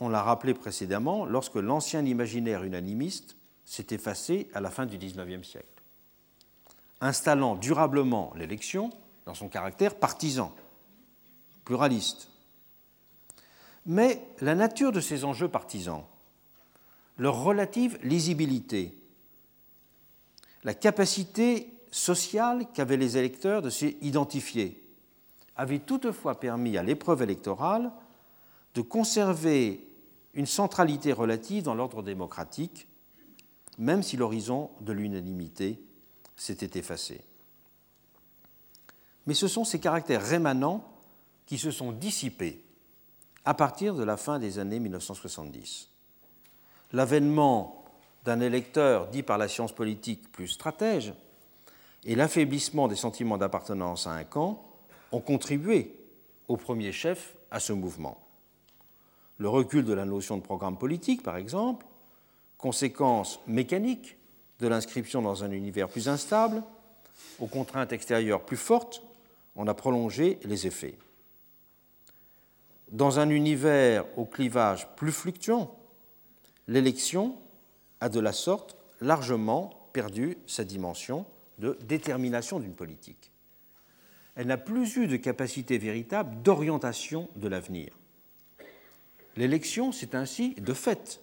on 0.00 0.08
l'a 0.08 0.22
rappelé 0.22 0.54
précédemment, 0.54 1.24
lorsque 1.24 1.54
l'ancien 1.54 2.04
imaginaire 2.04 2.64
unanimiste 2.64 3.35
s'est 3.66 3.88
effacé 3.90 4.48
à 4.54 4.60
la 4.60 4.70
fin 4.70 4.86
du 4.86 4.96
XIXe 4.96 5.46
siècle, 5.46 5.82
installant 7.02 7.56
durablement 7.56 8.32
l'élection 8.36 8.90
dans 9.26 9.34
son 9.34 9.48
caractère 9.48 9.96
partisan, 9.96 10.54
pluraliste. 11.64 12.30
Mais 13.84 14.22
la 14.40 14.54
nature 14.54 14.92
de 14.92 15.00
ces 15.00 15.24
enjeux 15.24 15.48
partisans 15.48 16.04
leur 17.18 17.42
relative 17.42 17.98
lisibilité, 18.02 18.94
la 20.64 20.74
capacité 20.74 21.72
sociale 21.90 22.66
qu'avaient 22.72 22.96
les 22.96 23.16
électeurs 23.16 23.62
de 23.62 23.70
s'identifier, 23.70 24.82
avait 25.56 25.78
toutefois 25.78 26.38
permis 26.38 26.76
à 26.76 26.82
l'épreuve 26.82 27.22
électorale 27.22 27.90
de 28.74 28.82
conserver 28.82 29.88
une 30.34 30.46
centralité 30.46 31.12
relative 31.12 31.62
dans 31.62 31.74
l'ordre 31.74 32.02
démocratique, 32.02 32.86
même 33.78 34.02
si 34.02 34.16
l'horizon 34.16 34.70
de 34.80 34.92
l'unanimité 34.92 35.80
s'était 36.36 36.78
effacé. 36.78 37.20
Mais 39.26 39.34
ce 39.34 39.48
sont 39.48 39.64
ces 39.64 39.80
caractères 39.80 40.24
rémanents 40.24 40.84
qui 41.46 41.58
se 41.58 41.70
sont 41.70 41.92
dissipés 41.92 42.62
à 43.44 43.54
partir 43.54 43.94
de 43.94 44.04
la 44.04 44.16
fin 44.16 44.38
des 44.38 44.58
années 44.58 44.80
1970 44.80 45.90
l'avènement 46.92 47.84
d'un 48.24 48.40
électeur 48.40 49.08
dit 49.08 49.22
par 49.22 49.38
la 49.38 49.48
science 49.48 49.72
politique 49.72 50.30
plus 50.32 50.48
stratège 50.48 51.14
et 52.04 52.14
l'affaiblissement 52.14 52.88
des 52.88 52.96
sentiments 52.96 53.38
d'appartenance 53.38 54.06
à 54.06 54.12
un 54.12 54.24
camp 54.24 54.64
ont 55.12 55.20
contribué 55.20 55.94
au 56.48 56.56
premier 56.56 56.92
chef 56.92 57.36
à 57.50 57.60
ce 57.60 57.72
mouvement. 57.72 58.18
Le 59.38 59.48
recul 59.48 59.84
de 59.84 59.92
la 59.92 60.04
notion 60.04 60.36
de 60.36 60.42
programme 60.42 60.78
politique, 60.78 61.22
par 61.22 61.36
exemple, 61.36 61.84
conséquence 62.58 63.40
mécanique 63.46 64.16
de 64.60 64.68
l'inscription 64.68 65.22
dans 65.22 65.44
un 65.44 65.50
univers 65.50 65.88
plus 65.88 66.08
instable, 66.08 66.62
aux 67.38 67.46
contraintes 67.46 67.92
extérieures 67.92 68.44
plus 68.44 68.56
fortes, 68.56 69.02
on 69.54 69.66
a 69.66 69.74
prolongé 69.74 70.38
les 70.44 70.66
effets. 70.66 70.98
Dans 72.90 73.18
un 73.18 73.30
univers 73.30 74.06
au 74.18 74.24
clivage 74.24 74.88
plus 74.96 75.12
fluctuant, 75.12 75.76
l'élection 76.68 77.36
a 78.00 78.08
de 78.08 78.20
la 78.20 78.32
sorte 78.32 78.76
largement 79.00 79.88
perdu 79.92 80.38
sa 80.46 80.64
dimension 80.64 81.26
de 81.58 81.78
détermination 81.82 82.60
d'une 82.60 82.74
politique. 82.74 83.32
Elle 84.36 84.46
n'a 84.46 84.58
plus 84.58 84.96
eu 84.96 85.06
de 85.06 85.16
capacité 85.16 85.78
véritable 85.78 86.42
d'orientation 86.42 87.28
de 87.36 87.48
l'avenir. 87.48 87.98
L'élection 89.36 89.92
s'est 89.92 90.14
ainsi, 90.14 90.54
de 90.54 90.74
fait, 90.74 91.20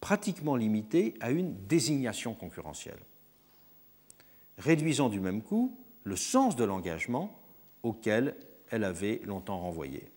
pratiquement 0.00 0.56
limitée 0.56 1.14
à 1.20 1.30
une 1.30 1.54
désignation 1.66 2.34
concurrentielle, 2.34 3.00
réduisant 4.58 5.08
du 5.08 5.20
même 5.20 5.42
coup 5.42 5.76
le 6.04 6.16
sens 6.16 6.56
de 6.56 6.64
l'engagement 6.64 7.38
auquel 7.82 8.36
elle 8.70 8.84
avait 8.84 9.20
longtemps 9.24 9.60
renvoyé. 9.60 10.10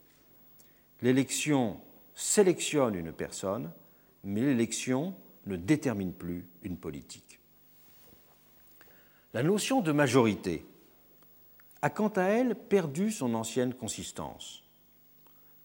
L'élection 1.01 1.79
sélectionne 2.15 2.95
une 2.95 3.11
personne 3.11 3.71
mais 4.23 4.41
l'élection 4.41 5.13
ne 5.45 5.55
détermine 5.55 6.13
plus 6.13 6.47
une 6.63 6.77
politique. 6.77 7.39
La 9.33 9.43
notion 9.43 9.81
de 9.81 9.91
majorité 9.91 10.65
a 11.81 11.89
quant 11.89 12.09
à 12.09 12.23
elle 12.23 12.55
perdu 12.55 13.11
son 13.11 13.33
ancienne 13.33 13.73
consistance, 13.73 14.63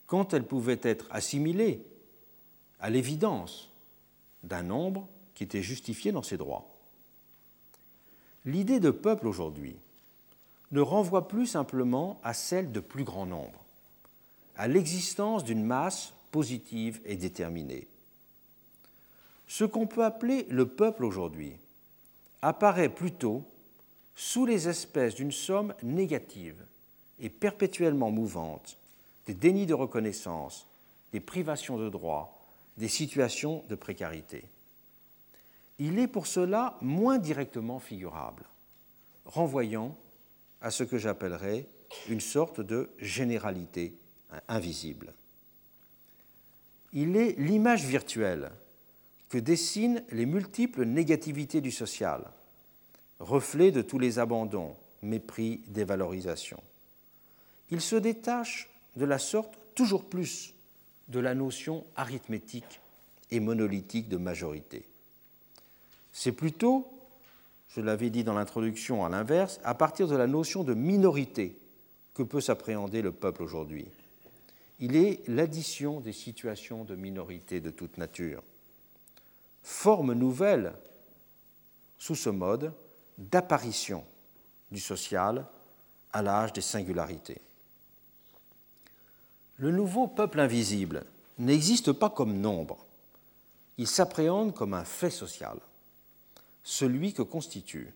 quand 0.06 0.34
elle 0.34 0.44
pouvait 0.44 0.80
être 0.82 1.06
assimilée 1.10 1.84
à 2.80 2.90
l'évidence 2.90 3.70
d'un 4.42 4.62
nombre 4.62 5.08
qui 5.34 5.44
était 5.44 5.62
justifié 5.62 6.12
dans 6.12 6.22
ses 6.22 6.36
droits. 6.36 6.68
L'idée 8.44 8.80
de 8.80 8.90
peuple 8.90 9.26
aujourd'hui 9.26 9.76
ne 10.70 10.80
renvoie 10.80 11.28
plus 11.28 11.46
simplement 11.46 12.20
à 12.22 12.34
celle 12.34 12.72
de 12.72 12.80
plus 12.80 13.04
grand 13.04 13.26
nombre, 13.26 13.64
à 14.56 14.68
l'existence 14.68 15.44
d'une 15.44 15.64
masse 15.64 16.12
positive 16.30 17.00
et 17.04 17.16
déterminée. 17.16 17.88
Ce 19.46 19.64
qu'on 19.64 19.86
peut 19.86 20.04
appeler 20.04 20.46
le 20.50 20.66
peuple 20.66 21.04
aujourd'hui 21.04 21.56
apparaît 22.42 22.90
plutôt 22.90 23.44
sous 24.14 24.44
les 24.44 24.68
espèces 24.68 25.14
d'une 25.14 25.32
somme 25.32 25.74
négative 25.82 26.64
et 27.18 27.30
perpétuellement 27.30 28.10
mouvante 28.10 28.76
des 29.26 29.34
dénis 29.34 29.66
de 29.66 29.74
reconnaissance, 29.74 30.66
des 31.12 31.20
privations 31.20 31.78
de 31.78 31.88
droits, 31.88 32.37
des 32.78 32.88
situations 32.88 33.64
de 33.68 33.74
précarité. 33.74 34.44
Il 35.78 35.98
est 35.98 36.08
pour 36.08 36.26
cela 36.26 36.78
moins 36.80 37.18
directement 37.18 37.80
figurable, 37.80 38.44
renvoyant 39.24 39.96
à 40.60 40.70
ce 40.70 40.84
que 40.84 40.96
j'appellerais 40.96 41.66
une 42.08 42.20
sorte 42.20 42.60
de 42.60 42.90
généralité 42.98 43.98
invisible. 44.46 45.12
Il 46.92 47.16
est 47.16 47.32
l'image 47.38 47.84
virtuelle 47.84 48.50
que 49.28 49.38
dessinent 49.38 50.04
les 50.10 50.26
multiples 50.26 50.84
négativités 50.84 51.60
du 51.60 51.72
social, 51.72 52.30
reflet 53.18 53.72
de 53.72 53.82
tous 53.82 53.98
les 53.98 54.20
abandons, 54.20 54.76
mépris, 55.02 55.62
dévalorisation. 55.66 56.62
Il 57.70 57.80
se 57.80 57.96
détache 57.96 58.70
de 58.96 59.04
la 59.04 59.18
sorte 59.18 59.58
toujours 59.74 60.08
plus 60.08 60.54
de 61.08 61.20
la 61.20 61.34
notion 61.34 61.84
arithmétique 61.96 62.80
et 63.30 63.40
monolithique 63.40 64.08
de 64.08 64.16
majorité. 64.16 64.86
C'est 66.12 66.32
plutôt, 66.32 66.88
je 67.68 67.80
l'avais 67.80 68.10
dit 68.10 68.24
dans 68.24 68.34
l'introduction 68.34 69.04
à 69.04 69.08
l'inverse, 69.08 69.60
à 69.64 69.74
partir 69.74 70.08
de 70.08 70.16
la 70.16 70.26
notion 70.26 70.64
de 70.64 70.74
minorité 70.74 71.56
que 72.14 72.22
peut 72.22 72.40
s'appréhender 72.40 73.02
le 73.02 73.12
peuple 73.12 73.42
aujourd'hui. 73.42 73.86
Il 74.80 74.96
est 74.96 75.26
l'addition 75.28 76.00
des 76.00 76.12
situations 76.12 76.84
de 76.84 76.94
minorité 76.94 77.60
de 77.60 77.70
toute 77.70 77.98
nature 77.98 78.42
forme 79.68 80.14
nouvelle 80.14 80.72
sous 81.98 82.14
ce 82.14 82.30
mode 82.30 82.72
d'apparition 83.18 84.02
du 84.70 84.80
social 84.80 85.46
à 86.12 86.22
l'âge 86.22 86.54
des 86.54 86.62
singularités. 86.62 87.42
Le 89.58 89.70
nouveau 89.70 90.06
peuple 90.06 90.40
invisible 90.40 91.04
n'existe 91.38 91.92
pas 91.92 92.10
comme 92.10 92.40
nombre, 92.40 92.78
il 93.76 93.86
s'appréhende 93.86 94.54
comme 94.54 94.74
un 94.74 94.84
fait 94.84 95.10
social, 95.10 95.58
celui 96.64 97.12
que 97.12 97.22
constitue 97.22 97.92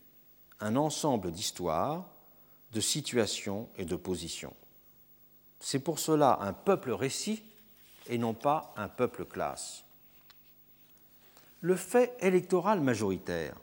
un 0.61 0.77
ensemble 0.77 1.33
d'histoires, 1.33 2.05
de 2.73 2.81
situations 2.81 3.69
et 3.79 3.85
de 3.85 3.97
positions. 3.97 4.55
C'est 5.59 5.81
pour 5.81 5.99
cela 5.99 6.39
un 6.43 6.53
peuple 6.53 6.93
récit 6.93 7.43
et 8.09 8.19
non 8.19 8.35
pas 8.35 8.73
un 8.77 8.89
peuple 8.89 9.25
classe 9.25 9.85
le 11.63 11.77
fait 11.77 12.15
électoral 12.21 12.81
majoritaire 12.81 13.57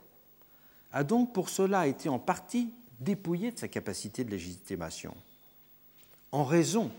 a 0.91 1.03
donc 1.03 1.33
pour 1.33 1.49
cela 1.49 1.85
été 1.85 2.09
en 2.09 2.17
partie 2.17 2.73
dépouillé 2.99 3.51
de 3.51 3.59
sa 3.59 3.67
capacité 3.67 4.23
de 4.23 4.31
légitimation, 4.31 5.15
en 6.31 6.43
raison 6.43 6.89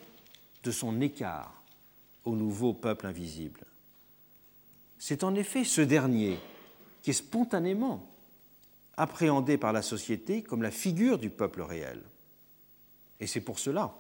de 0.63 0.71
son 0.71 1.01
écart 1.01 1.63
au 2.25 2.37
nouveau 2.37 2.73
peuple 2.73 3.07
invisible. 3.07 3.65
C'est 4.99 5.25
en 5.25 5.35
effet 5.35 5.65
ce 5.65 5.81
dernier 5.81 6.39
qui 7.03 7.11
est 7.11 7.15
spontanément 7.15 8.07
appréhendé 8.97 9.57
par 9.57 9.73
la 9.73 9.83
société 9.83 10.43
comme 10.43 10.63
la 10.63 10.71
figure 10.71 11.19
du 11.19 11.31
peuple 11.31 11.63
réel. 11.63 12.03
Et 13.19 13.27
c'est 13.27 13.41
pour 13.41 13.59
cela 13.59 13.95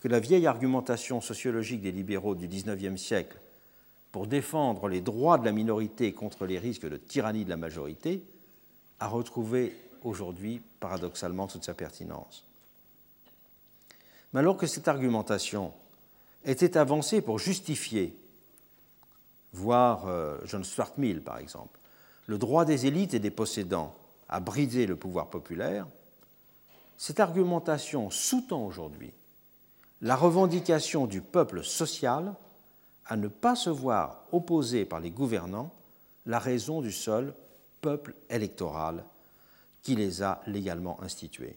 que 0.00 0.08
la 0.08 0.20
vieille 0.20 0.46
argumentation 0.46 1.20
sociologique 1.20 1.80
des 1.80 1.90
libéraux 1.90 2.34
du 2.34 2.46
XIXe 2.46 3.00
siècle 3.00 3.38
pour 4.12 4.28
défendre 4.28 4.86
les 4.88 5.00
droits 5.00 5.38
de 5.38 5.44
la 5.44 5.50
minorité 5.50 6.12
contre 6.12 6.46
les 6.46 6.60
risques 6.60 6.88
de 6.88 6.96
tyrannie 6.96 7.44
de 7.44 7.50
la 7.50 7.56
majorité, 7.56 8.22
a 9.00 9.08
retrouvé 9.08 9.76
aujourd'hui 10.02 10.60
paradoxalement 10.78 11.48
toute 11.48 11.64
sa 11.64 11.74
pertinence. 11.74 12.44
Mais 14.34 14.40
alors 14.40 14.56
que 14.56 14.66
cette 14.66 14.88
argumentation 14.88 15.72
était 16.44 16.76
avancée 16.76 17.22
pour 17.22 17.38
justifier, 17.38 18.18
voire 19.52 20.08
euh, 20.08 20.38
John 20.44 20.64
Stuart 20.64 20.92
Mill 20.98 21.22
par 21.22 21.38
exemple, 21.38 21.78
le 22.26 22.36
droit 22.36 22.64
des 22.64 22.86
élites 22.86 23.14
et 23.14 23.20
des 23.20 23.30
possédants 23.30 23.94
à 24.28 24.40
briser 24.40 24.86
le 24.86 24.96
pouvoir 24.96 25.30
populaire, 25.30 25.86
cette 26.98 27.20
argumentation 27.20 28.10
sous-tend 28.10 28.66
aujourd'hui 28.66 29.12
la 30.00 30.16
revendication 30.16 31.06
du 31.06 31.20
peuple 31.20 31.62
social 31.62 32.34
à 33.06 33.16
ne 33.16 33.28
pas 33.28 33.54
se 33.54 33.70
voir 33.70 34.24
opposé 34.32 34.84
par 34.84 34.98
les 34.98 35.10
gouvernants 35.10 35.72
la 36.26 36.40
raison 36.40 36.80
du 36.80 36.90
seul 36.90 37.34
peuple 37.80 38.14
électoral 38.30 39.04
qui 39.82 39.94
les 39.94 40.22
a 40.22 40.40
légalement 40.46 41.00
institués. 41.02 41.56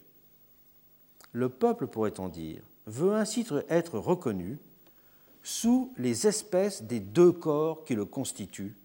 Le 1.32 1.48
peuple, 1.48 1.86
pourrait-on 1.86 2.28
dire, 2.28 2.62
veut 2.88 3.14
ainsi 3.14 3.46
être 3.68 3.98
reconnu 3.98 4.58
sous 5.42 5.92
les 5.98 6.26
espèces 6.26 6.82
des 6.82 7.00
deux 7.00 7.32
corps 7.32 7.84
qui 7.84 7.94
le 7.94 8.04
constituent 8.04 8.76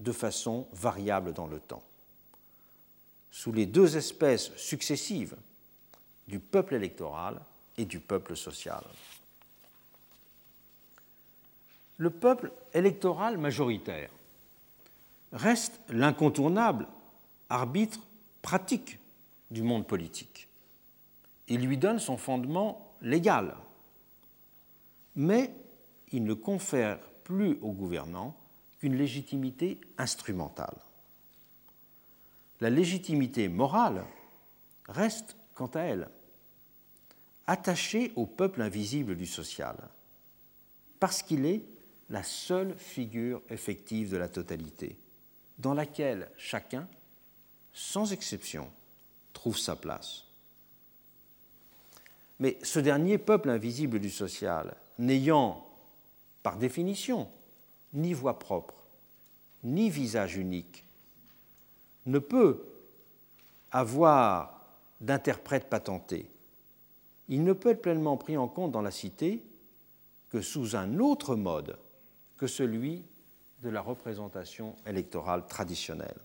de 0.00 0.12
façon 0.12 0.66
variable 0.72 1.32
dans 1.32 1.46
le 1.46 1.60
temps. 1.60 1.82
Sous 3.30 3.52
les 3.52 3.66
deux 3.66 3.96
espèces 3.96 4.54
successives 4.56 5.36
du 6.28 6.38
peuple 6.38 6.74
électoral 6.74 7.40
et 7.76 7.84
du 7.84 8.00
peuple 8.00 8.36
social 8.36 8.82
le 11.96 12.10
peuple 12.10 12.52
électoral 12.72 13.38
majoritaire 13.38 14.10
reste 15.32 15.80
l'incontournable 15.88 16.86
arbitre 17.48 18.00
pratique 18.42 18.98
du 19.50 19.62
monde 19.62 19.86
politique. 19.86 20.48
Il 21.48 21.66
lui 21.66 21.78
donne 21.78 21.98
son 21.98 22.16
fondement 22.16 22.83
légal, 23.02 23.56
mais 25.16 25.50
il 26.12 26.24
ne 26.24 26.34
confère 26.34 26.98
plus 27.24 27.58
au 27.60 27.72
gouvernant 27.72 28.36
qu'une 28.78 28.96
légitimité 28.96 29.80
instrumentale. 29.98 30.76
La 32.60 32.70
légitimité 32.70 33.48
morale 33.48 34.04
reste, 34.88 35.36
quant 35.54 35.70
à 35.74 35.80
elle, 35.80 36.08
attachée 37.46 38.12
au 38.16 38.26
peuple 38.26 38.62
invisible 38.62 39.16
du 39.16 39.26
social, 39.26 39.76
parce 41.00 41.22
qu'il 41.22 41.46
est 41.46 41.64
la 42.10 42.22
seule 42.22 42.76
figure 42.78 43.42
effective 43.50 44.10
de 44.10 44.16
la 44.16 44.28
totalité, 44.28 44.98
dans 45.58 45.74
laquelle 45.74 46.30
chacun, 46.36 46.88
sans 47.72 48.12
exception, 48.12 48.70
trouve 49.32 49.58
sa 49.58 49.76
place. 49.76 50.23
Mais 52.44 52.58
ce 52.62 52.78
dernier 52.78 53.16
peuple 53.16 53.48
invisible 53.48 53.98
du 53.98 54.10
social, 54.10 54.76
n'ayant, 54.98 55.66
par 56.42 56.58
définition, 56.58 57.26
ni 57.94 58.12
voix 58.12 58.38
propre, 58.38 58.84
ni 59.62 59.88
visage 59.88 60.36
unique, 60.36 60.84
ne 62.04 62.18
peut 62.18 62.62
avoir 63.70 64.60
d'interprète 65.00 65.70
patenté. 65.70 66.30
Il 67.30 67.44
ne 67.44 67.54
peut 67.54 67.70
être 67.70 67.80
pleinement 67.80 68.18
pris 68.18 68.36
en 68.36 68.46
compte 68.46 68.72
dans 68.72 68.82
la 68.82 68.90
cité 68.90 69.42
que 70.28 70.42
sous 70.42 70.76
un 70.76 70.98
autre 70.98 71.36
mode 71.36 71.78
que 72.36 72.46
celui 72.46 73.06
de 73.62 73.70
la 73.70 73.80
représentation 73.80 74.76
électorale 74.86 75.46
traditionnelle. 75.46 76.20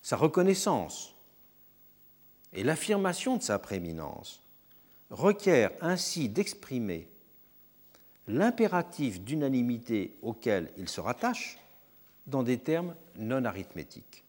Sa 0.00 0.16
reconnaissance 0.16 1.16
et 2.52 2.62
l'affirmation 2.62 3.36
de 3.36 3.42
sa 3.42 3.58
prééminence 3.58 4.42
requièrent 5.10 5.72
ainsi 5.80 6.28
d'exprimer 6.28 7.08
l'impératif 8.26 9.20
d'unanimité 9.20 10.14
auquel 10.22 10.70
il 10.76 10.88
se 10.88 11.00
rattache 11.00 11.58
dans 12.26 12.42
des 12.42 12.58
termes 12.58 12.94
non 13.16 13.44
arithmétiques. 13.44 14.24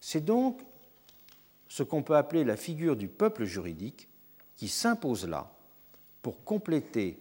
C'est 0.00 0.24
donc 0.24 0.60
ce 1.68 1.82
qu'on 1.82 2.02
peut 2.02 2.16
appeler 2.16 2.44
la 2.44 2.56
figure 2.56 2.96
du 2.96 3.06
peuple 3.06 3.44
juridique 3.44 4.08
qui 4.56 4.68
s'impose 4.68 5.26
là 5.26 5.52
pour 6.22 6.42
compléter 6.44 7.18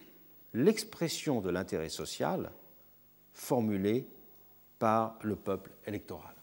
l'expression 0.53 1.41
de 1.41 1.49
l'intérêt 1.49 1.89
social 1.89 2.51
formulé 3.33 4.07
par 4.79 5.19
le 5.21 5.35
peuple 5.35 5.71
électoral. 5.85 6.33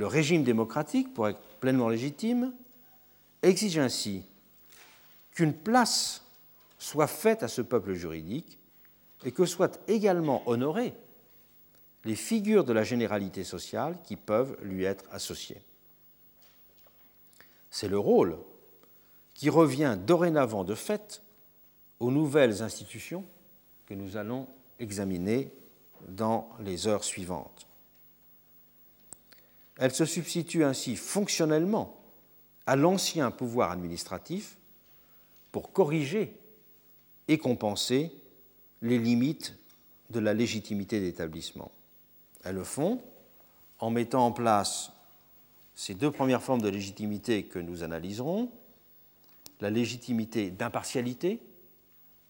Le 0.00 0.06
régime 0.06 0.44
démocratique, 0.44 1.12
pour 1.12 1.28
être 1.28 1.38
pleinement 1.60 1.90
légitime, 1.90 2.54
exige 3.42 3.76
ainsi 3.76 4.24
qu'une 5.32 5.52
place 5.52 6.24
soit 6.78 7.06
faite 7.06 7.42
à 7.42 7.48
ce 7.48 7.60
peuple 7.60 7.92
juridique 7.92 8.58
et 9.26 9.30
que 9.30 9.44
soient 9.44 9.72
également 9.88 10.42
honorées 10.48 10.94
les 12.06 12.14
figures 12.14 12.64
de 12.64 12.72
la 12.72 12.82
généralité 12.82 13.44
sociale 13.44 13.98
qui 14.02 14.16
peuvent 14.16 14.56
lui 14.62 14.84
être 14.84 15.04
associées. 15.10 15.60
C'est 17.70 17.88
le 17.88 17.98
rôle 17.98 18.38
qui 19.34 19.50
revient 19.50 19.98
dorénavant 20.06 20.64
de 20.64 20.74
fait 20.74 21.20
aux 21.98 22.10
nouvelles 22.10 22.62
institutions 22.62 23.22
que 23.84 23.92
nous 23.92 24.16
allons 24.16 24.48
examiner 24.78 25.52
dans 26.08 26.48
les 26.58 26.86
heures 26.86 27.04
suivantes. 27.04 27.66
Elle 29.80 29.92
se 29.92 30.04
substitue 30.04 30.62
ainsi 30.62 30.94
fonctionnellement 30.94 31.96
à 32.66 32.76
l'ancien 32.76 33.30
pouvoir 33.30 33.70
administratif 33.70 34.58
pour 35.52 35.72
corriger 35.72 36.36
et 37.28 37.38
compenser 37.38 38.12
les 38.82 38.98
limites 38.98 39.56
de 40.10 40.20
la 40.20 40.34
légitimité 40.34 41.00
d'établissement. 41.00 41.72
Elles 42.44 42.56
le 42.56 42.64
font 42.64 43.00
en 43.78 43.88
mettant 43.88 44.26
en 44.26 44.32
place 44.32 44.92
ces 45.74 45.94
deux 45.94 46.10
premières 46.10 46.42
formes 46.42 46.60
de 46.60 46.68
légitimité 46.68 47.44
que 47.44 47.58
nous 47.58 47.82
analyserons, 47.82 48.50
la 49.62 49.70
légitimité 49.70 50.50
d'impartialité, 50.50 51.40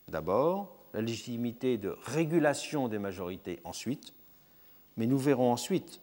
d'abord, 0.06 0.76
la 0.94 1.02
légitimité 1.02 1.78
de 1.78 1.96
régulation 2.04 2.86
des 2.86 3.00
majorités 3.00 3.58
ensuite, 3.64 4.14
mais 4.96 5.06
nous 5.06 5.18
verrons 5.18 5.50
ensuite 5.50 6.00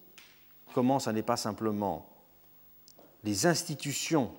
comment 0.73 0.99
ça 0.99 1.13
n'est 1.13 1.23
pas 1.23 1.37
simplement 1.37 2.07
les 3.23 3.45
institutions 3.45 4.31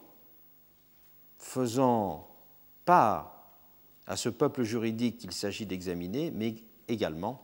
faisant 1.36 2.28
part 2.84 3.34
à 4.06 4.16
ce 4.16 4.28
peuple 4.28 4.62
juridique 4.62 5.18
qu'il 5.18 5.32
s'agit 5.32 5.66
d'examiner, 5.66 6.30
mais 6.30 6.54
également 6.88 7.42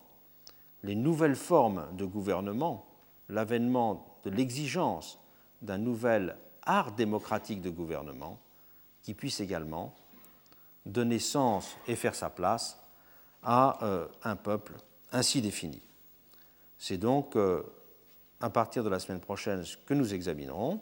les 0.82 0.94
nouvelles 0.94 1.36
formes 1.36 1.86
de 1.96 2.04
gouvernement, 2.04 2.86
l'avènement 3.28 4.18
de 4.24 4.30
l'exigence 4.30 5.18
d'un 5.62 5.78
nouvel 5.78 6.36
art 6.62 6.92
démocratique 6.92 7.60
de 7.60 7.70
gouvernement 7.70 8.38
qui 9.02 9.14
puisse 9.14 9.40
également 9.40 9.94
donner 10.86 11.18
sens 11.18 11.76
et 11.86 11.96
faire 11.96 12.14
sa 12.14 12.30
place 12.30 12.78
à 13.42 13.84
euh, 13.84 14.06
un 14.22 14.36
peuple 14.36 14.74
ainsi 15.12 15.42
défini. 15.42 15.80
C'est 16.78 16.98
donc 16.98 17.36
euh, 17.36 17.62
à 18.44 18.50
partir 18.50 18.84
de 18.84 18.90
la 18.90 18.98
semaine 18.98 19.20
prochaine 19.20 19.64
que 19.86 19.94
nous 19.94 20.12
examinerons, 20.12 20.78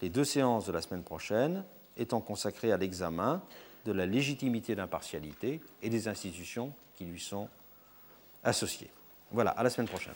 les 0.00 0.08
deux 0.08 0.24
séances 0.24 0.64
de 0.64 0.72
la 0.72 0.80
semaine 0.80 1.02
prochaine 1.02 1.62
étant 1.98 2.20
consacrées 2.20 2.72
à 2.72 2.78
l'examen 2.78 3.42
de 3.84 3.92
la 3.92 4.06
légitimité 4.06 4.74
d'impartialité 4.74 5.60
et 5.82 5.90
des 5.90 6.08
institutions 6.08 6.72
qui 6.96 7.04
lui 7.04 7.20
sont 7.20 7.46
associées. 8.42 8.88
Voilà, 9.30 9.50
à 9.50 9.62
la 9.62 9.68
semaine 9.68 9.88
prochaine. 9.88 10.14